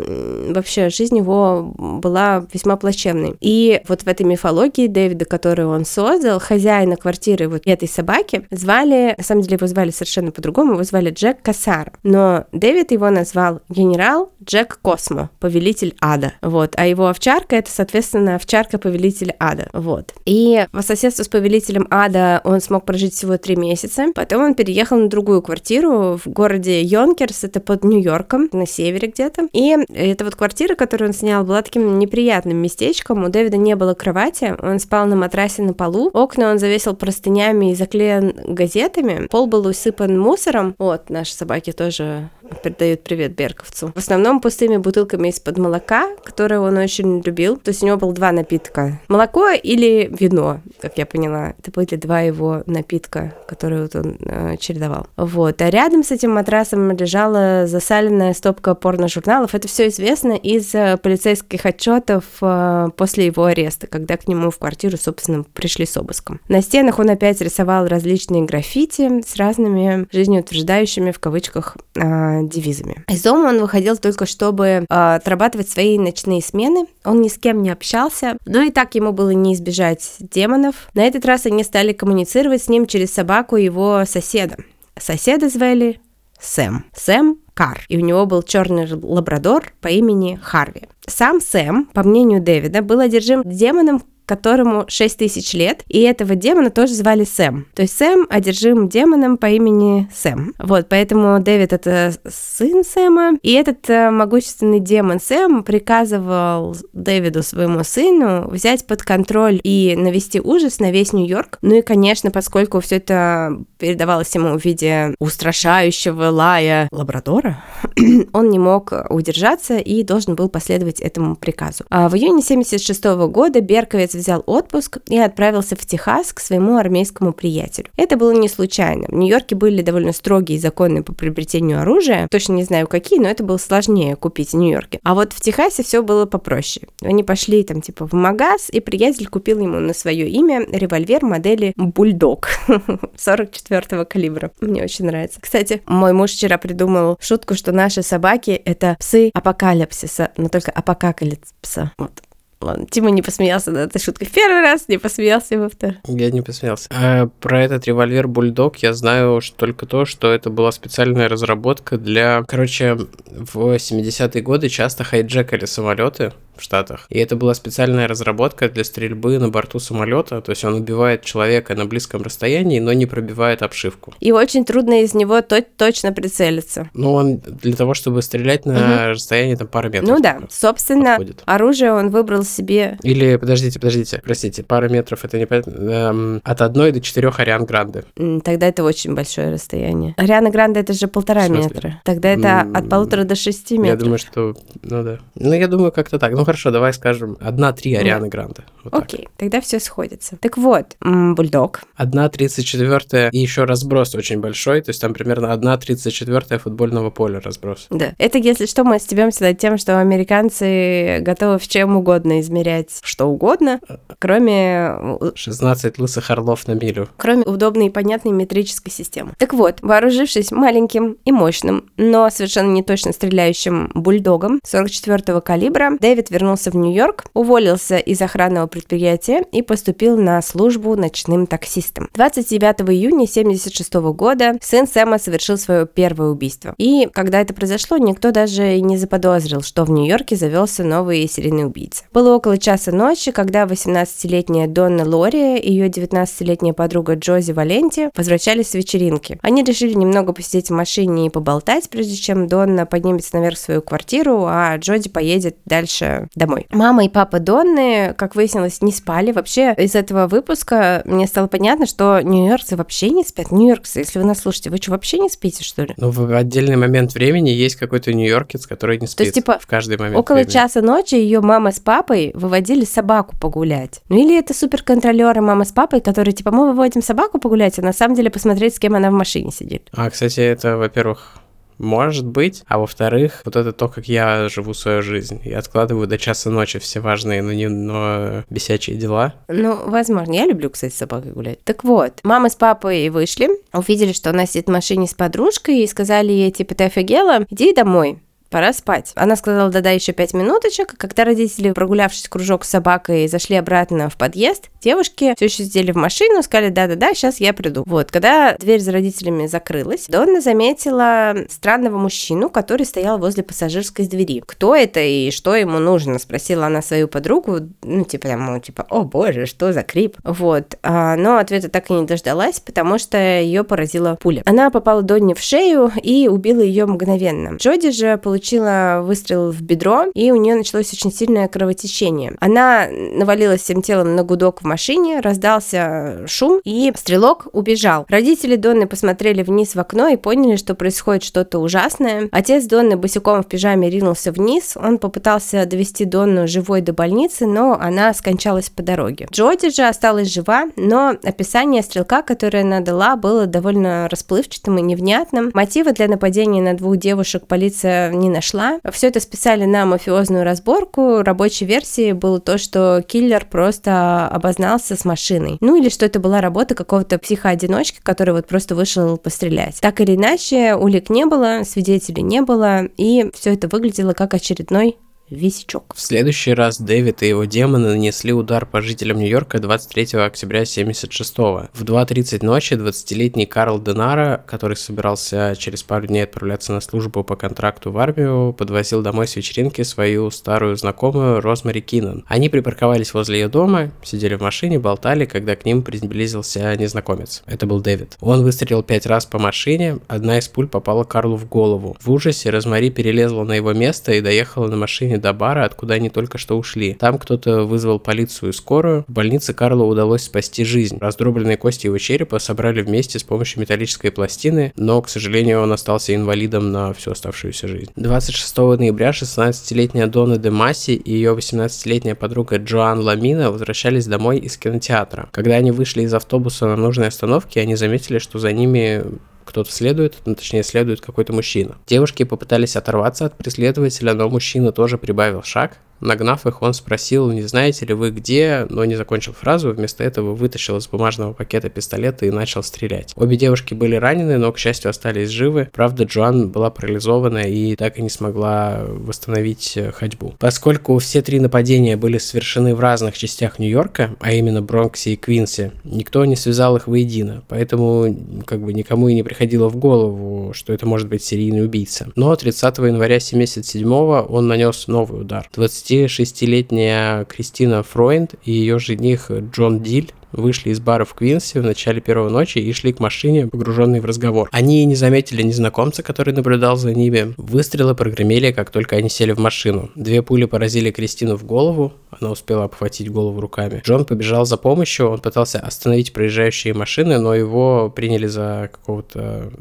вообще 0.54 0.90
жизнь 0.90 1.18
его 1.18 1.74
была 1.78 2.46
весьма 2.54 2.78
плачевной. 2.78 3.36
И 3.42 3.82
вот 3.88 4.02
в 4.04 4.08
этой 4.08 4.26
мифологии 4.26 4.88
Дэвида, 4.88 5.26
которую 5.26 5.70
он 5.70 5.86
создал, 5.86 6.40
хозяина 6.40 6.96
квартиры 6.96 7.48
вот 7.48 7.64
этой 7.66 7.88
собаки, 7.88 8.48
звали, 8.52 9.16
на 9.18 9.24
самом 9.24 9.42
деле 9.42 9.56
его 9.56 9.68
звали 9.68 9.92
совершенно 9.92 10.32
по-другому, 10.32 10.74
его 10.74 10.84
звали 10.84 11.10
Джек 11.10 11.42
Кассар. 11.42 11.92
Но 12.04 12.46
Дэвид 12.52 12.92
его 12.92 13.10
назвал 13.10 13.62
генерал 13.70 14.32
Джек 14.44 14.80
Космо, 14.82 15.30
повелитель 15.40 15.96
ада. 16.02 16.34
Вот. 16.42 16.74
А 16.78 16.88
его 16.88 17.08
овчарка 17.08 17.56
это, 17.56 17.72
соответственно, 17.72 18.36
овчарка 18.36 18.78
повелитель 18.78 19.34
ада. 19.40 19.68
Вот. 19.74 20.14
И 20.28 20.68
по 20.74 20.82
соседству 20.82 21.24
с 21.24 21.30
повелителем 21.30 21.88
ада 21.90 22.42
он 22.44 22.60
смог 22.60 22.84
прожить 22.84 23.14
всего 23.14 23.38
три 23.38 23.56
месяца. 23.56 24.08
Потом 24.14 24.44
он 24.44 24.56
переехал 24.56 24.98
на 24.98 25.08
другую 25.08 25.42
квартиру 25.42 26.20
в 26.24 26.28
городе 26.28 26.82
Йонкерс, 26.82 27.46
это 27.46 27.62
под 27.62 27.86
Нью-Йорком, 27.86 28.50
на 28.52 28.68
севере 28.68 29.08
где-то. 29.08 29.48
И 29.54 29.78
эта 29.94 30.26
вот 30.26 30.36
квартира, 30.36 30.76
которую 30.76 31.10
он 31.10 31.14
снял, 31.14 31.46
была 31.46 31.62
таким 31.62 31.98
неприятным 31.98 32.58
местечком. 32.58 33.24
У 33.24 33.30
Дэвида 33.30 33.56
не 33.56 33.78
было 33.78 33.94
кровати, 33.94 34.54
он 34.62 34.80
спал 34.80 35.06
на 35.06 35.16
матрасе 35.16 35.62
на 35.62 35.74
полу. 35.74 36.10
Окна 36.14 36.52
он 36.52 36.60
завесил 36.60 36.94
простынями 36.94 37.72
и 37.72 37.76
заклеен 37.76 38.34
газетами. 38.48 39.28
Пол 39.28 39.48
был 39.48 39.66
усыпан 39.66 40.20
мусором. 40.20 40.76
Вот, 40.78 41.10
наши 41.10 41.34
собаки 41.34 41.72
тоже 41.72 42.30
передают 42.64 43.04
привет 43.04 43.36
Берковцу. 43.36 43.92
В 43.94 43.98
основном 43.98 44.42
пустыми 44.42 44.78
бутылками 44.78 45.30
из-под 45.30 45.58
молока, 45.58 46.10
которые 46.24 46.60
он 46.60 46.78
очень 46.78 47.22
любил. 47.26 47.58
То 47.58 47.70
есть 47.70 47.84
у 47.84 47.86
него 47.86 47.98
было 47.98 48.14
два 48.14 48.32
напитка. 48.32 49.00
Молоко 49.08 49.50
или 49.50 50.10
вино, 50.18 50.62
как 50.80 50.98
я 50.98 51.06
поняла. 51.06 51.54
Это 51.60 51.72
были 51.72 51.96
два 51.96 52.22
его 52.22 52.64
напитка, 52.66 53.34
которые 53.48 53.84
вот 53.84 53.96
он 53.96 54.18
э, 54.20 54.58
чередовал. 54.58 55.08
Вот. 55.16 55.62
А 55.62 55.70
рядом 55.70 56.04
с 56.04 56.12
этим 56.12 56.32
матрасом 56.32 56.92
лежала 56.92 57.68
засаленная 57.68 58.34
стопка 58.34 58.76
порно-журналов. 58.76 59.56
Это 59.56 59.68
все 59.68 59.88
известно 59.88 60.34
из 60.34 60.74
э, 60.76 60.98
полицейских 60.98 61.66
отчетов 61.66 62.26
э, 62.42 62.90
после 62.96 63.28
его 63.28 63.46
ареста, 63.46 63.88
когда 63.88 64.18
к 64.18 64.28
нему 64.28 64.52
в 64.52 64.58
квартиру, 64.58 64.98
собственно, 64.98 65.44
пришли 65.44 65.86
с 65.86 65.98
обыском. 65.98 66.40
На 66.48 66.62
стенах 66.62 67.00
он 67.00 67.10
опять 67.10 67.42
рисовал 67.42 67.88
различные 67.88 68.44
граффити 68.44 69.22
с 69.26 69.36
разными 69.36 70.08
жизнеутверждающими 70.12 71.12
в 71.12 71.20
кавычках 71.20 71.78
э, 71.96 72.37
девизами. 72.44 73.04
Из 73.08 73.22
дома 73.22 73.50
он 73.50 73.60
выходил 73.60 73.98
только 73.98 74.26
чтобы 74.26 74.66
э, 74.68 74.86
отрабатывать 74.90 75.70
свои 75.70 75.98
ночные 75.98 76.42
смены. 76.42 76.86
Он 77.04 77.22
ни 77.22 77.28
с 77.28 77.38
кем 77.38 77.64
не 77.64 77.70
общался, 77.70 78.38
но 78.46 78.62
и 78.62 78.72
так 78.72 78.96
ему 78.96 79.12
было 79.12 79.32
не 79.32 79.54
избежать 79.54 80.16
демонов. 80.20 80.90
На 80.94 81.06
этот 81.06 81.26
раз 81.26 81.46
они 81.46 81.64
стали 81.64 81.94
коммуницировать 81.94 82.64
с 82.64 82.70
ним 82.70 82.88
через 82.88 83.14
собаку 83.14 83.56
его 83.56 84.04
соседа. 84.06 84.58
Соседа 84.98 85.50
звали 85.50 86.00
Сэм. 86.40 86.86
Сэм 86.96 87.38
Кар. 87.54 87.84
И 87.88 87.98
у 87.98 88.02
него 88.02 88.26
был 88.26 88.44
черный 88.44 88.88
лабрадор 88.92 89.74
по 89.82 89.88
имени 89.88 90.40
Харви. 90.42 90.84
Сам 91.08 91.42
Сэм, 91.42 91.86
по 91.94 92.04
мнению 92.04 92.42
Дэвида, 92.42 92.82
был 92.82 93.00
одержим 93.00 93.42
демоном, 93.46 94.02
которому 94.28 94.86
6 94.88 95.18
тысяч 95.18 95.54
лет, 95.54 95.84
и 95.88 96.02
этого 96.02 96.36
демона 96.36 96.70
тоже 96.70 96.94
звали 96.94 97.24
Сэм. 97.24 97.66
То 97.74 97.84
есть 97.84 97.98
Сэм 97.98 98.28
одержим 98.30 98.90
демоном 98.90 99.38
по 99.38 99.48
имени 99.48 100.10
Сэм. 100.14 100.54
Вот, 100.60 100.90
поэтому 100.90 101.40
Дэвид 101.40 101.74
это 101.74 102.14
сын 102.30 102.84
Сэма, 102.84 103.38
и 103.42 103.54
этот 103.54 103.90
э, 103.90 104.12
могущественный 104.12 104.82
демон 104.82 105.20
Сэм 105.22 105.64
приказывал 105.64 106.76
Дэвиду, 106.92 107.42
своему 107.42 107.84
сыну, 107.84 108.50
взять 108.50 108.86
под 108.86 109.02
контроль 109.04 109.62
и 109.64 109.96
навести 109.98 110.42
ужас 110.42 110.80
на 110.80 110.92
весь 110.92 111.14
Нью-Йорк. 111.14 111.60
Ну 111.62 111.76
и, 111.76 111.82
конечно, 111.82 112.30
поскольку 112.30 112.82
все 112.82 112.98
это 112.98 113.58
передавалось 113.80 114.34
ему 114.36 114.60
в 114.60 114.66
виде 114.66 115.16
устрашающего 115.20 116.30
лая 116.30 116.90
лабрадора, 116.92 117.64
он 118.34 118.50
не 118.50 118.60
мог 118.60 118.92
удержаться 119.10 119.78
и 119.78 120.04
должен 120.04 120.36
был 120.36 120.50
последовать 120.50 120.97
этому 121.00 121.36
приказу. 121.36 121.86
А 121.90 122.10
в 122.10 122.16
июне 122.16 122.42
76 122.42 123.04
года 123.28 123.62
Берковец 123.62 124.14
взял 124.14 124.44
отпуск 124.46 125.00
и 125.08 125.18
отправился 125.18 125.76
в 125.76 125.86
Техас 125.86 126.34
к 126.34 126.40
своему 126.40 126.78
армейскому 126.78 127.34
приятелю. 127.34 127.88
Это 127.96 128.18
было 128.18 128.32
не 128.32 128.50
случайно. 128.50 129.06
В 129.08 129.14
Нью-Йорке 129.14 129.56
были 129.56 129.82
довольно 129.82 130.14
строгие 130.14 130.60
законы 130.60 131.04
по 131.04 131.14
приобретению 131.14 131.82
оружия. 131.82 132.28
Точно 132.30 132.54
не 132.54 132.64
знаю 132.64 132.88
какие, 132.88 133.20
но 133.20 133.28
это 133.28 133.44
было 133.44 133.58
сложнее 133.58 134.16
купить 134.16 134.52
в 134.52 134.58
Нью-Йорке. 134.58 135.00
А 135.04 135.14
вот 135.14 135.34
в 135.34 135.42
Техасе 135.42 135.84
все 135.84 136.02
было 136.02 136.26
попроще. 136.26 136.88
Они 137.02 137.24
пошли 137.24 137.64
там 137.64 137.82
типа 137.82 138.08
в 138.08 138.14
магаз, 138.14 138.70
и 138.70 138.80
приятель 138.80 139.28
купил 139.28 139.60
ему 139.60 139.80
на 139.80 139.94
свое 139.94 140.30
имя 140.30 140.66
револьвер 140.72 141.26
модели 141.26 141.74
Бульдог 141.76 142.50
44 143.18 144.06
калибра. 144.06 144.52
Мне 144.62 144.84
очень 144.84 145.06
нравится. 145.06 145.40
Кстати, 145.42 145.82
мой 145.86 146.14
муж 146.14 146.32
вчера 146.32 146.58
придумал 146.58 147.18
шутку, 147.20 147.56
что 147.56 147.72
наши 147.72 148.02
собаки 148.02 148.52
это 148.52 148.96
псы 149.00 149.32
апокалипсиса, 149.34 150.32
но 150.38 150.50
только 150.50 150.72
апокалипса. 150.90 151.92
Вот. 151.98 152.22
Ладно, 152.60 152.88
Тима 152.90 153.12
не 153.12 153.22
посмеялся 153.22 153.72
над 153.72 153.90
этой 153.90 154.04
шуткой 154.04 154.28
в 154.28 154.32
первый 154.32 154.62
раз, 154.62 154.88
не 154.88 154.98
посмеялся 154.98 155.60
во 155.60 155.70
второй. 155.70 155.98
Я 156.08 156.32
не 156.32 156.42
посмеялся. 156.42 156.90
А 156.92 157.28
про 157.40 157.64
этот 157.64 157.86
револьвер 157.86 158.28
Бульдог 158.28 158.78
я 158.78 158.94
знаю 158.94 159.42
только 159.56 159.86
то, 159.86 160.06
что 160.06 160.32
это 160.32 160.50
была 160.50 160.72
специальная 160.72 161.30
разработка 161.30 161.98
для... 161.98 162.44
Короче, 162.48 162.96
в 163.28 163.76
70-е 163.76 164.42
годы 164.42 164.70
часто 164.70 165.04
хайджекали 165.04 165.66
самолеты, 165.66 166.34
в 166.58 166.64
Штатах. 166.64 167.06
И 167.10 167.20
это 167.20 167.36
была 167.36 167.54
специальная 167.54 168.08
разработка 168.08 168.70
для 168.70 168.84
стрельбы 168.84 169.40
на 169.40 169.50
борту 169.50 169.80
самолета, 169.80 170.42
то 170.42 170.52
есть 170.52 170.64
он 170.64 170.74
убивает 170.74 171.24
человека 171.24 171.76
на 171.76 171.86
близком 171.86 172.22
расстоянии, 172.22 172.80
но 172.80 172.94
не 172.94 173.06
пробивает 173.06 173.62
обшивку. 173.62 174.14
И 174.20 174.32
очень 174.32 174.66
трудно 174.66 175.02
из 175.02 175.14
него 175.14 175.42
то 175.42 175.62
точно 175.62 176.12
прицелиться. 176.12 176.90
Ну, 176.94 177.14
он 177.14 177.38
для 177.38 177.76
того, 177.76 177.94
чтобы 177.94 178.22
стрелять 178.22 178.66
на 178.66 178.74
угу. 178.74 179.12
расстоянии 179.14 179.56
там 179.56 179.68
пары 179.68 179.90
метров. 179.90 180.10
Ну 180.10 180.20
да, 180.20 180.40
собственно, 180.50 181.18
подходит. 181.18 181.44
оружие 181.46 181.94
он 181.94 182.10
выбрал 182.10 182.44
себе. 182.44 182.98
Или, 183.04 183.36
подождите, 183.38 183.80
подождите, 183.80 184.22
простите, 184.24 184.64
пара 184.64 184.90
метров 184.90 185.24
это 185.24 185.38
не 185.38 185.46
эм, 185.46 186.42
от 186.44 186.62
одной 186.62 186.92
до 186.92 187.02
четырех 187.02 187.40
Ариан 187.40 187.66
Гранде. 187.66 188.04
Тогда 188.44 188.68
это 188.68 188.84
очень 188.84 189.14
большое 189.14 189.52
расстояние. 189.52 190.14
Ариана 190.18 190.50
Гранде 190.50 190.80
это 190.80 190.94
же 190.94 191.08
полтора 191.08 191.48
метра. 191.48 192.02
Тогда 192.04 192.30
это 192.30 192.62
от 192.62 192.90
полутора 192.90 193.24
до 193.24 193.36
шести 193.36 193.78
метров. 193.78 194.00
Я 194.00 194.04
думаю, 194.04 194.20
что, 194.20 194.56
ну 194.82 195.04
да. 195.04 195.20
Ну, 195.36 195.54
я 195.54 195.68
думаю, 195.68 195.92
как-то 195.92 196.20
так. 196.20 196.34
Ну, 196.34 196.46
хорошо, 196.48 196.72
давай 196.72 196.94
скажем, 196.94 197.38
одна-три 197.42 197.94
Арианы 197.94 198.30
Гранде. 198.30 198.64
Вот 198.86 199.04
Окей, 199.04 199.24
так. 199.24 199.32
тогда 199.36 199.60
все 199.60 199.82
сходится. 199.82 200.38
Так 200.38 200.58
вот, 200.58 200.96
бульдог. 201.02 201.82
Одна 201.96 202.30
тридцать 202.30 202.66
четвертая 202.66 203.30
и 203.32 203.38
еще 203.38 203.66
разброс 203.66 204.16
очень 204.16 204.40
большой, 204.40 204.80
то 204.80 204.92
есть 204.92 205.02
там 205.02 205.14
примерно 205.14 205.52
одна 205.52 205.76
тридцать 205.78 206.14
четвертая 206.14 206.58
футбольного 206.58 207.10
поля 207.10 207.42
разброс. 207.42 207.88
Да. 207.90 208.14
Это, 208.18 208.38
если 208.38 208.66
что, 208.66 208.86
мы 208.86 208.98
стебемся 209.00 209.44
над 209.44 209.58
тем, 209.60 209.78
что 209.78 210.00
американцы 210.00 211.20
готовы 211.20 211.60
в 211.60 211.68
чем 211.68 211.98
угодно 211.98 212.40
измерять 212.40 213.00
что 213.04 213.26
угодно, 213.26 213.82
кроме... 214.20 215.18
16 215.36 216.00
лысых 216.00 216.32
орлов 216.32 216.66
на 216.68 216.72
милю. 216.72 217.10
Кроме 217.18 217.44
удобной 217.44 217.88
и 217.88 217.90
понятной 217.90 218.32
метрической 218.32 218.92
системы. 218.94 219.34
Так 219.38 219.54
вот, 219.54 219.80
вооружившись 219.82 220.52
маленьким 220.52 221.18
и 221.26 221.34
мощным, 221.34 221.90
но 221.98 222.30
совершенно 222.30 222.72
не 222.72 222.84
точно 222.84 223.12
стреляющим 223.12 223.92
бульдогом 223.94 224.62
44-го 224.66 225.42
калибра, 225.42 225.98
Дэвид 226.00 226.30
вернулся 226.38 226.70
в 226.70 226.76
Нью-Йорк, 226.76 227.26
уволился 227.34 227.98
из 227.98 228.22
охранного 228.22 228.68
предприятия 228.68 229.44
и 229.52 229.64
поступил 229.64 230.18
на 230.18 230.40
службу 230.44 230.96
ночным 230.96 231.48
таксистом. 231.48 232.10
29 232.14 232.90
июня 232.92 233.28
76 233.28 233.94
года 234.14 234.54
сын 234.62 234.88
Сэма 234.88 235.18
совершил 235.18 235.58
свое 235.58 235.88
первое 235.88 236.30
убийство. 236.30 236.76
И 236.78 237.10
когда 237.12 237.42
это 237.42 237.56
произошло, 237.56 237.98
никто 237.98 238.32
даже 238.32 238.80
не 238.82 238.98
заподозрил, 238.98 239.64
что 239.64 239.84
в 239.84 239.90
Нью-Йорке 239.90 240.36
завелся 240.36 240.84
новый 240.84 241.28
серийный 241.28 241.66
убийца. 241.66 242.04
Было 242.14 242.36
около 242.36 242.60
часа 242.60 242.92
ночи, 242.92 243.32
когда 243.32 243.64
18-летняя 243.64 244.68
Донна 244.68 245.08
Лори 245.08 245.58
и 245.58 245.72
ее 245.72 245.90
19-летняя 245.90 246.74
подруга 246.74 247.16
Джози 247.16 247.52
Валенти 247.52 248.12
возвращались 248.16 248.70
с 248.70 248.74
вечеринки. 248.76 249.40
Они 249.42 249.64
решили 249.64 249.94
немного 249.94 250.34
посидеть 250.34 250.70
в 250.70 250.74
машине 250.74 251.26
и 251.26 251.30
поболтать, 251.32 251.90
прежде 251.90 252.16
чем 252.16 252.48
Донна 252.48 252.86
поднимется 252.86 253.36
наверх 253.36 253.58
в 253.58 253.62
свою 253.62 253.82
квартиру, 253.82 254.46
а 254.48 254.78
Джоди 254.78 255.10
поедет 255.10 255.58
дальше 255.66 256.27
домой. 256.36 256.68
Мама 256.72 257.06
и 257.06 257.10
папа 257.10 257.40
Донны, 257.40 258.14
как 258.18 258.36
выяснилось, 258.36 258.82
не 258.82 258.92
спали. 258.92 259.32
Вообще 259.32 259.74
из 259.78 259.96
этого 259.96 260.28
выпуска 260.28 261.02
мне 261.06 261.28
стало 261.28 261.48
понятно, 261.48 261.86
что 261.86 262.22
нью-йоркцы 262.22 262.76
вообще 262.76 263.10
не 263.10 263.24
спят. 263.24 263.52
Нью-йоркцы, 263.52 264.00
если 264.00 264.20
вы 264.20 264.26
нас 264.26 264.40
слушаете, 264.40 264.70
вы 264.70 264.78
что, 264.78 264.92
вообще 264.92 265.20
не 265.20 265.30
спите, 265.30 265.64
что 265.64 265.84
ли? 265.84 265.94
Ну, 265.98 266.12
в 266.12 266.36
отдельный 266.36 266.76
момент 266.76 267.14
времени 267.14 267.50
есть 267.50 267.76
какой-то 267.76 268.14
нью-йоркец, 268.14 268.68
который 268.68 268.98
не 269.00 269.08
спит. 269.08 269.18
То 269.18 269.24
есть, 269.24 269.36
типа, 269.36 269.60
в 269.60 269.68
каждый 269.68 269.98
момент 269.98 270.18
около 270.18 270.38
времени. 270.38 270.52
часа 270.52 270.82
ночи 270.82 271.16
ее 271.16 271.42
мама 271.42 271.72
с 271.72 271.80
папой 271.80 272.32
выводили 272.34 272.86
собаку 272.86 273.36
погулять. 273.40 274.02
Ну 274.10 274.18
или 274.18 274.38
это 274.38 274.54
суперконтролеры 274.54 275.42
мама 275.42 275.66
с 275.66 275.72
папой, 275.72 276.02
которые 276.02 276.34
типа 276.34 276.52
мы 276.52 276.68
выводим 276.68 277.02
собаку 277.02 277.40
погулять, 277.40 277.80
а 277.80 277.82
на 277.82 277.94
самом 277.94 278.16
деле 278.16 278.30
посмотреть, 278.30 278.76
с 278.76 278.80
кем 278.80 278.96
она 278.96 279.10
в 279.10 279.14
машине 279.14 279.52
сидит. 279.52 279.90
А, 279.94 280.10
кстати, 280.10 280.40
это, 280.40 280.78
во-первых, 280.78 281.38
может 281.78 282.26
быть. 282.26 282.64
А 282.68 282.80
во-вторых, 282.80 283.42
вот 283.46 283.56
это 283.56 283.72
то, 283.72 283.88
как 283.88 284.08
я 284.08 284.50
живу 284.50 284.74
свою 284.74 285.02
жизнь. 285.02 285.42
Я 285.44 285.60
откладываю 285.60 286.08
до 286.08 286.18
часа 286.18 286.50
ночи 286.50 286.80
все 286.80 287.00
важные, 287.00 287.42
но 287.42 287.54
не 287.54 287.68
но 287.68 288.44
бесячие 288.50 288.98
дела. 288.98 289.36
Ну, 289.48 289.78
возможно. 289.90 290.34
Я 290.34 290.46
люблю, 290.46 290.70
кстати, 290.70 290.94
с 290.94 290.98
собакой 290.98 291.32
гулять. 291.32 291.64
Так 291.64 291.84
вот, 291.84 292.20
мама 292.24 292.50
с 292.50 292.56
папой 292.56 293.10
вышли, 293.10 293.50
увидели, 293.74 294.14
что 294.14 294.30
она 294.32 294.46
сидит 294.46 294.68
в 294.68 294.72
машине 294.72 295.08
с 295.08 295.14
подружкой 295.14 295.80
и 295.80 295.88
сказали 295.88 296.32
ей, 296.32 296.52
типа, 296.52 296.76
ты 296.76 296.86
офигела? 296.86 297.46
Иди 297.50 297.74
домой 297.74 298.20
пора 298.50 298.74
спать. 298.74 299.12
Она 299.16 299.36
сказала, 299.36 299.70
да-да, 299.70 299.92
еще 299.92 300.14
пять 300.14 300.34
минуточек. 300.34 300.96
Когда 300.98 301.26
родители, 301.26 301.72
прогулявшись 301.72 302.30
кружок 302.30 302.66
с 302.66 302.70
собакой, 302.70 303.28
зашли 303.28 303.56
обратно 303.56 304.10
в 304.10 304.18
подъезд, 304.18 304.70
девушки 304.82 305.34
все 305.36 305.46
еще 305.46 305.64
сидели 305.66 305.92
в 305.92 305.96
машину, 305.96 306.42
сказали, 306.42 306.70
да-да-да, 306.70 307.14
сейчас 307.14 307.40
я 307.40 307.54
приду. 307.54 307.84
Вот, 307.86 308.12
когда 308.12 308.56
дверь 308.58 308.80
за 308.80 308.92
родителями 308.92 309.48
закрылась, 309.48 310.06
Донна 310.08 310.42
заметила 310.42 311.36
странного 311.50 311.98
мужчину, 311.98 312.50
который 312.50 312.86
стоял 312.86 313.18
возле 313.20 313.44
пассажирской 313.44 314.08
двери. 314.08 314.42
Кто 314.46 314.76
это 314.76 315.00
и 315.00 315.32
что 315.32 315.56
ему 315.56 315.80
нужно? 315.80 316.20
Спросила 316.20 316.68
она 316.68 316.82
свою 316.82 317.08
подругу, 317.08 317.60
ну, 317.84 318.06
типа, 318.06 318.36
ну, 318.36 318.60
типа, 318.60 318.86
о 318.90 319.04
боже, 319.04 319.46
что 319.46 319.74
за 319.74 319.84
крип? 319.84 320.18
Вот, 320.24 320.78
а, 320.84 321.16
но 321.16 321.38
ответа 321.38 321.70
так 321.70 321.90
и 321.90 321.94
не 321.94 322.06
дождалась, 322.06 322.60
потому 322.60 322.98
что 322.98 323.18
ее 323.18 323.64
поразила 323.64 324.18
пуля. 324.22 324.42
Она 324.46 324.70
попала 324.70 325.02
Донне 325.02 325.36
в 325.36 325.40
шею 325.40 325.92
и 326.02 326.28
убила 326.28 326.62
ее 326.62 326.86
мгновенно. 326.86 327.56
Джоди 327.58 327.92
же 327.92 328.18
получила 328.18 328.37
получила 328.38 329.00
выстрел 329.02 329.50
в 329.50 329.62
бедро, 329.64 330.06
и 330.14 330.30
у 330.30 330.36
нее 330.36 330.54
началось 330.54 330.94
очень 330.94 331.12
сильное 331.12 331.48
кровотечение. 331.48 332.36
Она 332.40 332.88
навалилась 332.92 333.64
всем 333.64 333.82
телом 333.82 334.16
на 334.16 334.24
гудок 334.24 334.62
в 334.62 334.64
машине, 334.64 335.22
раздался 335.22 336.28
шум, 336.28 336.62
и 336.64 336.94
стрелок 336.96 337.48
убежал. 337.52 338.06
Родители 338.08 338.56
Донны 338.56 338.86
посмотрели 338.86 339.42
вниз 339.42 339.74
в 339.74 339.80
окно 339.80 340.08
и 340.10 340.18
поняли, 340.18 340.56
что 340.56 340.76
происходит 340.76 341.24
что-то 341.24 341.58
ужасное. 341.58 342.30
Отец 342.32 342.66
Донны 342.66 342.96
босиком 342.96 343.42
в 343.42 343.48
пижаме 343.48 343.90
ринулся 343.90 344.32
вниз. 344.32 344.78
Он 344.78 345.00
попытался 345.00 345.66
довести 345.66 346.06
Донну 346.06 346.48
живой 346.48 346.82
до 346.82 346.94
больницы, 346.94 347.48
но 347.48 347.76
она 347.82 348.14
скончалась 348.14 348.70
по 348.70 348.84
дороге. 348.84 349.28
Джоди 349.32 349.72
же 349.72 349.82
осталась 349.82 350.32
жива, 350.32 350.66
но 350.76 351.16
описание 351.24 351.82
стрелка, 351.82 352.22
которое 352.22 352.62
она 352.62 352.82
дала, 352.82 353.16
было 353.16 353.48
довольно 353.48 354.08
расплывчатым 354.10 354.78
и 354.78 354.82
невнятным. 354.84 355.50
Мотивы 355.56 355.94
для 355.94 356.08
нападения 356.08 356.62
на 356.62 356.76
двух 356.76 356.98
девушек 356.98 357.48
полиция 357.48 358.12
не 358.12 358.27
не 358.28 358.34
нашла. 358.34 358.80
Все 358.92 359.08
это 359.08 359.20
списали 359.20 359.66
на 359.66 359.86
мафиозную 359.86 360.44
разборку. 360.44 361.22
Рабочей 361.24 361.66
версией 361.66 362.12
было 362.12 362.40
то, 362.40 362.58
что 362.58 363.04
киллер 363.08 363.46
просто 363.50 364.28
обознался 364.28 364.96
с 364.96 365.06
машиной. 365.06 365.58
Ну 365.62 365.76
или 365.76 365.90
что 365.90 366.06
это 366.06 366.20
была 366.20 366.42
работа 366.42 366.76
какого-то 366.76 367.18
психоодиночки, 367.18 368.00
который 368.04 368.34
вот 368.34 368.48
просто 368.48 368.76
вышел 368.76 369.18
пострелять. 369.18 369.80
Так 369.82 370.02
или 370.02 370.16
иначе, 370.16 370.76
улик 370.76 371.10
не 371.10 371.26
было, 371.26 371.62
свидетелей 371.64 372.24
не 372.24 372.42
было, 372.42 372.86
и 372.98 373.30
все 373.34 373.54
это 373.54 373.68
выглядело 373.68 374.14
как 374.14 374.34
очередной 374.34 374.98
висячок. 375.30 375.94
В 375.96 376.02
следующий 376.02 376.54
раз 376.54 376.80
Дэвид 376.80 377.22
и 377.24 377.28
его 377.28 377.46
демоны 377.46 377.90
нанесли 377.90 378.34
удар 378.34 378.66
по 378.66 378.82
жителям 378.82 379.20
Нью-Йорка 379.20 379.60
23 379.60 380.26
октября 380.26 380.66
76 380.66 381.38
-го. 381.38 381.70
В 381.74 381.84
2.30 381.84 382.46
ночи 382.46 382.76
20-летний 382.76 383.46
Карл 383.46 383.82
Денара, 383.82 384.44
который 384.48 384.78
собирался 384.78 385.56
через 385.58 385.84
пару 385.84 386.08
дней 386.08 386.24
отправляться 386.24 386.72
на 386.74 386.82
службу 386.82 387.24
по 387.24 387.36
контракту 387.36 387.92
в 387.92 387.98
армию, 387.98 388.54
подвозил 388.54 389.02
домой 389.02 389.28
с 389.28 389.36
вечеринки 389.36 389.82
свою 389.84 390.32
старую 390.32 390.76
знакомую 390.78 391.42
Розмари 391.42 391.82
Киннон. 391.82 392.24
Они 392.28 392.50
припарковались 392.50 393.14
возле 393.14 393.42
ее 393.42 393.50
дома, 393.50 393.92
сидели 394.04 394.36
в 394.36 394.42
машине, 394.42 394.80
болтали, 394.80 395.26
когда 395.26 395.56
к 395.56 395.66
ним 395.66 395.84
приблизился 395.84 396.76
незнакомец. 396.76 397.44
Это 397.46 397.66
был 397.66 397.82
Дэвид. 397.82 398.18
Он 398.22 398.44
выстрелил 398.44 398.84
пять 398.84 399.06
раз 399.06 399.26
по 399.26 399.40
машине, 399.40 400.00
одна 400.08 400.40
из 400.40 400.48
пуль 400.48 400.68
попала 400.68 401.04
Карлу 401.04 401.36
в 401.36 401.48
голову. 401.48 401.98
В 402.00 402.12
ужасе 402.12 402.50
Розмари 402.50 402.90
перелезла 402.90 403.44
на 403.44 403.54
его 403.54 403.74
место 403.74 404.14
и 404.14 404.22
доехала 404.22 404.68
на 404.68 404.78
машине 404.78 405.17
до 405.18 405.34
бара, 405.34 405.66
откуда 405.66 405.96
они 405.96 406.10
только 406.10 406.38
что 406.38 406.58
ушли. 406.58 406.94
Там 406.94 407.18
кто-то 407.18 407.64
вызвал 407.64 408.00
полицию 408.00 408.50
и 408.50 408.54
скорую. 408.54 409.06
В 409.08 409.12
больнице 409.12 409.54
Карлу 409.54 409.86
удалось 409.86 410.24
спасти 410.24 410.64
жизнь. 410.64 410.98
Раздробленные 411.00 411.58
кости 411.58 411.88
его 411.88 411.98
черепа 411.98 412.40
собрали 412.40 412.82
вместе 412.82 413.20
с 413.20 413.24
помощью 413.24 413.62
металлической 413.62 414.12
пластины, 414.12 414.74
но, 414.76 415.02
к 415.02 415.10
сожалению, 415.10 415.62
он 415.62 415.72
остался 415.72 416.16
инвалидом 416.16 416.72
на 416.72 416.94
всю 416.94 417.12
оставшуюся 417.12 417.68
жизнь. 417.68 417.92
26 417.96 418.58
ноября 418.58 419.10
16-летняя 419.12 420.08
Дона 420.08 420.38
де 420.38 420.50
Масси 420.50 420.92
и 420.92 421.14
ее 421.14 421.36
18-летняя 421.36 422.16
подруга 422.16 422.58
Джоан 422.58 423.00
Ламина 423.00 423.52
возвращались 423.52 424.06
домой 424.06 424.40
из 424.40 424.58
кинотеатра. 424.58 425.30
Когда 425.32 425.56
они 425.56 425.72
вышли 425.72 426.04
из 426.04 426.14
автобуса 426.14 426.68
на 426.68 426.76
нужной 426.76 427.08
остановке, 427.08 427.62
они 427.62 427.76
заметили, 427.76 428.20
что 428.20 428.40
за 428.40 428.52
ними 428.52 429.04
кто-то 429.48 429.72
следует, 429.72 430.18
ну, 430.26 430.36
точнее 430.36 430.64
следует 430.64 431.02
какой-то 431.02 431.34
мужчина. 431.34 431.78
Девушки 431.88 432.24
попытались 432.24 432.76
оторваться 432.76 433.26
от 433.26 433.38
преследователя, 433.38 434.14
но 434.14 434.30
мужчина 434.30 434.72
тоже 434.72 434.98
прибавил 434.98 435.42
шаг, 435.42 435.80
Нагнав 436.00 436.46
их, 436.46 436.62
он 436.62 436.74
спросил, 436.74 437.32
не 437.32 437.42
знаете 437.42 437.86
ли 437.86 437.94
вы 437.94 438.12
где, 438.12 438.66
но 438.70 438.86
не 438.86 438.96
закончил 438.96 439.34
фразу, 439.34 439.72
вместо 439.72 440.04
этого 440.04 440.34
вытащил 440.34 440.78
из 440.78 440.88
бумажного 440.88 441.34
пакета 441.34 441.70
пистолет 441.70 442.24
и 442.24 442.32
начал 442.32 442.64
стрелять. 442.64 443.14
Обе 443.16 443.38
девушки 443.38 443.74
были 443.74 443.96
ранены, 443.96 444.38
но, 444.38 444.52
к 444.52 444.60
счастью, 444.60 444.90
остались 444.90 445.30
живы. 445.30 445.70
Правда, 445.74 446.04
Джоан 446.04 446.50
была 446.50 446.70
парализована 446.70 447.40
и 447.40 447.76
так 447.76 447.98
и 447.98 448.02
не 448.02 448.10
смогла 448.10 448.84
восстановить 448.88 449.74
э, 449.76 449.92
ходьбу. 449.92 450.36
Поскольку 450.40 450.98
все 451.00 451.22
три 451.22 451.40
нападения 451.40 451.98
были 451.98 452.18
совершены 452.18 452.76
в 452.76 452.80
разных 452.80 453.18
частях 453.18 453.60
Нью-Йорка, 453.60 454.16
а 454.20 454.34
именно 454.34 454.62
Бронксе 454.62 455.14
и 455.14 455.16
Квинсе, 455.16 455.72
никто 455.84 456.26
не 456.26 456.36
связал 456.36 456.76
их 456.78 456.88
воедино, 456.88 457.44
поэтому 457.48 458.16
как 458.46 458.62
бы 458.62 458.74
никому 458.74 459.10
и 459.10 459.16
не 459.16 459.24
приходило 459.24 459.70
в 459.70 459.78
голову, 459.78 460.54
что 460.54 460.74
это 460.74 460.86
может 460.86 461.08
быть 461.08 461.24
серийный 461.24 461.66
убийца. 461.66 462.12
Но 462.16 462.36
30 462.36 462.78
января 462.80 463.20
77 463.20 463.88
он 463.92 464.48
нанес 464.48 464.88
новый 464.88 465.22
удар. 465.22 465.50
20 465.54 465.87
26-летняя 465.90 467.26
Кристина 467.26 467.84
Фройнд 467.84 468.36
и 468.44 468.52
ее 468.52 468.80
жених 468.80 469.32
Джон 469.32 469.82
Диль 469.82 470.12
вышли 470.32 470.70
из 470.70 470.80
бара 470.80 471.06
в 471.06 471.14
Квинсе 471.14 471.62
в 471.62 471.64
начале 471.64 472.02
первой 472.02 472.32
ночи 472.32 472.60
и 472.60 472.74
шли 472.74 472.94
к 472.94 473.00
машине, 473.00 473.48
погруженные 473.48 474.02
в 474.02 474.06
разговор. 474.06 474.50
Они 474.52 474.86
не 474.86 474.96
заметили 474.96 475.42
незнакомца, 475.42 476.04
который 476.04 476.34
наблюдал 476.34 476.76
за 476.78 476.94
ними. 476.94 477.34
Выстрелы 477.38 477.96
прогремели, 477.96 478.52
как 478.52 478.70
только 478.70 478.96
они 478.96 479.10
сели 479.10 479.32
в 479.32 479.40
машину. 479.40 479.90
Две 479.96 480.22
пули 480.22 480.46
поразили 480.46 480.92
Кристину 480.92 481.36
в 481.36 481.46
голову, 481.46 481.94
она 482.10 482.32
успела 482.32 482.64
обхватить 482.64 483.12
голову 483.12 483.40
руками. 483.40 483.82
Джон 483.86 484.06
побежал 484.06 484.46
за 484.46 484.58
помощью, 484.58 485.10
он 485.10 485.20
пытался 485.20 485.60
остановить 485.60 486.14
проезжающие 486.14 486.74
машины, 486.74 487.20
но 487.20 487.34
его 487.36 487.90
приняли 487.90 488.28
за 488.28 488.70
какого-то, 488.72 489.52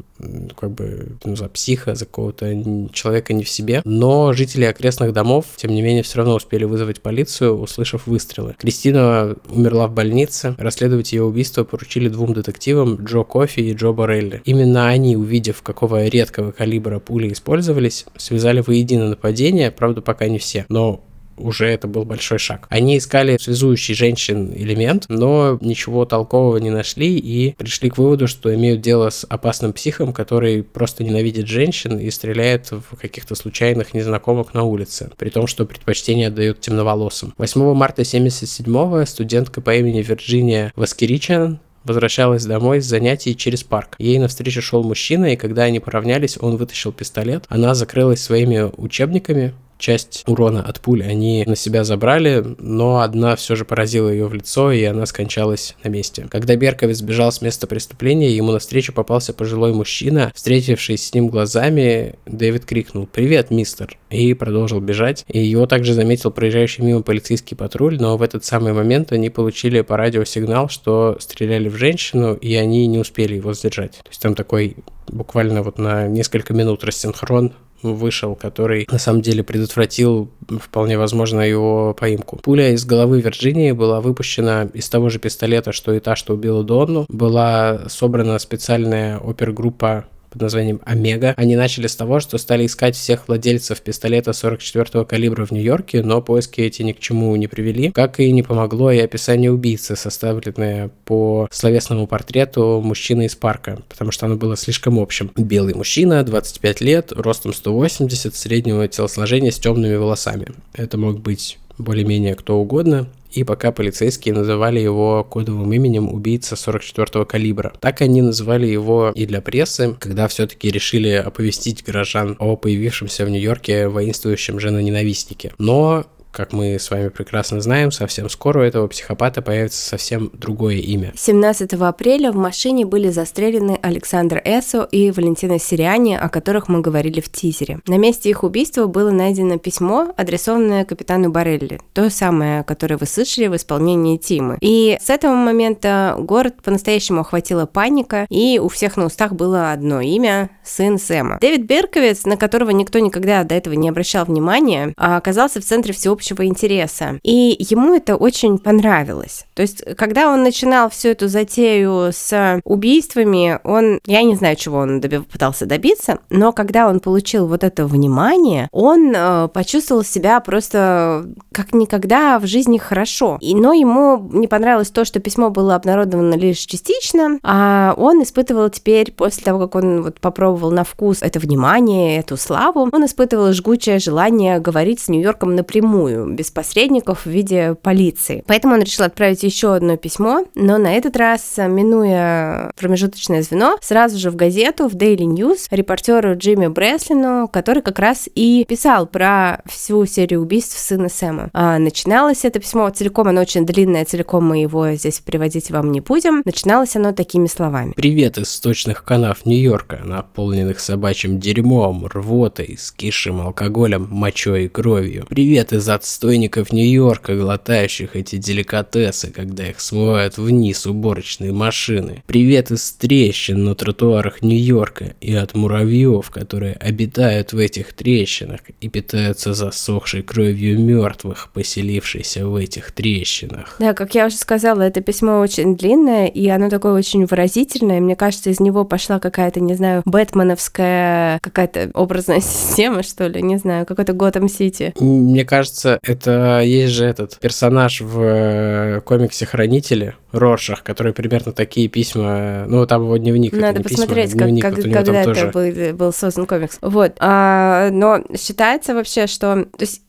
как 0.59 0.71
бы, 0.71 1.17
ну, 1.23 1.35
за 1.35 1.49
психа, 1.49 1.95
за 1.95 2.05
какого-то 2.05 2.89
человека 2.93 3.33
не 3.33 3.43
в 3.43 3.49
себе. 3.49 3.81
Но 3.85 4.33
жители 4.33 4.65
окрестных 4.65 5.13
домов, 5.13 5.45
тем 5.55 5.71
не 5.71 5.81
менее, 5.81 6.03
все 6.03 6.17
равно 6.17 6.35
успели 6.35 6.63
вызвать 6.63 7.01
полицию, 7.01 7.59
услышав 7.59 8.07
выстрелы. 8.07 8.55
Кристина 8.57 9.35
умерла 9.49 9.87
в 9.87 9.93
больнице, 9.93 10.55
Расследовать 10.67 11.13
ее 11.13 11.23
убийство 11.23 11.63
поручили 11.63 12.09
двум 12.09 12.33
детективам 12.33 12.95
Джо 12.95 13.21
Кофи 13.21 13.61
и 13.61 13.73
Джо 13.73 13.93
Борелли. 13.93 14.41
Именно 14.43 14.89
они, 14.89 15.15
увидев, 15.15 15.61
какого 15.61 16.05
редкого 16.07 16.51
калибра 16.51 16.99
пули 16.99 17.31
использовались, 17.31 18.05
связали 18.17 18.59
воедино 18.59 19.07
нападение, 19.07 19.71
правда, 19.71 20.01
пока 20.01 20.27
не 20.27 20.39
все. 20.39 20.65
Но 20.67 21.05
уже 21.37 21.67
это 21.67 21.87
был 21.87 22.03
большой 22.05 22.39
шаг. 22.39 22.67
Они 22.69 22.97
искали 22.97 23.37
связующий 23.37 23.95
женщин 23.95 24.51
элемент, 24.55 25.05
но 25.09 25.57
ничего 25.61 26.05
толкового 26.05 26.57
не 26.57 26.69
нашли 26.69 27.17
и 27.17 27.53
пришли 27.57 27.89
к 27.89 27.97
выводу, 27.97 28.27
что 28.27 28.53
имеют 28.53 28.81
дело 28.81 29.09
с 29.09 29.25
опасным 29.27 29.73
психом, 29.73 30.13
который 30.13 30.63
просто 30.63 31.03
ненавидит 31.03 31.47
женщин 31.47 31.97
и 31.97 32.09
стреляет 32.09 32.71
в 32.71 32.95
каких-то 32.99 33.35
случайных 33.35 33.93
незнакомых 33.93 34.53
на 34.53 34.63
улице, 34.63 35.11
при 35.17 35.29
том, 35.29 35.47
что 35.47 35.65
предпочтение 35.65 36.27
отдает 36.27 36.59
темноволосым. 36.61 37.33
8 37.37 37.73
марта 37.73 38.01
77-го 38.01 39.05
студентка 39.05 39.61
по 39.61 39.75
имени 39.75 40.01
Вирджиния 40.01 40.71
Васкиричан 40.75 41.59
возвращалась 41.87 42.45
домой 42.45 42.81
с 42.81 42.85
занятий 42.85 43.35
через 43.35 43.63
парк. 43.63 43.95
Ей 43.97 44.19
навстречу 44.19 44.61
шел 44.61 44.83
мужчина, 44.83 45.33
и 45.33 45.35
когда 45.35 45.63
они 45.63 45.79
поравнялись, 45.79 46.37
он 46.39 46.57
вытащил 46.57 46.91
пистолет. 46.91 47.45
Она 47.49 47.73
закрылась 47.73 48.21
своими 48.21 48.69
учебниками, 48.77 49.53
часть 49.77 50.23
урона 50.27 50.61
от 50.61 50.79
пуль 50.81 51.03
они 51.03 51.43
на 51.45 51.55
себя 51.55 51.83
забрали, 51.83 52.43
но 52.59 53.01
одна 53.01 53.35
все 53.35 53.55
же 53.55 53.65
поразила 53.65 54.09
ее 54.09 54.27
в 54.27 54.33
лицо, 54.33 54.71
и 54.71 54.83
она 54.83 55.05
скончалась 55.05 55.75
на 55.83 55.89
месте. 55.89 56.27
Когда 56.29 56.55
Берковец 56.55 57.01
бежал 57.01 57.31
с 57.31 57.41
места 57.41 57.67
преступления, 57.67 58.35
ему 58.35 58.51
навстречу 58.51 58.93
попался 58.93 59.33
пожилой 59.33 59.73
мужчина. 59.73 60.31
Встретившись 60.35 61.07
с 61.07 61.13
ним 61.13 61.27
глазами, 61.27 62.15
Дэвид 62.25 62.65
крикнул 62.65 63.07
«Привет, 63.07 63.51
мистер!» 63.51 63.97
и 64.09 64.33
продолжил 64.33 64.79
бежать. 64.79 65.25
И 65.27 65.39
его 65.39 65.65
также 65.65 65.93
заметил 65.93 66.31
проезжающий 66.31 66.83
мимо 66.83 67.01
полицейский 67.01 67.55
патруль, 67.55 67.97
но 67.99 68.17
в 68.17 68.21
этот 68.21 68.45
самый 68.45 68.73
момент 68.73 69.11
они 69.11 69.29
получили 69.29 69.81
по 69.81 69.97
радио 69.97 70.23
сигнал, 70.23 70.69
что 70.69 71.17
стреляли 71.19 71.69
в 71.69 71.75
женщину, 71.75 72.33
и 72.33 72.55
они 72.55 72.87
не 72.87 72.99
успели 72.99 73.35
его 73.35 73.53
сдержать. 73.53 73.97
То 74.03 74.09
есть 74.09 74.21
там 74.21 74.35
такой 74.35 74.77
буквально 75.07 75.63
вот 75.63 75.77
на 75.77 76.07
несколько 76.07 76.53
минут 76.53 76.83
рассинхрон 76.83 77.53
вышел, 77.81 78.35
который 78.35 78.87
на 78.91 78.97
самом 78.97 79.21
деле 79.21 79.43
предотвратил 79.43 80.29
вполне 80.61 80.97
возможно 80.97 81.41
его 81.41 81.95
поимку. 81.99 82.37
Пуля 82.37 82.71
из 82.71 82.85
головы 82.85 83.21
Вирджинии 83.21 83.71
была 83.71 84.01
выпущена 84.01 84.69
из 84.73 84.89
того 84.89 85.09
же 85.09 85.19
пистолета, 85.19 85.71
что 85.71 85.93
и 85.93 85.99
та, 85.99 86.15
что 86.15 86.33
убила 86.33 86.63
Донну. 86.63 87.05
Была 87.09 87.83
собрана 87.89 88.39
специальная 88.39 89.17
опергруппа 89.17 90.05
под 90.29 90.41
названием 90.41 90.81
Омега. 90.85 91.33
Они 91.37 91.55
начали 91.55 91.87
с 91.87 91.95
того, 91.95 92.19
что 92.19 92.37
стали 92.37 92.65
искать 92.65 92.95
всех 92.95 93.27
владельцев 93.27 93.81
пистолета 93.81 94.31
44-го 94.31 95.05
калибра 95.05 95.45
в 95.45 95.51
Нью-Йорке, 95.51 96.03
но 96.03 96.21
поиски 96.21 96.61
эти 96.61 96.81
ни 96.81 96.91
к 96.91 96.99
чему 96.99 97.35
не 97.35 97.47
привели, 97.47 97.91
как 97.91 98.19
и 98.19 98.31
не 98.31 98.43
помогло 98.43 98.91
и 98.91 98.99
описание 98.99 99.51
убийцы, 99.51 99.95
составленное 99.95 100.89
по 101.05 101.47
словесному 101.51 102.07
портрету 102.07 102.81
мужчины 102.83 103.25
из 103.25 103.35
парка, 103.35 103.79
потому 103.89 104.11
что 104.11 104.25
оно 104.25 104.35
было 104.35 104.55
слишком 104.55 104.99
общим. 104.99 105.31
Белый 105.35 105.73
мужчина, 105.73 106.23
25 106.23 106.81
лет, 106.81 107.11
ростом 107.11 107.53
180, 107.53 108.35
среднего 108.35 108.87
телосложения 108.87 109.51
с 109.51 109.59
темными 109.59 109.95
волосами. 109.95 110.47
Это 110.73 110.97
мог 110.97 111.19
быть 111.19 111.57
более-менее 111.77 112.35
кто 112.35 112.59
угодно, 112.59 113.07
и 113.37 113.43
пока 113.43 113.71
полицейские 113.71 114.33
называли 114.33 114.79
его 114.79 115.23
кодовым 115.23 115.71
именем 115.71 116.11
убийца 116.11 116.55
44-го 116.55 117.23
калибра. 117.25 117.71
Так 117.79 118.01
они 118.01 118.23
называли 118.23 118.65
его 118.65 119.11
и 119.13 119.27
для 119.27 119.41
прессы, 119.41 119.95
когда 119.99 120.27
все-таки 120.27 120.71
решили 120.71 121.11
оповестить 121.11 121.83
горожан 121.83 122.35
о 122.39 122.55
появившемся 122.55 123.25
в 123.25 123.29
Нью-Йорке 123.29 123.89
воинствующем 123.89 124.59
женоненавистнике. 124.59 125.53
Но 125.59 126.05
как 126.31 126.53
мы 126.53 126.75
с 126.75 126.91
вами 126.91 127.09
прекрасно 127.09 127.61
знаем, 127.61 127.91
совсем 127.91 128.29
скоро 128.29 128.59
у 128.59 128.63
этого 128.63 128.87
психопата 128.87 129.41
появится 129.41 129.81
совсем 129.81 130.29
другое 130.33 130.75
имя. 130.75 131.11
17 131.15 131.73
апреля 131.73 132.31
в 132.31 132.35
машине 132.35 132.85
были 132.85 133.09
застрелены 133.09 133.79
Александр 133.81 134.41
Эсо 134.45 134.87
и 134.91 135.11
Валентина 135.11 135.59
Сириани, 135.59 136.15
о 136.15 136.29
которых 136.29 136.67
мы 136.67 136.81
говорили 136.81 137.21
в 137.21 137.31
тизере. 137.31 137.79
На 137.87 137.97
месте 137.97 138.29
их 138.29 138.43
убийства 138.43 138.85
было 138.85 139.09
найдено 139.09 139.57
письмо, 139.57 140.13
адресованное 140.15 140.85
капитану 140.85 141.31
Барелли, 141.31 141.79
то 141.93 142.09
самое, 142.09 142.63
которое 142.63 142.97
вы 142.97 143.07
слышали 143.07 143.47
в 143.47 143.55
исполнении 143.55 144.17
Тимы. 144.17 144.57
И 144.61 144.97
с 145.01 145.09
этого 145.09 145.33
момента 145.33 146.15
город 146.19 146.61
по-настоящему 146.63 147.21
охватила 147.21 147.65
паника, 147.65 148.27
и 148.29 148.59
у 148.59 148.67
всех 148.69 148.95
на 148.95 149.05
устах 149.05 149.33
было 149.33 149.71
одно 149.71 150.01
имя– 150.01 150.51
сын 150.63 150.99
Сэма. 150.99 151.39
Дэвид 151.41 151.65
Берковец, 151.65 152.25
на 152.25 152.37
которого 152.37 152.69
никто 152.69 152.99
никогда 152.99 153.43
до 153.43 153.55
этого 153.55 153.73
не 153.73 153.89
обращал 153.89 154.25
внимания, 154.25 154.93
оказался 154.97 155.61
в 155.61 155.63
центре 155.63 155.93
всеобщего 155.93 156.26
общего 156.27 156.45
интереса. 156.45 157.19
И 157.23 157.55
ему 157.59 157.95
это 157.95 158.15
очень 158.15 158.57
понравилось. 158.57 159.45
То 159.53 159.61
есть, 159.61 159.83
когда 159.95 160.31
он 160.31 160.43
начинал 160.43 160.89
всю 160.89 161.09
эту 161.09 161.27
затею 161.27 162.11
с 162.11 162.61
убийствами, 162.63 163.59
он, 163.63 163.99
я 164.05 164.23
не 164.23 164.35
знаю, 164.35 164.55
чего 164.55 164.79
он 164.79 164.99
доби- 164.99 165.23
пытался 165.23 165.65
добиться, 165.65 166.19
но 166.29 166.51
когда 166.51 166.89
он 166.89 166.99
получил 166.99 167.47
вот 167.47 167.63
это 167.63 167.85
внимание, 167.85 168.67
он 168.71 169.13
э, 169.15 169.47
почувствовал 169.53 170.03
себя 170.03 170.39
просто 170.39 171.25
как 171.51 171.73
никогда 171.73 172.39
в 172.39 172.45
жизни 172.45 172.77
хорошо. 172.77 173.37
И, 173.41 173.55
но 173.55 173.73
ему 173.73 174.29
не 174.33 174.47
понравилось 174.47 174.89
то, 174.89 175.05
что 175.05 175.19
письмо 175.19 175.49
было 175.49 175.75
обнародовано 175.75 176.35
лишь 176.35 176.59
частично, 176.59 177.39
а 177.43 177.93
он 177.97 178.21
испытывал 178.23 178.69
теперь, 178.69 179.11
после 179.11 179.43
того, 179.43 179.67
как 179.67 179.75
он 179.75 180.01
вот 180.01 180.19
попробовал 180.19 180.71
на 180.71 180.83
вкус 180.83 181.21
это 181.21 181.39
внимание, 181.39 182.19
эту 182.19 182.37
славу, 182.37 182.89
он 182.91 183.05
испытывал 183.05 183.53
жгучее 183.53 183.99
желание 183.99 184.59
говорить 184.59 184.99
с 184.99 185.07
Нью-Йорком 185.07 185.55
напрямую, 185.55 186.06
без 186.07 186.51
посредников 186.51 187.25
в 187.25 187.29
виде 187.29 187.75
полиции. 187.75 188.43
Поэтому 188.47 188.75
он 188.75 188.81
решил 188.81 189.05
отправить 189.05 189.43
еще 189.43 189.75
одно 189.75 189.97
письмо, 189.97 190.45
но 190.55 190.77
на 190.77 190.93
этот 190.93 191.17
раз, 191.17 191.55
минуя 191.57 192.71
промежуточное 192.77 193.41
звено, 193.41 193.77
сразу 193.81 194.17
же 194.17 194.29
в 194.29 194.35
газету, 194.35 194.87
в 194.87 194.95
Daily 194.95 195.25
News, 195.25 195.67
репортеру 195.71 196.37
Джимми 196.37 196.67
Бреслину, 196.67 197.47
который 197.47 197.81
как 197.81 197.99
раз 197.99 198.29
и 198.33 198.65
писал 198.67 199.07
про 199.07 199.61
всю 199.65 200.05
серию 200.05 200.41
убийств 200.41 200.77
сына 200.77 201.09
Сэма. 201.09 201.49
А 201.53 201.79
начиналось 201.79 202.45
это 202.45 202.59
письмо 202.59 202.89
целиком, 202.89 203.27
оно 203.27 203.41
очень 203.41 203.65
длинное, 203.65 204.05
целиком 204.05 204.45
мы 204.45 204.61
его 204.61 204.93
здесь 204.93 205.19
приводить 205.19 205.71
вам 205.71 205.91
не 205.91 206.01
будем. 206.01 206.41
Начиналось 206.45 206.95
оно 206.95 207.11
такими 207.11 207.47
словами. 207.47 207.93
Привет 207.95 208.37
из 208.37 208.49
сточных 208.49 209.03
канав 209.03 209.45
Нью-Йорка, 209.45 210.01
наполненных 210.03 210.79
собачьим 210.79 211.39
дерьмом, 211.39 212.07
рвотой, 212.07 212.77
скисшим 212.79 213.41
алкоголем, 213.41 214.07
мочой 214.09 214.65
и 214.65 214.67
кровью. 214.67 215.25
Привет 215.29 215.73
из 215.73 215.87
от 215.89 215.96
отстойников 215.97 216.71
Нью-Йорка, 216.71 217.35
глотающих 217.35 218.15
эти 218.15 218.37
деликатесы, 218.37 219.31
когда 219.31 219.67
их 219.67 219.79
смывают 219.79 220.37
вниз 220.37 220.85
уборочные 220.85 221.51
машины. 221.51 222.23
Привет 222.27 222.71
из 222.71 222.91
трещин 222.91 223.63
на 223.63 223.73
тротуарах 223.73 224.43
Нью-Йорка 224.43 225.15
и 225.21 225.33
от 225.33 225.55
муравьев, 225.55 226.29
которые 226.29 226.73
обитают 226.73 227.53
в 227.53 227.57
этих 227.57 227.93
трещинах 227.93 228.59
и 228.79 228.89
питаются 228.89 229.53
засохшей 229.53 230.21
кровью 230.21 230.79
мертвых, 230.79 231.49
поселившихся 231.53 232.47
в 232.47 232.55
этих 232.55 232.91
трещинах. 232.91 233.75
Да, 233.79 233.93
как 233.93 234.13
я 234.13 234.27
уже 234.27 234.35
сказала, 234.35 234.83
это 234.83 235.01
письмо 235.01 235.39
очень 235.39 235.75
длинное, 235.75 236.27
и 236.27 236.47
оно 236.47 236.69
такое 236.69 236.93
очень 236.93 237.25
выразительное. 237.25 237.99
Мне 237.99 238.15
кажется, 238.15 238.51
из 238.51 238.59
него 238.59 238.85
пошла 238.85 239.19
какая-то, 239.19 239.59
не 239.61 239.73
знаю, 239.73 240.03
бэтменовская 240.05 241.39
какая-то 241.41 241.89
образная 241.95 242.41
система, 242.41 243.01
что 243.01 243.27
ли, 243.27 243.41
не 243.41 243.57
знаю, 243.57 243.87
какой-то 243.87 244.13
Готэм 244.13 244.47
Сити. 244.47 244.93
Мне 244.99 245.43
кажется, 245.43 245.86
это 246.03 246.61
есть 246.61 246.93
же 246.93 247.05
этот 247.05 247.37
персонаж 247.39 248.01
в 248.01 248.21
э, 248.21 249.01
комиксе 249.01 249.45
Хранители 249.45 250.15
Роршах, 250.31 250.83
который 250.83 251.13
примерно 251.13 251.51
такие 251.51 251.87
письма, 251.87 252.65
ну 252.67 252.85
там 252.85 253.03
его 253.03 253.17
дневник. 253.17 253.53
Надо 253.53 253.79
это 253.79 253.89
посмотреть, 253.89 254.31
письма, 254.31 254.43
дневник, 254.43 254.61
как, 254.61 254.75
вот 254.75 254.83
когда 254.83 255.21
это 255.21 255.33
тоже... 255.33 255.51
был, 255.51 255.97
был 255.97 256.13
создан 256.13 256.45
комикс. 256.45 256.77
Вот, 256.81 257.13
а, 257.19 257.89
но 257.91 258.23
считается 258.37 258.93
вообще, 258.93 259.27
что, 259.27 259.65
то 259.65 259.81
есть 259.83 260.01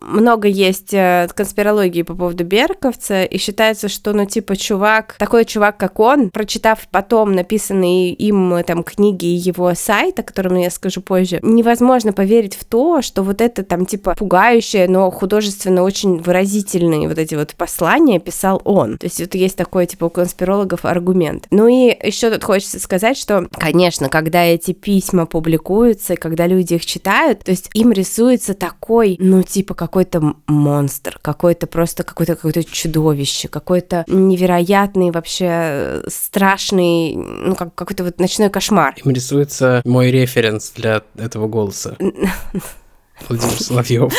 много 0.00 0.48
есть 0.48 0.92
э, 0.92 1.28
конспирологии 1.34 2.02
по 2.02 2.14
поводу 2.14 2.44
Берковца, 2.44 3.24
и 3.24 3.38
считается, 3.38 3.88
что, 3.88 4.12
ну, 4.12 4.26
типа, 4.26 4.56
чувак, 4.56 5.16
такой 5.18 5.44
чувак, 5.44 5.76
как 5.76 5.98
он, 6.00 6.30
прочитав 6.30 6.86
потом 6.90 7.32
написанные 7.32 8.12
им 8.12 8.62
там 8.64 8.82
книги 8.82 9.26
и 9.26 9.36
его 9.36 9.74
сайт, 9.74 10.18
о 10.18 10.22
котором 10.22 10.56
я 10.56 10.70
скажу 10.70 11.00
позже, 11.00 11.38
невозможно 11.42 12.12
поверить 12.12 12.54
в 12.54 12.64
то, 12.64 13.02
что 13.02 13.22
вот 13.22 13.40
это 13.40 13.62
там, 13.62 13.86
типа, 13.86 14.14
пугающее, 14.14 14.88
но 14.88 15.10
художественно 15.10 15.82
очень 15.82 16.18
выразительные 16.18 17.08
вот 17.08 17.18
эти 17.18 17.34
вот 17.34 17.54
послания 17.54 18.18
писал 18.18 18.60
он. 18.64 18.98
То 18.98 19.06
есть 19.06 19.20
вот 19.20 19.34
есть 19.34 19.56
такой, 19.56 19.86
типа, 19.86 20.06
у 20.06 20.10
конспирологов 20.10 20.84
аргумент. 20.84 21.46
Ну 21.50 21.68
и 21.68 21.96
еще 22.06 22.30
тут 22.30 22.44
хочется 22.44 22.78
сказать, 22.78 23.16
что, 23.16 23.46
конечно, 23.52 24.08
когда 24.08 24.44
эти 24.44 24.72
письма 24.72 25.26
публикуются, 25.26 26.16
когда 26.16 26.46
люди 26.46 26.74
их 26.74 26.86
читают, 26.86 27.40
то 27.40 27.50
есть 27.50 27.70
им 27.74 27.92
рисуется 27.92 28.54
такой, 28.54 29.16
ну, 29.18 29.42
типа, 29.42 29.71
какой-то 29.74 30.34
монстр, 30.46 31.18
какой-то 31.22 31.66
просто 31.66 32.02
какой-то 32.02 32.36
какое-то 32.36 32.64
чудовище, 32.64 33.48
какой-то 33.48 34.04
невероятный 34.06 35.10
вообще 35.10 35.48
э, 35.48 36.02
страшный, 36.08 37.14
ну, 37.14 37.54
как 37.54 37.74
какой-то 37.74 38.04
вот 38.04 38.18
ночной 38.18 38.50
кошмар. 38.50 38.94
Им 39.04 39.12
рисуется 39.12 39.82
мой 39.84 40.10
референс 40.10 40.70
для 40.70 41.02
этого 41.16 41.48
голоса. 41.48 41.96
Владимир 43.28 43.60
Соловьев. 43.60 44.12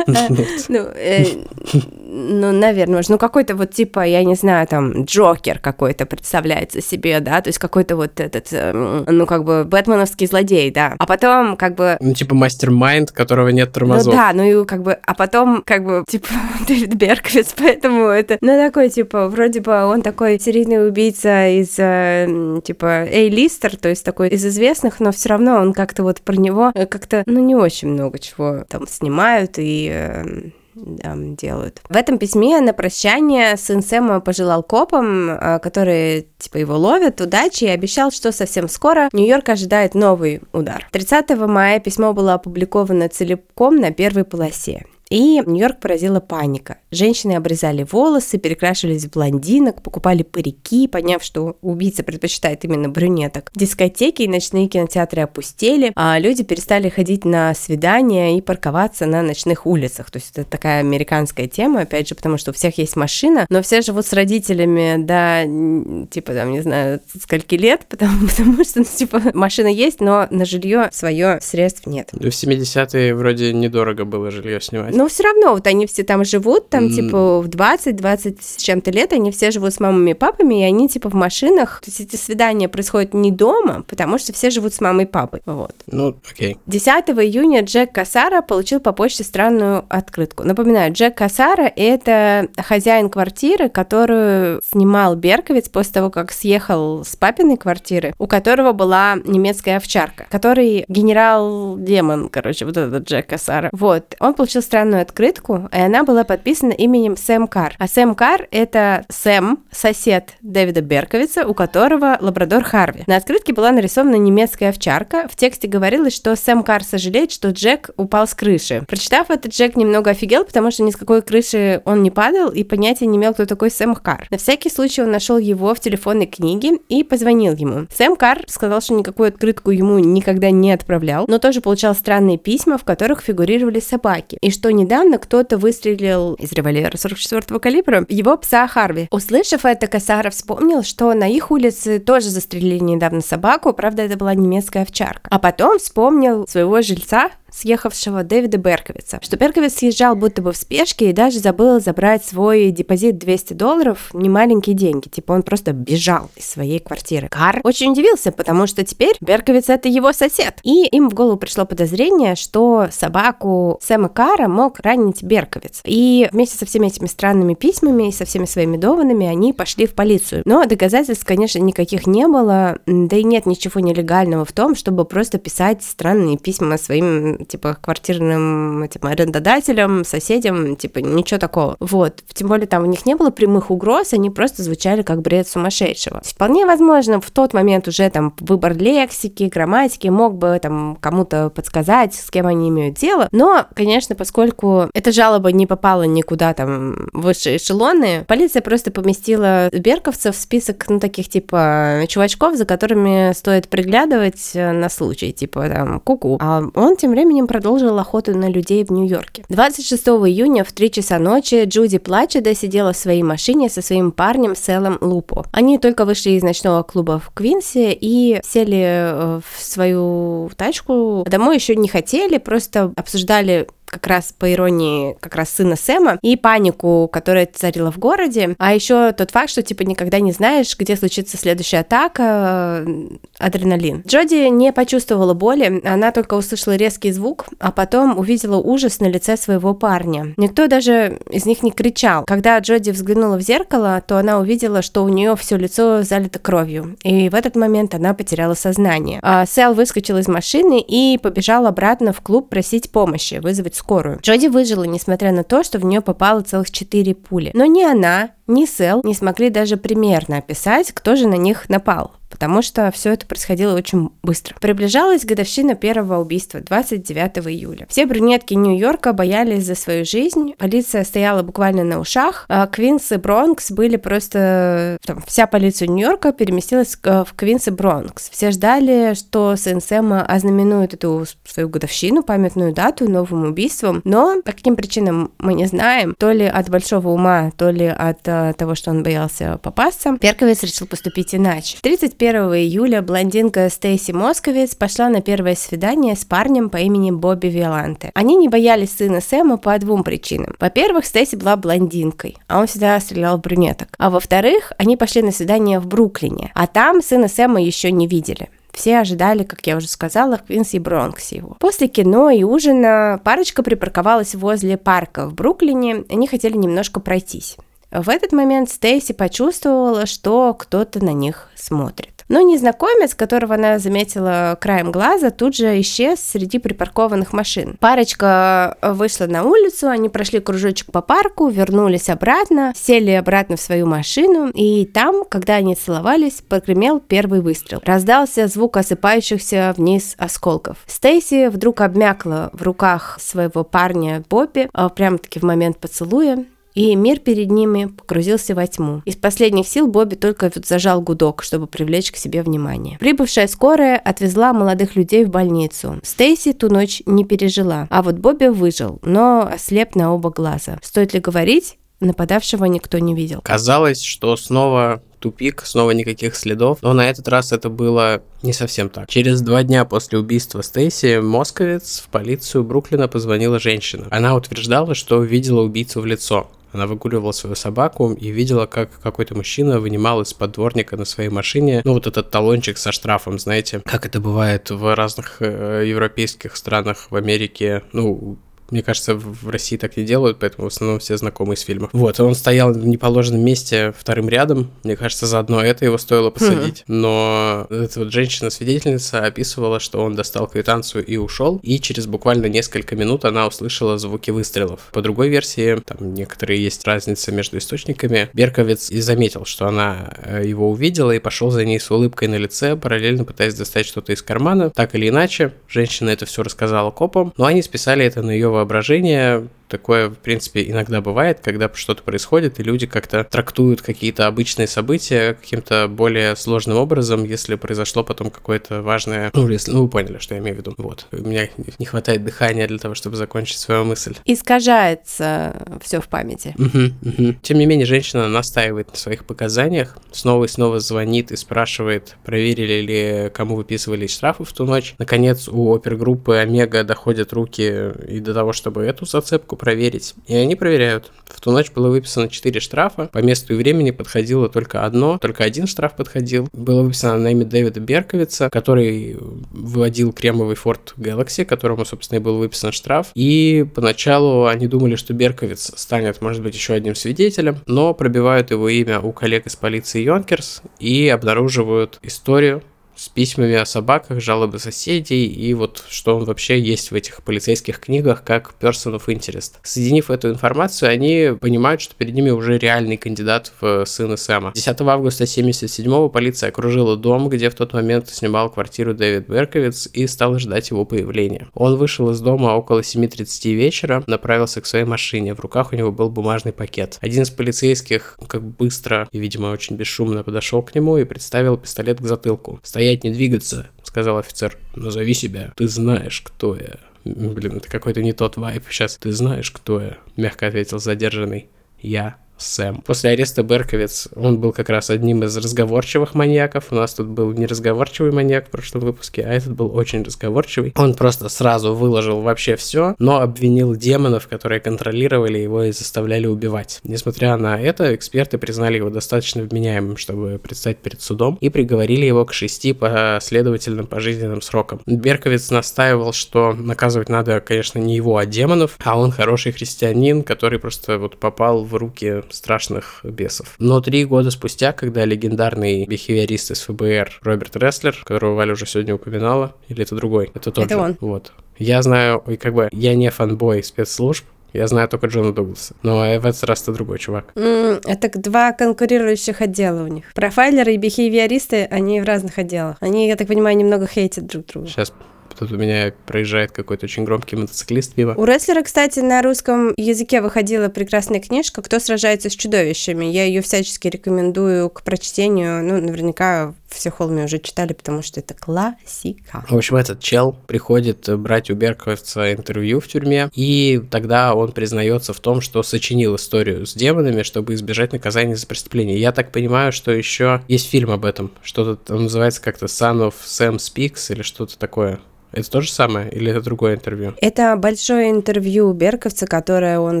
Ну, 2.18 2.50
наверное, 2.50 3.02
ну 3.08 3.18
какой-то 3.18 3.54
вот 3.54 3.72
типа, 3.72 4.06
я 4.06 4.24
не 4.24 4.34
знаю, 4.34 4.66
там, 4.66 5.04
Джокер 5.04 5.58
какой-то 5.58 6.06
представляется 6.06 6.80
себе, 6.80 7.20
да, 7.20 7.42
то 7.42 7.48
есть 7.48 7.58
какой-то 7.58 7.96
вот 7.96 8.18
этот, 8.20 8.48
эм, 8.52 9.04
ну, 9.06 9.26
как 9.26 9.44
бы, 9.44 9.64
бэтменовский 9.64 10.26
злодей, 10.26 10.70
да. 10.70 10.94
А 10.98 11.04
потом, 11.06 11.58
как 11.58 11.74
бы... 11.74 11.98
Ну, 12.00 12.14
типа 12.14 12.34
мастер-майнд, 12.34 13.12
которого 13.12 13.48
нет 13.48 13.70
тормозов. 13.72 14.06
Ну 14.06 14.12
да, 14.12 14.32
ну 14.32 14.44
и 14.44 14.64
как 14.64 14.82
бы, 14.82 14.92
а 14.92 15.14
потом, 15.14 15.62
как 15.66 15.84
бы, 15.84 16.04
типа, 16.08 16.28
Дэвид 16.66 16.94
Берковиц, 16.94 17.54
поэтому 17.58 18.06
это, 18.06 18.38
ну, 18.40 18.56
такой, 18.56 18.88
типа, 18.88 19.28
вроде 19.28 19.60
бы 19.60 19.84
он 19.84 20.00
такой 20.00 20.40
серийный 20.40 20.88
убийца 20.88 21.48
из, 21.48 21.78
э, 21.78 22.60
типа, 22.64 23.04
Эй-листер, 23.10 23.76
то 23.76 23.90
есть 23.90 24.04
такой 24.04 24.30
из 24.30 24.44
известных, 24.46 25.00
но 25.00 25.12
все 25.12 25.28
равно 25.28 25.56
он 25.56 25.74
как-то 25.74 26.02
вот 26.02 26.22
про 26.22 26.36
него 26.36 26.72
э, 26.74 26.86
как-то, 26.86 27.24
ну, 27.26 27.40
не 27.40 27.54
очень 27.54 27.88
много 27.88 28.18
чего 28.18 28.64
там 28.68 28.86
снимают 28.86 29.56
и 29.58 30.52
делают. 30.76 31.80
В 31.88 31.96
этом 31.96 32.18
письме 32.18 32.60
на 32.60 32.72
прощание 32.72 33.56
сын 33.56 33.82
Сэма 33.82 34.20
пожелал 34.20 34.62
копам, 34.62 35.30
э, 35.30 35.58
которые 35.60 36.26
типа 36.38 36.58
его 36.58 36.76
ловят, 36.76 37.20
удачи 37.20 37.64
и 37.64 37.68
обещал, 37.68 38.10
что 38.10 38.32
совсем 38.32 38.68
скоро 38.68 39.08
Нью-Йорк 39.12 39.48
ожидает 39.48 39.94
новый 39.94 40.42
удар. 40.52 40.86
30 40.92 41.30
мая 41.46 41.80
письмо 41.80 42.12
было 42.12 42.34
опубликовано 42.34 43.08
целиком 43.08 43.76
на 43.76 43.90
первой 43.90 44.24
полосе. 44.24 44.86
И 45.10 45.40
Нью-Йорк 45.44 45.78
поразила 45.80 46.20
паника. 46.20 46.78
Женщины 46.90 47.32
обрезали 47.32 47.86
волосы, 47.88 48.38
перекрашивались 48.38 49.04
в 49.04 49.10
блондинок, 49.10 49.82
покупали 49.82 50.22
парики, 50.22 50.88
поняв, 50.88 51.22
что 51.22 51.56
убийца 51.62 52.02
предпочитает 52.02 52.64
именно 52.64 52.88
брюнеток. 52.88 53.52
Дискотеки 53.54 54.22
и 54.22 54.28
ночные 54.28 54.66
кинотеатры 54.66 55.22
опустели, 55.22 55.92
а 55.94 56.18
люди 56.18 56.42
перестали 56.42 56.88
ходить 56.88 57.24
на 57.24 57.54
свидания 57.54 58.36
и 58.36 58.40
парковаться 58.40 59.06
на 59.06 59.22
ночных 59.22 59.66
улицах. 59.66 60.10
То 60.10 60.18
есть 60.18 60.32
это 60.36 60.50
такая 60.50 60.80
американская 60.80 61.46
тема, 61.46 61.82
опять 61.82 62.08
же, 62.08 62.14
потому 62.14 62.36
что 62.36 62.50
у 62.50 62.54
всех 62.54 62.76
есть 62.78 62.96
машина, 62.96 63.46
но 63.48 63.62
все 63.62 63.82
живут 63.82 64.06
с 64.06 64.12
родителями 64.12 64.96
до, 64.96 66.06
типа, 66.10 66.32
там, 66.32 66.50
не 66.50 66.62
знаю, 66.62 67.00
скольки 67.20 67.54
лет, 67.54 67.82
потому, 67.88 68.26
потому 68.26 68.64
что, 68.64 68.80
ну, 68.80 68.84
типа, 68.84 69.22
машина 69.34 69.68
есть, 69.68 70.00
но 70.00 70.26
на 70.30 70.44
жилье 70.44 70.88
свое 70.92 71.38
средств 71.42 71.86
нет. 71.86 72.08
В 72.12 72.26
70-е 72.26 73.14
вроде 73.14 73.52
недорого 73.52 74.04
было 74.04 74.32
жилье 74.32 74.60
снимать. 74.60 74.95
Но 74.96 75.08
все 75.08 75.24
равно 75.24 75.52
вот 75.52 75.66
они 75.66 75.86
все 75.86 76.04
там 76.04 76.24
живут, 76.24 76.70
там 76.70 76.86
mm. 76.86 76.90
типа 76.90 77.40
в 77.42 77.48
20-20 77.48 78.38
с 78.40 78.56
чем-то 78.56 78.90
лет, 78.90 79.12
они 79.12 79.30
все 79.30 79.50
живут 79.50 79.74
с 79.74 79.78
мамами 79.78 80.12
и 80.12 80.14
папами, 80.14 80.62
и 80.62 80.64
они 80.64 80.88
типа 80.88 81.10
в 81.10 81.14
машинах. 81.14 81.82
То 81.84 81.90
есть 81.90 82.00
эти 82.00 82.16
свидания 82.16 82.66
происходят 82.66 83.12
не 83.12 83.30
дома, 83.30 83.84
потому 83.86 84.16
что 84.16 84.32
все 84.32 84.48
живут 84.48 84.72
с 84.72 84.80
мамой 84.80 85.04
и 85.04 85.06
папой. 85.06 85.42
Вот. 85.44 85.74
Ну, 85.86 86.16
окей. 86.30 86.56
10 86.64 86.88
июня 87.10 87.62
Джек 87.62 87.92
Кассара 87.92 88.40
получил 88.40 88.80
по 88.80 88.92
почте 88.92 89.22
странную 89.22 89.84
открытку. 89.90 90.44
Напоминаю, 90.44 90.94
Джек 90.94 91.14
Кассара— 91.18 91.70
это 91.76 92.48
хозяин 92.56 93.10
квартиры, 93.10 93.68
которую 93.68 94.62
снимал 94.66 95.14
Берковиц 95.14 95.68
после 95.68 95.92
того, 95.92 96.08
как 96.08 96.32
съехал 96.32 97.04
с 97.04 97.16
папиной 97.16 97.58
квартиры, 97.58 98.14
у 98.18 98.26
которого 98.26 98.72
была 98.72 99.16
немецкая 99.26 99.76
овчарка, 99.76 100.26
который 100.30 100.86
генерал-демон, 100.88 102.30
короче, 102.30 102.64
вот 102.64 102.78
этот 102.78 103.06
Джек 103.06 103.26
Кассара. 103.26 103.68
Вот. 103.74 104.14
Он 104.20 104.32
получил 104.32 104.62
странную 104.62 104.85
странную 104.86 105.02
открытку, 105.02 105.68
и 105.72 105.78
она 105.78 106.04
была 106.04 106.22
подписана 106.22 106.70
именем 106.70 107.16
Сэм 107.16 107.48
Кар. 107.48 107.74
А 107.78 107.88
Сэм 107.88 108.14
Кар— 108.14 108.46
это 108.50 109.04
Сэм, 109.08 109.58
сосед 109.72 110.34
Дэвида 110.42 110.80
Берковица, 110.80 111.46
у 111.46 111.54
которого 111.54 112.16
лабрадор 112.20 112.62
Харви. 112.62 113.02
На 113.06 113.16
открытке 113.16 113.52
была 113.52 113.72
нарисована 113.72 114.14
немецкая 114.14 114.68
овчарка. 114.68 115.26
В 115.28 115.34
тексте 115.34 115.66
говорилось, 115.66 116.14
что 116.14 116.36
Сэм 116.36 116.62
Кар 116.62 116.84
сожалеет, 116.84 117.32
что 117.32 117.50
Джек 117.50 117.90
упал 117.96 118.28
с 118.28 118.34
крыши. 118.34 118.84
Прочитав 118.86 119.30
это, 119.30 119.48
Джек 119.48 119.76
немного 119.76 120.10
офигел, 120.10 120.44
потому 120.44 120.70
что 120.70 120.84
ни 120.84 120.90
с 120.90 120.96
какой 120.96 121.22
крыши 121.22 121.82
он 121.84 122.02
не 122.04 122.12
падал 122.12 122.50
и 122.50 122.62
понятия 122.62 123.06
не 123.06 123.16
имел, 123.18 123.34
кто 123.34 123.44
такой 123.44 123.70
Сэм 123.70 123.96
Кар. 123.96 124.28
На 124.30 124.38
всякий 124.38 124.70
случай 124.70 125.02
он 125.02 125.10
нашел 125.10 125.38
его 125.38 125.74
в 125.74 125.80
телефонной 125.80 126.26
книге 126.26 126.78
и 126.88 127.02
позвонил 127.02 127.54
ему. 127.54 127.86
Сэм 127.92 128.14
Кар 128.14 128.44
сказал, 128.46 128.80
что 128.80 128.94
никакую 128.94 129.28
открытку 129.28 129.72
ему 129.72 129.98
никогда 129.98 130.50
не 130.50 130.70
отправлял, 130.70 131.24
но 131.26 131.38
тоже 131.38 131.60
получал 131.60 131.94
странные 131.94 132.38
письма, 132.38 132.78
в 132.78 132.84
которых 132.84 133.22
фигурировали 133.22 133.80
собаки, 133.80 134.38
и 134.40 134.50
что 134.50 134.70
недавно 134.76 135.18
кто-то 135.18 135.58
выстрелил 135.58 136.34
из 136.34 136.52
револьвера 136.52 136.92
44-го 136.92 137.58
калибра 137.58 138.04
его 138.08 138.36
пса 138.36 138.66
Харви. 138.68 139.08
Услышав 139.10 139.64
это, 139.64 139.86
Касаров 139.86 140.34
вспомнил, 140.34 140.82
что 140.82 141.12
на 141.14 141.28
их 141.28 141.50
улице 141.50 141.98
тоже 141.98 142.28
застрелили 142.28 142.78
недавно 142.78 143.20
собаку, 143.20 143.72
правда, 143.72 144.02
это 144.02 144.16
была 144.16 144.34
немецкая 144.34 144.82
овчарка. 144.82 145.28
А 145.30 145.38
потом 145.38 145.78
вспомнил 145.78 146.46
своего 146.46 146.82
жильца, 146.82 147.30
съехавшего 147.50 148.22
Дэвида 148.22 148.58
Берковица, 148.58 149.18
что 149.22 149.36
Берковиц 149.36 149.74
съезжал 149.74 150.16
будто 150.16 150.42
бы 150.42 150.52
в 150.52 150.56
спешке 150.56 151.10
и 151.10 151.12
даже 151.12 151.38
забыл 151.38 151.80
забрать 151.80 152.24
свой 152.24 152.70
депозит 152.70 153.18
200 153.18 153.54
долларов, 153.54 154.10
не 154.12 154.28
маленькие 154.28 154.74
деньги, 154.74 155.08
типа 155.08 155.32
он 155.32 155.42
просто 155.42 155.72
бежал 155.72 156.30
из 156.36 156.46
своей 156.48 156.78
квартиры. 156.78 157.28
Кар 157.28 157.60
очень 157.64 157.92
удивился, 157.92 158.32
потому 158.32 158.66
что 158.66 158.84
теперь 158.84 159.16
Берковиц 159.20 159.68
это 159.68 159.88
его 159.88 160.12
сосед. 160.12 160.58
И 160.62 160.86
им 160.86 161.08
в 161.08 161.14
голову 161.14 161.36
пришло 161.36 161.64
подозрение, 161.64 162.34
что 162.34 162.88
собаку 162.90 163.78
Сэма 163.82 164.08
Кара 164.08 164.48
мог 164.48 164.80
ранить 164.80 165.22
Берковиц. 165.22 165.82
И 165.84 166.28
вместе 166.32 166.58
со 166.58 166.66
всеми 166.66 166.88
этими 166.88 167.06
странными 167.06 167.54
письмами 167.54 168.08
и 168.08 168.12
со 168.12 168.24
всеми 168.24 168.44
своими 168.44 168.76
доводами 168.76 169.26
они 169.26 169.52
пошли 169.52 169.86
в 169.86 169.94
полицию. 169.94 170.42
Но 170.44 170.64
доказательств, 170.66 171.24
конечно, 171.24 171.58
никаких 171.58 172.06
не 172.06 172.26
было, 172.26 172.78
да 172.86 173.16
и 173.16 173.24
нет 173.24 173.46
ничего 173.46 173.80
нелегального 173.80 174.44
в 174.44 174.52
том, 174.52 174.74
чтобы 174.74 175.04
просто 175.04 175.38
писать 175.38 175.82
странные 175.82 176.38
письма 176.38 176.78
своим 176.78 177.35
типа, 177.44 177.76
квартирным 177.80 178.82
этим 178.82 179.06
арендодателям, 179.06 180.04
соседям, 180.04 180.76
типа, 180.76 180.98
ничего 180.98 181.38
такого. 181.38 181.76
Вот. 181.80 182.22
Тем 182.32 182.48
более 182.48 182.66
там 182.66 182.84
у 182.84 182.86
них 182.86 183.06
не 183.06 183.14
было 183.14 183.30
прямых 183.30 183.70
угроз, 183.70 184.12
они 184.12 184.30
просто 184.30 184.62
звучали 184.62 185.02
как 185.02 185.22
бред 185.22 185.48
сумасшедшего. 185.48 186.20
Вполне 186.24 186.66
возможно, 186.66 187.20
в 187.20 187.30
тот 187.30 187.54
момент 187.54 187.88
уже 187.88 188.08
там 188.10 188.34
выбор 188.40 188.76
лексики, 188.76 189.44
грамматики 189.44 190.08
мог 190.08 190.34
бы 190.34 190.58
там 190.62 190.96
кому-то 191.00 191.50
подсказать, 191.50 192.14
с 192.14 192.30
кем 192.30 192.46
они 192.46 192.68
имеют 192.68 192.96
дело. 192.96 193.28
Но, 193.32 193.66
конечно, 193.74 194.14
поскольку 194.14 194.88
эта 194.94 195.12
жалоба 195.12 195.52
не 195.52 195.66
попала 195.66 196.02
никуда 196.04 196.54
там 196.54 197.08
в 197.12 197.22
высшие 197.22 197.56
эшелоны, 197.56 198.24
полиция 198.26 198.62
просто 198.62 198.90
поместила 198.90 199.68
берковцев 199.70 200.36
в 200.36 200.40
список, 200.40 200.84
ну, 200.88 201.00
таких 201.00 201.28
типа 201.28 202.04
чувачков, 202.08 202.56
за 202.56 202.64
которыми 202.64 203.32
стоит 203.32 203.68
приглядывать 203.68 204.52
на 204.54 204.88
случай, 204.88 205.32
типа 205.32 205.68
там 205.68 206.00
куку. 206.00 206.34
-ку. 206.34 206.38
А 206.40 206.62
он 206.74 206.96
тем 206.96 207.10
временем 207.10 207.25
временем 207.26 207.46
продолжил 207.48 207.98
охоту 207.98 208.36
на 208.36 208.48
людей 208.48 208.84
в 208.84 208.92
Нью-Йорке. 208.92 209.44
26 209.48 210.06
июня 210.06 210.64
в 210.64 210.72
3 210.72 210.90
часа 210.90 211.18
ночи 211.18 211.64
Джуди 211.64 211.98
Плачеда 211.98 212.54
сидела 212.54 212.92
в 212.92 212.96
своей 212.96 213.22
машине 213.22 213.68
со 213.68 213.82
своим 213.82 214.12
парнем 214.12 214.54
Селом 214.54 214.98
Лупо. 215.00 215.44
Они 215.52 215.78
только 215.78 216.04
вышли 216.04 216.30
из 216.30 216.42
ночного 216.42 216.82
клуба 216.84 217.18
в 217.18 217.30
Квинсе 217.34 217.92
и 217.92 218.40
сели 218.44 218.84
э, 218.84 219.40
в 219.44 219.62
свою 219.62 220.50
тачку. 220.56 221.24
Домой 221.28 221.56
еще 221.56 221.74
не 221.74 221.88
хотели, 221.88 222.38
просто 222.38 222.92
обсуждали 222.96 223.66
как 223.86 224.06
раз 224.06 224.34
по 224.36 224.52
иронии 224.52 225.16
как 225.20 225.34
раз 225.34 225.50
сына 225.50 225.76
Сэма, 225.76 226.18
и 226.22 226.36
панику, 226.36 227.08
которая 227.12 227.46
царила 227.46 227.90
в 227.90 227.98
городе, 227.98 228.54
а 228.58 228.74
еще 228.74 229.12
тот 229.12 229.30
факт, 229.30 229.50
что 229.50 229.62
типа 229.62 229.82
никогда 229.82 230.20
не 230.20 230.32
знаешь, 230.32 230.76
где 230.76 230.96
случится 230.96 231.36
следующая 231.36 231.78
атака, 231.78 232.84
э, 232.86 233.08
адреналин. 233.38 234.02
Джоди 234.06 234.48
не 234.48 234.72
почувствовала 234.72 235.34
боли, 235.34 235.80
она 235.84 236.12
только 236.12 236.34
услышала 236.34 236.76
резкий 236.76 237.12
звук, 237.12 237.46
а 237.58 237.70
потом 237.70 238.18
увидела 238.18 238.56
ужас 238.56 239.00
на 239.00 239.06
лице 239.06 239.36
своего 239.36 239.74
парня. 239.74 240.34
Никто 240.36 240.66
даже 240.66 241.20
из 241.30 241.46
них 241.46 241.62
не 241.62 241.70
кричал. 241.70 242.24
Когда 242.24 242.58
Джоди 242.58 242.90
взглянула 242.90 243.36
в 243.36 243.40
зеркало, 243.40 244.02
то 244.06 244.18
она 244.18 244.38
увидела, 244.38 244.82
что 244.82 245.04
у 245.04 245.08
нее 245.08 245.36
все 245.36 245.56
лицо 245.56 246.02
залито 246.02 246.38
кровью, 246.38 246.96
и 247.02 247.28
в 247.28 247.34
этот 247.34 247.56
момент 247.56 247.94
она 247.94 248.14
потеряла 248.14 248.54
сознание. 248.54 249.20
А 249.22 249.46
Сэл 249.46 249.74
выскочил 249.74 250.18
из 250.18 250.28
машины 250.28 250.80
и 250.80 251.18
побежал 251.18 251.66
обратно 251.66 252.12
в 252.12 252.20
клуб 252.20 252.48
просить 252.48 252.90
помощи, 252.90 253.36
вызвать 253.36 253.75
скорую. 253.76 254.18
Джоди 254.20 254.46
выжила, 254.46 254.84
несмотря 254.84 255.32
на 255.32 255.44
то, 255.44 255.62
что 255.62 255.78
в 255.78 255.84
нее 255.84 256.00
попало 256.00 256.40
целых 256.40 256.70
четыре 256.70 257.14
пули. 257.14 257.50
Но 257.54 257.64
ни 257.66 257.82
она, 257.82 258.30
ни 258.46 258.64
Сэл 258.64 259.00
не 259.04 259.14
смогли 259.14 259.50
даже 259.50 259.76
примерно 259.76 260.38
описать, 260.38 260.92
кто 260.92 261.16
же 261.16 261.28
на 261.28 261.36
них 261.36 261.68
напал 261.68 262.12
потому 262.36 262.60
что 262.60 262.90
все 262.92 263.12
это 263.12 263.26
происходило 263.26 263.74
очень 263.74 264.10
быстро. 264.22 264.54
Приближалась 264.60 265.24
годовщина 265.24 265.74
первого 265.74 266.20
убийства 266.20 266.60
29 266.60 267.38
июля. 267.48 267.86
Все 267.88 268.04
брюнетки 268.04 268.52
Нью-Йорка 268.54 269.14
боялись 269.14 269.64
за 269.64 269.74
свою 269.74 270.04
жизнь, 270.04 270.52
полиция 270.58 271.04
стояла 271.04 271.42
буквально 271.42 271.82
на 271.84 271.98
ушах, 271.98 272.44
а 272.48 272.66
Квинс 272.66 273.10
и 273.12 273.16
Бронкс 273.16 273.70
были 273.70 273.96
просто... 273.96 274.98
Там, 275.04 275.22
вся 275.26 275.46
полиция 275.46 275.88
Нью-Йорка 275.88 276.32
переместилась 276.32 276.98
в 277.02 277.28
Квинс 277.34 277.68
и 277.68 277.70
Бронкс. 277.70 278.28
Все 278.30 278.50
ждали, 278.50 279.14
что 279.14 279.56
сын 279.56 279.80
Сэма 279.80 280.22
ознаменует 280.22 280.94
эту 280.94 281.24
свою 281.44 281.68
годовщину, 281.68 282.22
памятную 282.22 282.74
дату 282.74 283.10
новым 283.10 283.44
убийством, 283.44 284.02
но 284.04 284.42
по 284.42 284.52
каким 284.52 284.76
причинам 284.76 285.30
мы 285.38 285.54
не 285.54 285.66
знаем, 285.66 286.14
то 286.18 286.32
ли 286.32 286.44
от 286.44 286.68
большого 286.68 287.08
ума, 287.08 287.50
то 287.56 287.70
ли 287.70 287.86
от 287.86 288.26
того, 288.56 288.74
что 288.74 288.90
он 288.90 289.02
боялся 289.02 289.58
попасться, 289.62 290.16
Перковец 290.20 290.62
решил 290.62 290.86
поступить 290.86 291.34
иначе. 291.34 291.78
31 291.82 292.36
1 292.36 292.54
июля 292.54 293.02
блондинка 293.02 293.70
Стейси 293.70 294.12
Московец 294.12 294.74
пошла 294.74 295.08
на 295.08 295.22
первое 295.22 295.54
свидание 295.54 296.16
с 296.16 296.24
парнем 296.24 296.70
по 296.70 296.76
имени 296.78 297.10
Бобби 297.10 297.46
Виоланте. 297.46 298.10
Они 298.14 298.36
не 298.36 298.48
боялись 298.48 298.96
сына 298.96 299.20
Сэма 299.20 299.56
по 299.56 299.78
двум 299.78 300.04
причинам. 300.04 300.54
Во-первых, 300.58 301.06
Стейси 301.06 301.36
была 301.36 301.56
блондинкой, 301.56 302.36
а 302.48 302.60
он 302.60 302.66
всегда 302.66 302.98
стрелял 303.00 303.38
в 303.38 303.40
брюнеток. 303.40 303.88
А 303.96 304.10
во-вторых, 304.10 304.72
они 304.76 304.96
пошли 304.96 305.22
на 305.22 305.30
свидание 305.30 305.78
в 305.78 305.86
Бруклине, 305.86 306.50
а 306.54 306.66
там 306.66 307.00
сына 307.00 307.28
Сэма 307.28 307.62
еще 307.62 307.92
не 307.92 308.06
видели. 308.06 308.48
Все 308.72 308.98
ожидали, 308.98 309.42
как 309.42 309.66
я 309.66 309.76
уже 309.76 309.88
сказала, 309.88 310.36
в 310.36 310.42
Квинси 310.42 310.78
Бронксе 310.78 311.36
его. 311.36 311.56
После 311.58 311.88
кино 311.88 312.28
и 312.28 312.42
ужина 312.42 313.18
парочка 313.24 313.62
припарковалась 313.62 314.34
возле 314.34 314.76
парка 314.76 315.26
в 315.26 315.34
Бруклине. 315.34 316.04
Они 316.10 316.26
хотели 316.26 316.58
немножко 316.58 317.00
пройтись. 317.00 317.56
В 317.90 318.08
этот 318.08 318.32
момент 318.32 318.70
Стейси 318.70 319.12
почувствовала, 319.12 320.06
что 320.06 320.54
кто-то 320.54 321.04
на 321.04 321.12
них 321.12 321.48
смотрит. 321.54 322.16
Но 322.28 322.40
незнакомец, 322.40 323.14
которого 323.14 323.54
она 323.54 323.78
заметила 323.78 324.58
краем 324.60 324.90
глаза, 324.90 325.30
тут 325.30 325.54
же 325.54 325.80
исчез 325.80 326.18
среди 326.20 326.58
припаркованных 326.58 327.32
машин. 327.32 327.76
Парочка 327.78 328.76
вышла 328.82 329.26
на 329.26 329.44
улицу, 329.44 329.88
они 329.88 330.08
прошли 330.08 330.40
кружочек 330.40 330.90
по 330.90 331.02
парку, 331.02 331.48
вернулись 331.48 332.08
обратно, 332.08 332.72
сели 332.74 333.12
обратно 333.12 333.56
в 333.56 333.60
свою 333.60 333.86
машину, 333.86 334.50
и 334.50 334.86
там, 334.86 335.24
когда 335.28 335.54
они 335.54 335.76
целовались, 335.76 336.42
прогремел 336.46 336.98
первый 336.98 337.40
выстрел. 337.40 337.80
Раздался 337.84 338.48
звук 338.48 338.76
осыпающихся 338.76 339.72
вниз 339.76 340.16
осколков. 340.18 340.78
Стейси 340.86 341.48
вдруг 341.48 341.80
обмякла 341.80 342.50
в 342.52 342.62
руках 342.62 343.18
своего 343.20 343.62
парня 343.62 344.24
Бобби, 344.28 344.68
а, 344.72 344.88
прямо-таки 344.88 345.38
в 345.38 345.44
момент 345.44 345.78
поцелуя, 345.78 346.44
и 346.76 346.94
мир 346.94 347.18
перед 347.18 347.50
ними 347.50 347.86
погрузился 347.86 348.54
во 348.54 348.66
тьму. 348.66 349.02
Из 349.06 349.16
последних 349.16 349.66
сил 349.66 349.88
Бобби 349.88 350.14
только 350.14 350.52
зажал 350.64 351.00
гудок, 351.00 351.42
чтобы 351.42 351.66
привлечь 351.66 352.12
к 352.12 352.16
себе 352.16 352.42
внимание. 352.42 352.98
Прибывшая 352.98 353.48
скорая 353.48 353.96
отвезла 353.98 354.52
молодых 354.52 354.94
людей 354.94 355.24
в 355.24 355.30
больницу. 355.30 355.98
Стейси 356.04 356.52
ту 356.52 356.68
ночь 356.68 357.02
не 357.06 357.24
пережила, 357.24 357.88
а 357.90 358.02
вот 358.02 358.16
Бобби 358.16 358.46
выжил, 358.46 359.00
но 359.02 359.50
ослеп 359.52 359.96
на 359.96 360.14
оба 360.14 360.30
глаза. 360.30 360.78
Стоит 360.82 361.14
ли 361.14 361.20
говорить, 361.20 361.78
нападавшего 362.00 362.66
никто 362.66 362.98
не 362.98 363.14
видел. 363.14 363.40
Казалось, 363.42 364.02
что 364.02 364.36
снова 364.36 365.02
тупик, 365.18 365.62
снова 365.64 365.92
никаких 365.92 366.36
следов, 366.36 366.78
но 366.82 366.92
на 366.92 367.08
этот 367.08 367.26
раз 367.28 367.52
это 367.52 367.70
было 367.70 368.22
не 368.42 368.52
совсем 368.52 368.90
так. 368.90 369.08
Через 369.08 369.40
два 369.40 369.62
дня 369.62 369.86
после 369.86 370.18
убийства 370.18 370.60
Стейси 370.60 371.20
Московец 371.20 372.02
в 372.04 372.10
полицию 372.10 372.64
Бруклина 372.64 373.08
позвонила 373.08 373.58
женщина. 373.58 374.06
Она 374.10 374.34
утверждала, 374.34 374.94
что 374.94 375.22
видела 375.22 375.62
убийцу 375.62 376.02
в 376.02 376.06
лицо. 376.06 376.48
Она 376.76 376.86
выгуливала 376.86 377.32
свою 377.32 377.56
собаку 377.56 378.12
и 378.12 378.28
видела, 378.28 378.66
как 378.66 379.00
какой-то 379.00 379.34
мужчина 379.34 379.80
вынимал 379.80 380.20
из-под 380.20 380.52
дворника 380.52 380.98
на 380.98 381.06
своей 381.06 381.30
машине, 381.30 381.80
ну, 381.84 381.94
вот 381.94 382.06
этот 382.06 382.30
талончик 382.30 382.76
со 382.76 382.92
штрафом, 382.92 383.38
знаете, 383.38 383.80
как 383.82 384.04
это 384.04 384.20
бывает 384.20 384.70
в 384.70 384.94
разных 384.94 385.36
э, 385.40 385.84
европейских 385.86 386.54
странах, 386.54 387.06
в 387.10 387.16
Америке, 387.16 387.82
ну, 387.92 388.36
мне 388.70 388.82
кажется, 388.82 389.14
в 389.14 389.48
России 389.48 389.76
так 389.76 389.96
не 389.96 390.04
делают, 390.04 390.38
поэтому 390.38 390.68
в 390.68 390.72
основном 390.72 390.98
все 390.98 391.16
знакомы 391.16 391.54
из 391.54 391.60
фильмов. 391.60 391.90
Вот, 391.92 392.18
он 392.20 392.34
стоял 392.34 392.72
в 392.72 392.86
неположенном 392.86 393.40
месте 393.44 393.92
вторым 393.96 394.28
рядом. 394.28 394.70
Мне 394.82 394.96
кажется, 394.96 395.26
заодно 395.26 395.62
это 395.62 395.84
его 395.84 395.98
стоило 395.98 396.30
посадить. 396.30 396.84
Но 396.86 397.66
эта 397.70 398.00
вот 398.00 398.12
женщина-свидетельница 398.12 399.24
описывала, 399.24 399.80
что 399.80 400.02
он 400.02 400.14
достал 400.14 400.46
квитанцию 400.46 401.04
и 401.04 401.16
ушел, 401.16 401.60
и 401.62 401.78
через 401.80 402.06
буквально 402.06 402.46
несколько 402.46 402.96
минут 402.96 403.24
она 403.24 403.46
услышала 403.46 403.98
звуки 403.98 404.30
выстрелов. 404.30 404.88
По 404.92 405.02
другой 405.02 405.28
версии, 405.28 405.76
там 405.76 406.14
некоторые 406.14 406.62
есть 406.62 406.86
разница 406.86 407.32
между 407.32 407.58
источниками, 407.58 408.30
Берковец 408.32 408.90
и 408.90 409.00
заметил, 409.00 409.44
что 409.44 409.66
она 409.66 410.12
э, 410.22 410.42
его 410.46 410.70
увидела 410.70 411.12
и 411.12 411.18
пошел 411.18 411.50
за 411.50 411.64
ней 411.64 411.80
с 411.80 411.90
улыбкой 411.90 412.28
на 412.28 412.36
лице, 412.36 412.76
параллельно 412.76 413.24
пытаясь 413.24 413.54
достать 413.54 413.86
что-то 413.86 414.12
из 414.12 414.22
кармана. 414.22 414.70
Так 414.70 414.94
или 414.94 415.08
иначе, 415.08 415.52
женщина 415.68 416.10
это 416.10 416.26
все 416.26 416.42
рассказала 416.42 416.90
копам, 416.90 417.32
но 417.36 417.44
они 417.44 417.62
списали 417.62 418.04
это 418.04 418.22
на 418.22 418.30
ее 418.30 418.48
воображение 418.56 419.46
Такое, 419.68 420.08
в 420.08 420.16
принципе, 420.16 420.68
иногда 420.68 421.00
бывает, 421.00 421.40
когда 421.42 421.70
что-то 421.74 422.02
происходит, 422.02 422.60
и 422.60 422.62
люди 422.62 422.86
как-то 422.86 423.24
трактуют 423.24 423.82
какие-то 423.82 424.26
обычные 424.26 424.66
события 424.66 425.34
каким-то 425.34 425.88
более 425.88 426.36
сложным 426.36 426.76
образом, 426.78 427.24
если 427.24 427.56
произошло 427.56 428.04
потом 428.04 428.30
какое-то 428.30 428.82
важное... 428.82 429.30
Ну, 429.34 429.48
если... 429.48 429.72
ну, 429.72 429.82
вы 429.82 429.88
поняли, 429.88 430.18
что 430.18 430.34
я 430.34 430.40
имею 430.40 430.56
в 430.56 430.58
виду. 430.58 430.74
Вот. 430.78 431.06
У 431.12 431.16
меня 431.28 431.48
не 431.78 431.86
хватает 431.86 432.24
дыхания 432.24 432.66
для 432.68 432.78
того, 432.78 432.94
чтобы 432.94 433.16
закончить 433.16 433.58
свою 433.58 433.84
мысль. 433.84 434.14
Искажается 434.24 435.66
все 435.82 436.00
в 436.00 436.08
памяти. 436.08 436.54
Угу, 436.58 437.22
угу. 437.22 437.34
Тем 437.42 437.58
не 437.58 437.66
менее, 437.66 437.86
женщина 437.86 438.28
настаивает 438.28 438.90
на 438.90 438.96
своих 438.96 439.24
показаниях, 439.24 439.98
снова 440.12 440.44
и 440.44 440.48
снова 440.48 440.80
звонит 440.80 441.32
и 441.32 441.36
спрашивает, 441.36 442.16
проверили 442.24 442.80
ли, 442.80 443.30
кому 443.30 443.56
выписывали 443.56 444.06
штрафы 444.06 444.44
в 444.44 444.52
ту 444.52 444.64
ночь. 444.64 444.94
Наконец, 444.98 445.48
у 445.48 445.74
опергруппы 445.74 446.36
Омега 446.36 446.84
доходят 446.84 447.32
руки 447.32 447.92
и 448.08 448.20
до 448.20 448.34
того, 448.34 448.52
чтобы 448.52 448.84
эту 448.84 449.06
зацепку 449.06 449.55
проверить. 449.56 450.14
И 450.26 450.34
они 450.34 450.54
проверяют. 450.54 451.12
В 451.26 451.40
ту 451.40 451.50
ночь 451.50 451.70
было 451.72 451.88
выписано 451.88 452.28
4 452.28 452.60
штрафа. 452.60 453.08
По 453.12 453.18
месту 453.18 453.54
и 453.54 453.56
времени 453.56 453.90
подходило 453.90 454.48
только 454.48 454.84
одно, 454.84 455.18
только 455.18 455.44
один 455.44 455.66
штраф 455.66 455.96
подходил. 455.96 456.48
Было 456.52 456.82
выписано 456.82 457.18
на 457.18 457.32
имя 457.32 457.44
Дэвида 457.44 457.80
Берковица, 457.80 458.48
который 458.50 459.16
выводил 459.50 460.12
кремовый 460.12 460.56
Ford 460.56 460.94
Galaxy, 460.96 461.44
которому, 461.44 461.84
собственно, 461.84 462.18
и 462.18 462.22
был 462.22 462.38
выписан 462.38 462.72
штраф. 462.72 463.08
И 463.14 463.66
поначалу 463.74 464.46
они 464.46 464.66
думали, 464.66 464.96
что 464.96 465.12
Берковиц 465.14 465.72
станет, 465.76 466.22
может 466.22 466.42
быть, 466.42 466.54
еще 466.54 466.74
одним 466.74 466.94
свидетелем, 466.94 467.58
но 467.66 467.94
пробивают 467.94 468.50
его 468.50 468.68
имя 468.68 469.00
у 469.00 469.12
коллег 469.12 469.46
из 469.46 469.56
полиции 469.56 470.02
Йонкерс 470.02 470.62
и 470.78 471.08
обнаруживают 471.08 471.98
историю 472.02 472.62
с 472.96 473.08
письмами 473.08 473.54
о 473.54 473.66
собаках, 473.66 474.20
жалобы 474.20 474.58
соседей 474.58 475.26
и 475.26 475.54
вот 475.54 475.84
что 475.88 476.16
он 476.16 476.24
вообще 476.24 476.58
есть 476.58 476.90
в 476.90 476.94
этих 476.94 477.22
полицейских 477.22 477.78
книгах 477.78 478.24
как 478.24 478.54
person 478.60 478.98
of 478.98 479.06
interest. 479.06 479.52
Соединив 479.62 480.10
эту 480.10 480.30
информацию, 480.30 480.90
они 480.90 481.32
понимают, 481.38 481.80
что 481.82 481.94
перед 481.94 482.14
ними 482.14 482.30
уже 482.30 482.58
реальный 482.58 482.96
кандидат 482.96 483.52
в 483.60 483.84
сына 483.84 484.16
Сэма. 484.16 484.52
10 484.54 484.68
августа 484.80 485.24
1977 485.24 486.08
полиция 486.08 486.48
окружила 486.48 486.96
дом, 486.96 487.28
где 487.28 487.50
в 487.50 487.54
тот 487.54 487.74
момент 487.74 488.08
снимал 488.08 488.50
квартиру 488.50 488.94
Дэвид 488.94 489.28
Берковиц 489.28 489.88
и 489.92 490.06
стала 490.06 490.38
ждать 490.38 490.70
его 490.70 490.84
появления. 490.84 491.48
Он 491.54 491.76
вышел 491.76 492.10
из 492.10 492.20
дома 492.20 492.54
около 492.54 492.80
7.30 492.80 493.52
вечера, 493.54 494.02
направился 494.06 494.60
к 494.60 494.66
своей 494.66 494.84
машине. 494.84 495.34
В 495.34 495.40
руках 495.40 495.72
у 495.72 495.76
него 495.76 495.92
был 495.92 496.08
бумажный 496.08 496.52
пакет. 496.52 496.98
Один 497.00 497.24
из 497.24 497.30
полицейских 497.30 498.18
как 498.26 498.42
быстро 498.42 499.08
и, 499.12 499.18
видимо, 499.18 499.48
очень 499.48 499.76
бесшумно 499.76 500.22
подошел 500.22 500.62
к 500.62 500.74
нему 500.74 500.96
и 500.96 501.04
представил 501.04 501.58
пистолет 501.58 502.00
к 502.00 502.06
затылку. 502.06 502.60
Стоял 502.62 502.85
стоять, 502.86 503.04
не 503.04 503.10
двигаться»,— 503.10 503.66
сказал 503.82 504.18
офицер. 504.18 504.56
«Назови 504.74 505.14
себя. 505.14 505.52
Ты 505.56 505.68
знаешь, 505.68 506.20
кто 506.20 506.54
я». 506.56 506.78
Блин, 507.04 507.58
это 507.58 507.68
какой-то 507.68 508.02
не 508.02 508.12
тот 508.12 508.36
вайп. 508.36 508.64
Сейчас 508.68 508.96
ты 508.96 509.12
знаешь, 509.12 509.50
кто 509.50 509.80
я, 509.80 509.98
мягко 510.16 510.46
ответил 510.46 510.78
задержанный. 510.78 511.48
Я 511.80 512.16
Сэм. 512.38 512.82
После 512.82 513.10
ареста 513.10 513.42
Берковиц 513.42 514.08
он 514.14 514.38
был 514.38 514.52
как 514.52 514.68
раз 514.68 514.90
одним 514.90 515.24
из 515.24 515.36
разговорчивых 515.36 516.14
маньяков. 516.14 516.66
У 516.70 516.74
нас 516.74 516.94
тут 516.94 517.06
был 517.06 517.32
неразговорчивый 517.32 518.12
маньяк 518.12 518.48
в 518.48 518.50
прошлом 518.50 518.82
выпуске, 518.82 519.22
а 519.22 519.32
этот 519.32 519.54
был 519.54 519.74
очень 519.74 520.02
разговорчивый. 520.02 520.72
Он 520.76 520.94
просто 520.94 521.28
сразу 521.28 521.74
выложил 521.74 522.20
вообще 522.20 522.56
все, 522.56 522.94
но 522.98 523.20
обвинил 523.20 523.74
демонов, 523.74 524.28
которые 524.28 524.60
контролировали 524.60 525.38
его 525.38 525.64
и 525.64 525.72
заставляли 525.72 526.26
убивать. 526.26 526.80
Несмотря 526.84 527.36
на 527.36 527.60
это, 527.60 527.94
эксперты 527.94 528.38
признали 528.38 528.76
его 528.76 528.90
достаточно 528.90 529.42
вменяемым, 529.42 529.96
чтобы 529.96 530.38
предстать 530.38 530.78
перед 530.78 531.00
судом, 531.00 531.38
и 531.40 531.48
приговорили 531.48 532.04
его 532.04 532.24
к 532.24 532.32
шести 532.32 532.72
последовательным 532.72 533.86
пожизненным 533.86 534.42
срокам. 534.42 534.80
Берковиц 534.86 535.50
настаивал, 535.50 536.12
что 536.12 536.52
наказывать 536.52 537.08
надо, 537.08 537.40
конечно, 537.40 537.78
не 537.78 537.96
его, 537.96 538.18
а 538.18 538.26
демонов, 538.26 538.76
а 538.84 538.98
он 538.98 539.10
хороший 539.10 539.52
христианин, 539.52 540.22
который 540.22 540.58
просто 540.58 540.98
вот 540.98 541.18
попал 541.18 541.64
в 541.64 541.74
руки 541.74 542.22
страшных 542.30 543.00
бесов. 543.04 543.54
Но 543.58 543.80
три 543.80 544.04
года 544.04 544.30
спустя, 544.30 544.72
когда 544.72 545.04
легендарный 545.04 545.86
бихевиорист 545.86 546.50
из 546.52 546.60
ФБР 546.62 547.20
Роберт 547.22 547.56
Рестлер, 547.56 547.96
которого 548.04 548.34
Валя 548.34 548.52
уже 548.52 548.66
сегодня 548.66 548.94
упоминала, 548.94 549.54
или 549.68 549.82
это 549.82 549.94
другой? 549.96 550.30
Это 550.34 550.50
тот 550.50 550.64
это 550.66 550.74
же. 550.74 550.80
он. 550.80 550.96
Вот 551.00 551.32
Я 551.58 551.82
знаю, 551.82 552.22
ой, 552.26 552.36
как 552.36 552.54
бы, 552.54 552.68
я 552.72 552.94
не 552.94 553.10
фанбой 553.10 553.62
спецслужб, 553.62 554.24
я 554.52 554.66
знаю 554.68 554.88
только 554.88 555.08
Джона 555.08 555.32
Дугласа. 555.32 555.74
Но 555.82 555.96
в 555.98 556.24
этот 556.26 556.44
раз 556.44 556.62
это 556.62 556.72
другой 556.72 556.98
чувак. 556.98 557.26
М, 557.34 557.78
Это 557.84 558.08
два 558.18 558.52
конкурирующих 558.52 559.42
отдела 559.42 559.82
у 559.82 559.86
них. 559.88 560.04
Профайлеры 560.14 560.74
и 560.74 560.76
бихевиористы, 560.78 561.64
они 561.64 562.00
в 562.00 562.04
разных 562.04 562.38
отделах. 562.38 562.76
Они, 562.80 563.06
я 563.08 563.16
так 563.16 563.28
понимаю, 563.28 563.56
немного 563.56 563.86
хейтят 563.86 564.26
друг 564.26 564.46
друга. 564.46 564.68
Сейчас 564.68 564.92
тут 565.38 565.52
у 565.52 565.56
меня 565.56 565.92
проезжает 566.06 566.52
какой-то 566.52 566.86
очень 566.86 567.04
громкий 567.04 567.36
мотоциклист 567.36 567.96
мимо. 567.96 568.14
У 568.16 568.24
рестлера, 568.24 568.62
кстати, 568.62 569.00
на 569.00 569.22
русском 569.22 569.72
языке 569.76 570.20
выходила 570.20 570.68
прекрасная 570.68 571.20
книжка 571.20 571.62
«Кто 571.62 571.78
сражается 571.78 572.30
с 572.30 572.34
чудовищами». 572.34 573.04
Я 573.06 573.24
ее 573.24 573.42
всячески 573.42 573.88
рекомендую 573.88 574.70
к 574.70 574.82
прочтению. 574.82 575.62
Ну, 575.64 575.80
наверняка 575.80 576.54
все 576.68 576.90
холме 576.90 577.24
уже 577.24 577.38
читали, 577.38 577.72
потому 577.72 578.02
что 578.02 578.20
это 578.20 578.34
классика. 578.34 579.44
В 579.48 579.56
общем, 579.56 579.76
этот 579.76 580.00
чел 580.00 580.36
приходит 580.46 581.08
брать 581.18 581.50
у 581.50 581.54
Берковца 581.54 582.32
интервью 582.32 582.80
в 582.80 582.88
тюрьме, 582.88 583.30
и 583.34 583.82
тогда 583.90 584.34
он 584.34 584.52
признается 584.52 585.12
в 585.12 585.20
том, 585.20 585.40
что 585.40 585.62
сочинил 585.62 586.16
историю 586.16 586.66
с 586.66 586.74
демонами, 586.74 587.22
чтобы 587.22 587.54
избежать 587.54 587.92
наказания 587.92 588.36
за 588.36 588.46
преступление. 588.46 588.98
Я 588.98 589.12
так 589.12 589.32
понимаю, 589.32 589.72
что 589.72 589.90
еще 589.90 590.42
есть 590.48 590.68
фильм 590.68 590.90
об 590.90 591.04
этом. 591.04 591.32
Что-то 591.42 591.94
называется 591.94 592.42
как-то 592.42 592.66
Son 592.66 593.08
of 593.08 593.14
Sam 593.24 593.56
Speaks 593.56 594.12
или 594.12 594.22
что-то 594.22 594.58
такое. 594.58 595.00
Это 595.32 595.50
то 595.50 595.60
же 595.60 595.70
самое 595.70 596.10
или 596.10 596.30
это 596.30 596.40
другое 596.40 596.74
интервью? 596.76 597.14
Это 597.20 597.56
большое 597.56 598.10
интервью 598.10 598.72
Берковца, 598.72 599.26
которое 599.26 599.78
он 599.80 600.00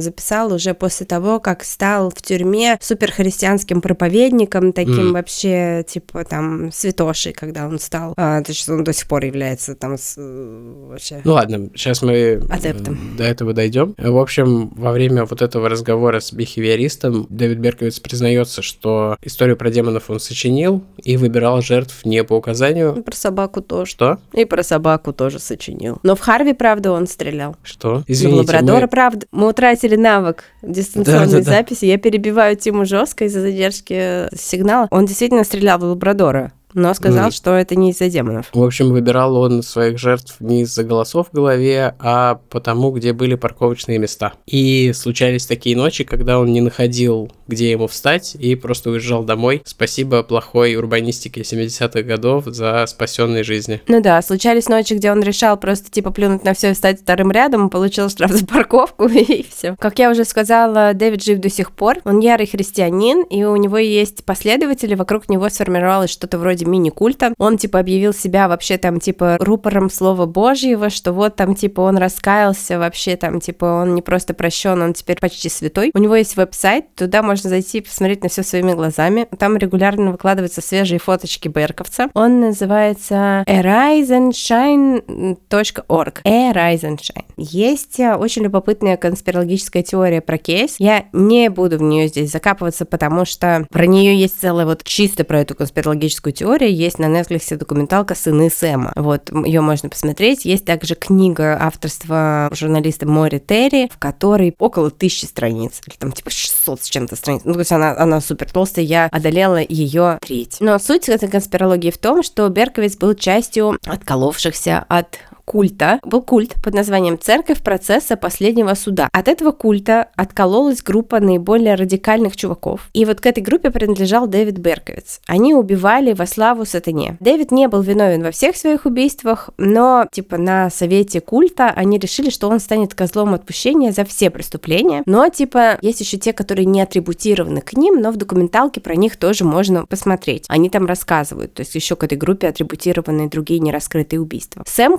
записал 0.00 0.52
уже 0.52 0.74
после 0.74 1.06
того, 1.06 1.40
как 1.40 1.64
стал 1.64 2.10
в 2.10 2.22
тюрьме 2.22 2.78
суперхристианским 2.80 3.80
проповедником, 3.80 4.72
таким 4.72 5.08
М. 5.08 5.12
вообще, 5.12 5.84
типа, 5.86 6.24
там, 6.24 6.72
святошей, 6.72 7.32
когда 7.32 7.66
он 7.66 7.78
стал. 7.78 8.14
А, 8.16 8.40
то 8.42 8.52
есть 8.52 8.68
он 8.68 8.84
до 8.84 8.92
сих 8.92 9.08
пор 9.08 9.24
является 9.24 9.74
там 9.74 9.98
с- 9.98 10.14
э, 10.16 10.86
вообще... 10.88 11.20
Ну 11.24 11.32
ладно, 11.32 11.68
сейчас 11.74 12.02
мы 12.02 12.12
э, 12.12 12.40
Адептом. 12.50 13.16
до 13.16 13.24
этого 13.24 13.52
дойдем. 13.52 13.94
В 13.98 14.18
общем, 14.18 14.68
во 14.76 14.92
время 14.92 15.24
вот 15.24 15.42
этого 15.42 15.68
разговора 15.68 16.20
с 16.20 16.32
бихевиористом 16.32 17.26
Дэвид 17.30 17.58
Берковиц 17.58 18.00
признается, 18.00 18.62
что 18.62 19.16
историю 19.22 19.56
про 19.56 19.70
демонов 19.70 20.10
он 20.10 20.20
сочинил 20.20 20.82
и 21.02 21.16
выбирал 21.16 21.60
жертв 21.62 22.04
не 22.04 22.24
по 22.24 22.34
указанию. 22.34 23.02
Про 23.02 23.14
собаку 23.16 23.60
тоже. 23.60 23.90
Что? 23.90 24.18
И 24.32 24.44
про 24.44 24.62
собаку 24.62 25.12
тоже 25.12 25.25
сочинил. 25.30 25.98
Но 26.02 26.14
в 26.16 26.20
Харви, 26.20 26.52
правда, 26.52 26.92
он 26.92 27.06
стрелял. 27.06 27.56
Что? 27.62 28.02
И 28.06 28.14
в 28.14 28.34
лабрадора, 28.34 28.82
мы- 28.82 28.88
правда. 28.88 29.26
Мы 29.32 29.48
утратили 29.48 29.96
навык 29.96 30.44
дистанционной 30.62 31.26
Да-да-да. 31.26 31.50
записи. 31.50 31.84
Я 31.84 31.98
перебиваю 31.98 32.56
Тиму 32.56 32.84
жестко 32.84 33.24
из-за 33.24 33.40
задержки 33.40 34.28
сигнала. 34.36 34.88
Он 34.90 35.06
действительно 35.06 35.44
стрелял 35.44 35.78
в 35.78 35.84
лабрадора, 35.84 36.52
но 36.76 36.94
сказал, 36.94 37.24
Мгм. 37.24 37.32
что 37.32 37.54
это 37.56 37.74
не 37.74 37.90
из-за 37.90 38.08
демонов. 38.08 38.46
В 38.52 38.62
общем, 38.62 38.90
выбирал 38.90 39.36
он 39.36 39.62
своих 39.62 39.98
жертв 39.98 40.36
не 40.40 40.62
из-за 40.62 40.84
голосов 40.84 41.28
в 41.30 41.34
голове, 41.34 41.94
а 41.98 42.38
потому, 42.50 42.92
где 42.92 43.12
были 43.12 43.34
парковочные 43.34 43.98
места. 43.98 44.34
И 44.46 44.92
случались 44.94 45.46
такие 45.46 45.76
ночи, 45.76 46.04
когда 46.04 46.38
он 46.38 46.52
не 46.52 46.60
находил, 46.60 47.32
где 47.48 47.70
ему 47.70 47.86
встать, 47.86 48.36
и 48.38 48.54
просто 48.54 48.90
уезжал 48.90 49.24
домой. 49.24 49.62
Спасибо 49.64 50.22
плохой 50.22 50.76
урбанистике 50.76 51.40
70-х 51.40 52.02
годов 52.02 52.44
за 52.46 52.84
спасенные 52.86 53.42
жизни. 53.42 53.80
Ну 53.88 54.02
да, 54.02 54.20
случались 54.20 54.68
ночи, 54.68 54.92
где 54.94 55.10
он 55.10 55.22
решал 55.22 55.56
просто 55.56 55.90
типа 55.90 56.10
плюнуть 56.10 56.44
на 56.44 56.52
все 56.52 56.72
и 56.72 56.74
стать 56.74 57.00
вторым 57.00 57.30
рядом, 57.30 57.70
получил 57.70 58.10
штраф 58.10 58.32
за 58.32 58.44
парковку 58.46 59.06
и 59.08 59.42
все. 59.50 59.76
Как 59.78 59.98
я 59.98 60.10
уже 60.10 60.24
сказала, 60.26 60.92
Дэвид 60.92 61.24
жив 61.24 61.38
до 61.40 61.48
сих 61.48 61.72
пор. 61.72 61.98
Он 62.04 62.20
ярый 62.20 62.46
христианин, 62.46 63.22
и 63.22 63.44
у 63.44 63.56
него 63.56 63.78
есть 63.78 64.24
последователи, 64.24 64.94
вокруг 64.94 65.30
него 65.30 65.48
сформировалось 65.48 66.10
что-то 66.10 66.36
вроде 66.38 66.65
мини-культа. 66.66 67.34
Он 67.38 67.58
типа 67.58 67.80
объявил 67.80 68.12
себя 68.12 68.48
вообще 68.48 68.78
там 68.78 69.00
типа 69.00 69.36
рупором 69.40 69.90
Слова 69.90 70.26
Божьего, 70.26 70.90
что 70.90 71.12
вот 71.12 71.36
там 71.36 71.54
типа 71.54 71.80
он 71.80 71.96
раскаялся, 71.96 72.78
вообще 72.78 73.16
там 73.16 73.40
типа 73.40 73.64
он 73.64 73.94
не 73.94 74.02
просто 74.02 74.34
прощен, 74.34 74.82
он 74.82 74.92
теперь 74.94 75.18
почти 75.20 75.48
святой. 75.48 75.90
У 75.94 75.98
него 75.98 76.16
есть 76.16 76.36
веб-сайт, 76.36 76.94
туда 76.94 77.22
можно 77.22 77.50
зайти 77.50 77.78
и 77.78 77.80
посмотреть 77.80 78.22
на 78.22 78.28
все 78.28 78.42
своими 78.42 78.72
глазами. 78.72 79.26
Там 79.38 79.56
регулярно 79.56 80.12
выкладываются 80.12 80.60
свежие 80.60 80.98
фоточки 80.98 81.48
Берковца. 81.48 82.08
Он 82.14 82.40
называется 82.40 83.44
arisenshine.org. 83.46 86.22
Arisenshine. 86.24 87.24
Есть 87.36 88.00
э, 88.00 88.14
очень 88.14 88.42
любопытная 88.42 88.96
конспирологическая 88.96 89.82
теория 89.82 90.20
про 90.20 90.38
кейс. 90.38 90.76
Я 90.78 91.06
не 91.12 91.50
буду 91.50 91.78
в 91.78 91.82
нее 91.82 92.08
здесь 92.08 92.32
закапываться, 92.32 92.84
потому 92.84 93.24
что 93.24 93.66
про 93.70 93.86
нее 93.86 94.18
есть 94.18 94.40
целая 94.40 94.66
вот 94.66 94.82
чисто 94.84 95.24
про 95.24 95.40
эту 95.40 95.54
конспирологическую 95.54 96.32
теорию. 96.32 96.45
Есть 96.54 96.98
на 96.98 97.06
Netflix 97.06 97.56
документалка 97.56 98.14
«Сыны 98.14 98.50
Сэма». 98.50 98.92
Вот, 98.94 99.30
ее 99.44 99.60
можно 99.60 99.88
посмотреть. 99.88 100.44
Есть 100.44 100.64
также 100.64 100.94
книга 100.94 101.58
авторства 101.60 102.48
журналиста 102.52 103.06
Мори 103.06 103.40
Терри, 103.40 103.90
в 103.92 103.98
которой 103.98 104.54
около 104.58 104.90
тысячи 104.90 105.24
страниц, 105.24 105.80
или 105.86 105.96
там 105.96 106.12
типа 106.12 106.30
600 106.30 106.82
с 106.82 106.88
чем-то 106.88 107.16
страниц. 107.16 107.42
Ну, 107.44 107.54
то 107.54 107.58
есть 107.58 107.72
она, 107.72 107.96
она 107.98 108.20
супер 108.20 108.50
толстая, 108.50 108.84
я 108.84 109.06
одолела 109.06 109.60
ее 109.60 110.18
треть. 110.22 110.58
Но 110.60 110.78
суть 110.78 111.08
этой 111.08 111.28
конспирологии 111.28 111.90
в 111.90 111.98
том, 111.98 112.22
что 112.22 112.48
Берковиц 112.48 112.96
был 112.96 113.14
частью 113.14 113.78
отколовшихся 113.84 114.84
от 114.88 115.18
культа. 115.46 116.00
Был 116.04 116.20
культ 116.22 116.56
под 116.62 116.74
названием 116.74 117.18
«Церковь 117.18 117.62
процесса 117.62 118.16
последнего 118.16 118.74
суда». 118.74 119.08
От 119.12 119.28
этого 119.28 119.52
культа 119.52 120.08
откололась 120.16 120.82
группа 120.82 121.20
наиболее 121.20 121.76
радикальных 121.76 122.36
чуваков. 122.36 122.90
И 122.92 123.04
вот 123.04 123.20
к 123.20 123.26
этой 123.26 123.42
группе 123.42 123.70
принадлежал 123.70 124.26
Дэвид 124.26 124.58
Берковиц. 124.58 125.20
Они 125.26 125.54
убивали 125.54 126.12
во 126.12 126.26
славу 126.26 126.66
сатане. 126.66 127.16
Дэвид 127.20 127.52
не 127.52 127.68
был 127.68 127.80
виновен 127.80 128.22
во 128.22 128.32
всех 128.32 128.56
своих 128.56 128.84
убийствах, 128.84 129.50
но 129.56 130.06
типа 130.10 130.36
на 130.36 130.68
совете 130.68 131.20
культа 131.20 131.70
они 131.70 131.98
решили, 131.98 132.28
что 132.30 132.48
он 132.48 132.58
станет 132.60 132.94
козлом 132.94 133.32
отпущения 133.32 133.92
за 133.92 134.04
все 134.04 134.30
преступления. 134.30 135.02
Но 135.06 135.28
типа 135.28 135.78
есть 135.80 136.00
еще 136.00 136.18
те, 136.18 136.32
которые 136.32 136.66
не 136.66 136.80
атрибутированы 136.80 137.60
к 137.60 137.74
ним, 137.74 138.00
но 138.00 138.10
в 138.10 138.16
документалке 138.16 138.80
про 138.80 138.96
них 138.96 139.16
тоже 139.16 139.44
можно 139.44 139.86
посмотреть. 139.86 140.44
Они 140.48 140.68
там 140.68 140.86
рассказывают, 140.86 141.54
то 141.54 141.60
есть 141.60 141.74
еще 141.76 141.94
к 141.94 142.02
этой 142.02 142.18
группе 142.18 142.48
атрибутированы 142.48 143.30
другие 143.30 143.60
нераскрытые 143.60 144.20
убийства. 144.20 144.64
Сэм 144.66 144.98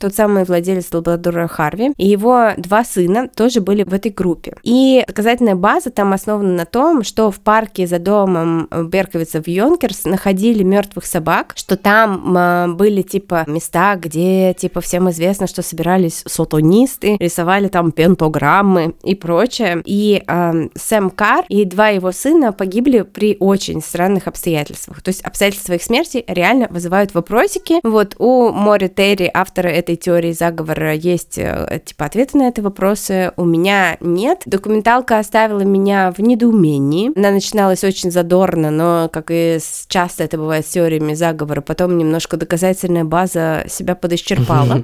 Тот 0.00 0.14
самый 0.14 0.44
владелец 0.44 0.92
лабрадора 0.92 1.48
Харви, 1.48 1.92
и 1.96 2.06
его 2.06 2.50
два 2.56 2.84
сына 2.84 3.28
тоже 3.28 3.60
были 3.60 3.82
в 3.82 3.92
этой 3.92 4.12
группе. 4.12 4.56
И 4.62 5.04
доказательная 5.06 5.56
база 5.56 5.90
там 5.90 6.12
основана 6.12 6.52
на 6.52 6.66
том, 6.66 7.02
что 7.02 7.30
в 7.30 7.40
парке 7.40 7.86
за 7.86 7.98
домом 7.98 8.68
Берковица 8.70 9.42
в 9.42 9.48
Йонкерс 9.48 10.04
находили 10.04 10.62
мертвых 10.62 11.04
собак, 11.04 11.54
что 11.56 11.76
там 11.76 12.76
были 12.76 13.02
типа 13.02 13.44
места, 13.48 13.96
где 13.96 14.54
типа 14.54 14.80
всем 14.80 15.10
известно, 15.10 15.46
что 15.46 15.62
собирались 15.62 16.22
сатанисты, 16.26 17.16
рисовали 17.18 17.68
там 17.68 17.90
пентограммы 17.90 18.94
и 19.02 19.14
прочее. 19.14 19.82
И 19.84 20.22
эм, 20.26 20.70
Сэм 20.76 21.10
Карр 21.10 21.44
и 21.48 21.64
два 21.64 21.88
его 21.88 22.12
сына 22.12 22.52
погибли 22.52 23.02
при 23.02 23.36
очень 23.40 23.82
странных 23.82 24.28
обстоятельствах. 24.28 25.02
То 25.02 25.08
есть 25.08 25.22
обстоятельства 25.22 25.74
их 25.74 25.82
смерти 25.82 26.24
реально 26.26 26.68
вызывают 26.70 27.14
вопросики. 27.14 27.80
Вот 27.82 28.14
у 28.18 28.50
Мори 28.52 28.88
Терри, 28.88 29.30
автора 29.32 29.67
этой 29.70 29.96
теории 29.96 30.32
заговора, 30.32 30.94
есть 30.94 31.38
э, 31.38 31.80
типа 31.84 32.06
ответы 32.06 32.38
на 32.38 32.48
эти 32.48 32.60
вопросы. 32.60 33.32
У 33.36 33.44
меня 33.44 33.96
нет. 34.00 34.42
Документалка 34.46 35.18
оставила 35.18 35.60
меня 35.60 36.12
в 36.16 36.20
недоумении. 36.20 37.12
Она 37.16 37.30
начиналась 37.30 37.84
очень 37.84 38.10
задорно, 38.10 38.70
но, 38.70 39.08
как 39.12 39.30
и 39.30 39.58
часто 39.88 40.24
это 40.24 40.36
бывает 40.36 40.66
с 40.66 40.70
теориями 40.70 41.14
заговора, 41.14 41.60
потом 41.60 41.96
немножко 41.98 42.36
доказательная 42.36 43.04
база 43.04 43.64
себя 43.68 43.94
подисчерпала. 43.94 44.82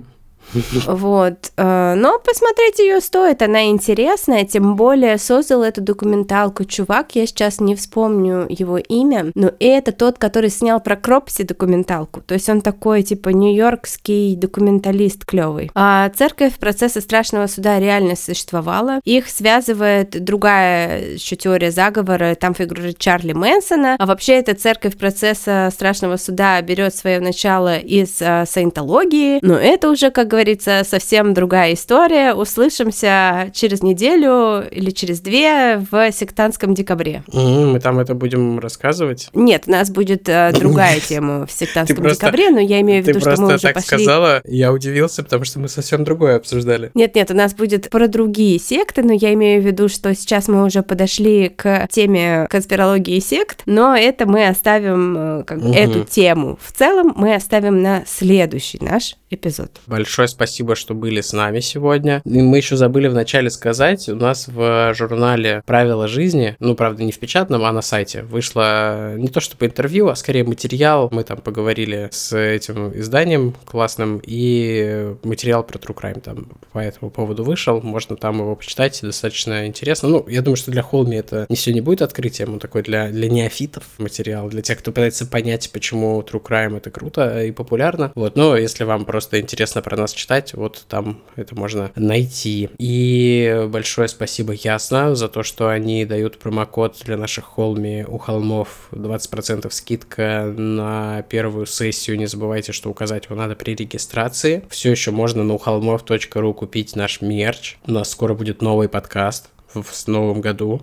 Вот. 0.87 1.53
э, 1.57 1.95
Но 1.97 2.19
посмотреть 2.19 2.79
ее 2.79 3.01
стоит, 3.01 3.43
она 3.43 3.67
интересная, 3.67 4.45
тем 4.45 4.77
более 4.77 5.19
создал 5.19 5.63
эту 5.63 5.81
документалку 5.81 6.65
чувак, 6.65 7.15
я 7.15 7.27
сейчас 7.27 7.61
не 7.61 7.75
вспомню 7.75 8.47
его 8.49 8.79
имя, 8.79 9.33
но 9.35 9.53
это 9.59 9.93
тот, 9.93 10.19
который 10.19 10.51
снял 10.51 10.81
про 10.81 10.97
Кропси 10.97 11.45
документалку. 11.45 12.21
То 12.21 12.35
есть 12.35 12.49
он 12.49 12.61
такой, 12.61 13.03
типа, 13.03 13.31
нью-йоркский 13.31 14.37
документалист 14.37 15.25
клевый. 15.25 15.71
А 15.75 16.11
церковь 16.11 16.55
процесса 16.55 17.01
страшного 17.01 17.47
суда 17.47 17.79
реально 17.79 18.17
существовала. 18.17 19.01
Их 19.05 19.29
связывает 19.29 20.23
другая 20.25 21.15
еще 21.15 21.37
теория 21.37 21.71
заговора, 21.71 22.35
там 22.35 22.55
фигурирует 22.55 22.99
Чарли 22.99 23.33
Мэнсона. 23.33 23.97
А 23.99 24.07
вообще 24.07 24.35
эта 24.35 24.55
церковь 24.55 24.97
процесса 24.97 25.71
страшного 25.73 26.17
суда 26.17 26.61
берет 26.63 26.95
свое 26.95 27.21
начало 27.21 27.79
из 27.79 28.21
а, 28.21 28.47
саентологии, 28.47 29.39
но 29.43 29.57
это 29.57 29.91
уже, 29.91 30.11
как 30.11 30.29
говорится, 30.35 30.83
совсем 30.85 31.35
другая 31.35 31.75
история. 31.75 32.35
Услышимся 32.35 33.51
через 33.55 33.83
неделю 33.83 34.65
или 34.71 34.91
через 34.91 35.21
две 35.21 35.79
в 35.91 36.11
сектантском 36.13 36.75
декабре. 36.75 37.23
М, 37.33 37.73
Мы 37.73 37.81
там 37.81 37.99
это 37.99 38.15
будем 38.15 38.59
рассказывать. 38.59 39.29
Нет, 39.35 39.65
у 39.67 39.71
нас 39.71 39.91
будет 39.91 40.29
э, 40.29 40.53
другая 40.59 41.01
тема 41.01 41.47
в 41.47 41.53
сектантском 41.53 42.03
просто- 42.03 42.21
декабре, 42.27 42.51
но 42.51 42.61
я 42.61 42.81
имею 42.81 43.03
в 43.03 43.07
Ты 43.07 43.13
виду, 43.13 43.21
что 43.21 43.31
мы 43.31 43.37
просто 43.37 43.55
уже 43.55 43.63
так 43.63 43.75
пошли... 43.75 43.87
сказала, 44.05 44.41
я 44.45 44.73
удивился, 44.73 45.23
потому 45.23 45.45
что 45.45 45.59
мы 45.61 45.69
совсем 45.69 46.05
другое 46.05 46.37
обсуждали. 46.37 46.91
Нет, 46.95 47.15
нет, 47.15 47.31
у 47.31 47.35
нас 47.35 47.55
будет 47.55 47.91
про 47.91 48.09
другие 48.09 48.59
секты, 48.59 49.03
но 49.03 49.13
я 49.13 49.33
имею 49.35 49.63
в 49.63 49.67
виду, 49.67 49.89
что 49.89 50.15
сейчас 50.15 50.49
мы 50.49 50.65
уже 50.65 50.83
подошли 50.83 51.49
к 51.49 51.87
теме 51.91 52.47
конспирологии 52.51 53.19
сект, 53.21 53.63
но 53.67 53.97
это 53.97 54.27
мы 54.27 54.47
оставим, 54.49 55.17
э, 55.41 55.45
как 55.45 55.59
эту 55.65 56.05
тему 56.05 56.59
в 56.63 56.73
целом 56.73 57.13
мы 57.17 57.35
оставим 57.35 57.83
на 57.83 58.03
следующий 58.07 58.79
наш 58.81 59.17
эпизод. 59.31 59.71
Большое 59.87 60.24
большое 60.25 60.45
спасибо, 60.45 60.75
что 60.77 60.95
были 60.95 61.21
с 61.21 61.33
нами 61.33 61.61
сегодня. 61.61 62.23
И 62.25 62.43
мы 62.43 62.59
еще 62.59 62.77
забыли 62.77 63.09
вначале 63.09 63.51
сказать, 63.51 64.09
у 64.09 64.15
нас 64.15 64.49
в 64.49 64.93
журнале 64.95 65.63
«Правила 65.67 66.07
жизни», 66.07 66.57
ну, 66.61 66.75
правда, 66.75 67.03
не 67.03 67.13
в 67.13 67.19
печатном, 67.19 67.65
а 67.65 67.73
на 67.73 67.83
сайте, 67.83 68.23
вышло 68.23 69.17
не 69.17 69.29
то 69.29 69.41
чтобы 69.41 69.67
интервью, 69.67 70.09
а 70.09 70.17
скорее 70.17 70.45
материал. 70.45 71.09
Мы 71.13 71.25
там 71.25 71.39
поговорили 71.39 72.09
с 72.13 72.37
этим 72.37 72.93
изданием 72.95 73.55
классным, 73.65 74.21
и 74.23 75.15
материал 75.23 75.65
про 75.65 75.79
True 75.79 75.95
Crime 75.95 76.21
там 76.21 76.47
по 76.73 76.79
этому 76.79 77.11
поводу 77.11 77.43
вышел. 77.43 77.81
Можно 77.81 78.17
там 78.17 78.39
его 78.39 78.55
почитать, 78.55 79.01
достаточно 79.03 79.67
интересно. 79.67 80.09
Ну, 80.09 80.27
я 80.29 80.43
думаю, 80.43 80.57
что 80.57 80.71
для 80.71 80.83
Холми 80.83 81.17
это 81.17 81.47
не 81.49 81.57
сегодня 81.57 81.83
будет 81.83 82.03
открытием, 82.03 82.55
он 82.55 82.59
такой 82.59 82.83
для, 82.83 83.09
для 83.09 83.29
неофитов 83.29 83.85
материал, 83.99 84.49
для 84.49 84.63
тех, 84.63 84.79
кто 84.79 84.93
пытается 84.93 85.27
понять, 85.27 85.71
почему 85.73 86.21
True 86.21 86.43
Crime 86.43 86.77
это 86.77 86.91
круто 86.91 87.43
и 87.45 87.51
популярно. 87.51 88.13
Вот, 88.15 88.37
но 88.37 88.57
если 88.57 88.85
вам 88.85 89.05
просто 89.05 89.41
интересно 89.41 89.83
про 89.83 89.97
нас 89.97 90.14
читать, 90.15 90.55
вот 90.55 90.85
там 90.89 91.23
это 91.37 91.55
можно 91.55 91.91
найти. 91.97 92.71
И 92.79 93.67
большое 93.69 94.09
спасибо 94.09 94.55
Ясно 94.55 95.15
за 95.15 95.29
то, 95.29 95.43
что 95.43 95.69
они 95.69 96.05
дают 96.05 96.39
промокод 96.39 96.99
для 97.05 97.17
наших 97.17 97.45
холми 97.45 98.05
у 98.07 98.19
холмов 98.19 98.89
20% 98.93 99.71
скидка 99.71 100.53
на 100.57 101.23
первую 101.23 101.67
сессию. 101.67 102.17
Не 102.17 102.27
забывайте, 102.27 102.73
что 102.73 102.91
указать 102.91 103.27
его 103.27 103.37
надо 103.37 103.57
при 103.57 103.75
регистрации. 103.75 104.65
Все 104.71 104.91
еще 104.91 105.11
можно 105.11 105.45
на 105.45 105.55
ухолмов.ру 105.55 106.55
купить 106.55 106.97
наш 106.97 107.21
мерч. 107.21 107.77
У 107.87 107.93
нас 107.93 108.11
скоро 108.11 108.35
будет 108.35 108.63
новый 108.63 108.89
подкаст 108.89 109.51
в 109.75 110.09
новом 110.09 110.41
году. 110.41 110.83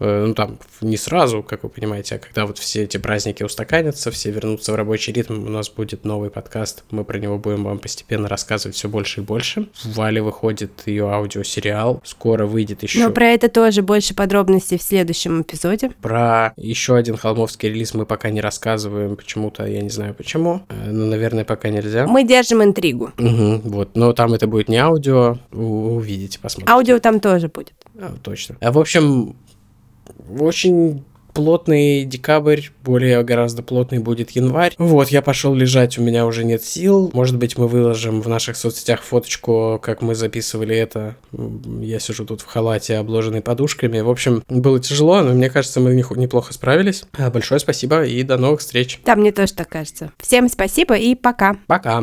Э, 0.00 0.24
ну 0.26 0.34
там 0.34 0.58
не 0.80 0.96
сразу, 0.96 1.42
как 1.42 1.62
вы 1.62 1.68
понимаете, 1.68 2.16
а 2.16 2.18
когда 2.18 2.46
вот 2.46 2.58
все 2.58 2.84
эти 2.84 2.96
праздники 2.96 3.42
устаканятся, 3.42 4.10
все 4.10 4.30
вернутся 4.30 4.72
в 4.72 4.74
рабочий 4.74 5.12
ритм, 5.12 5.44
у 5.46 5.50
нас 5.50 5.70
будет 5.70 6.04
новый 6.04 6.30
подкаст, 6.30 6.84
мы 6.90 7.04
про 7.04 7.18
него 7.18 7.38
будем 7.38 7.64
вам 7.64 7.78
постепенно 7.78 8.28
рассказывать 8.28 8.76
все 8.76 8.88
больше 8.88 9.20
и 9.20 9.24
больше. 9.24 9.68
В 9.82 9.94
Вале 9.94 10.22
выходит 10.22 10.70
ее 10.86 11.10
аудиосериал, 11.10 12.00
скоро 12.04 12.46
выйдет 12.46 12.82
еще. 12.82 13.00
Но 13.00 13.10
про 13.10 13.26
это 13.26 13.48
тоже 13.48 13.82
больше 13.82 14.14
подробностей 14.14 14.78
в 14.78 14.82
следующем 14.82 15.42
эпизоде. 15.42 15.90
Про 16.02 16.52
еще 16.56 16.96
один 16.96 17.16
холмовский 17.16 17.68
релиз 17.68 17.94
мы 17.94 18.06
пока 18.06 18.30
не 18.30 18.40
рассказываем, 18.40 19.16
почему-то, 19.16 19.66
я 19.66 19.80
не 19.80 19.90
знаю 19.90 20.14
почему, 20.14 20.62
э, 20.68 20.90
но, 20.90 21.06
наверное, 21.06 21.44
пока 21.44 21.68
нельзя. 21.68 22.06
Мы 22.06 22.24
держим 22.24 22.62
интригу. 22.62 23.12
Угу, 23.18 23.60
вот, 23.64 23.96
но 23.96 24.12
там 24.12 24.34
это 24.34 24.46
будет 24.46 24.68
не 24.68 24.76
аудио, 24.76 25.38
увидите, 25.52 26.38
посмотрите. 26.40 26.72
Аудио 26.72 26.98
там 26.98 27.20
тоже 27.20 27.48
будет. 27.48 27.74
А, 27.98 28.14
точно. 28.22 28.56
А, 28.60 28.72
в 28.72 28.78
общем, 28.78 29.36
очень 30.38 31.04
плотный 31.34 32.04
декабрь, 32.04 32.60
более 32.82 33.22
гораздо 33.22 33.62
плотный 33.62 33.98
будет 33.98 34.30
январь. 34.30 34.74
Вот, 34.78 35.08
я 35.08 35.20
пошел 35.20 35.52
лежать, 35.52 35.98
у 35.98 36.02
меня 36.02 36.26
уже 36.26 36.44
нет 36.44 36.62
сил. 36.64 37.10
Может 37.12 37.36
быть, 37.36 37.58
мы 37.58 37.66
выложим 37.66 38.22
в 38.22 38.28
наших 38.28 38.56
соцсетях 38.56 39.02
фоточку, 39.02 39.80
как 39.82 40.00
мы 40.00 40.14
записывали 40.14 40.76
это. 40.76 41.16
Я 41.80 41.98
сижу 41.98 42.24
тут 42.24 42.40
в 42.40 42.46
халате, 42.46 42.96
обложенный 42.96 43.42
подушками. 43.42 44.00
В 44.00 44.08
общем, 44.08 44.42
было 44.48 44.80
тяжело, 44.80 45.20
но 45.22 45.34
мне 45.34 45.50
кажется, 45.50 45.80
мы 45.80 45.94
неплохо 45.94 46.54
справились. 46.54 47.04
А, 47.18 47.30
большое 47.30 47.58
спасибо 47.58 48.04
и 48.04 48.22
до 48.22 48.38
новых 48.38 48.60
встреч. 48.60 49.00
Да, 49.04 49.16
мне 49.16 49.32
тоже 49.32 49.54
так 49.54 49.68
кажется. 49.68 50.12
Всем 50.18 50.48
спасибо 50.48 50.94
и 50.94 51.14
пока. 51.16 51.56
Пока. 51.66 52.02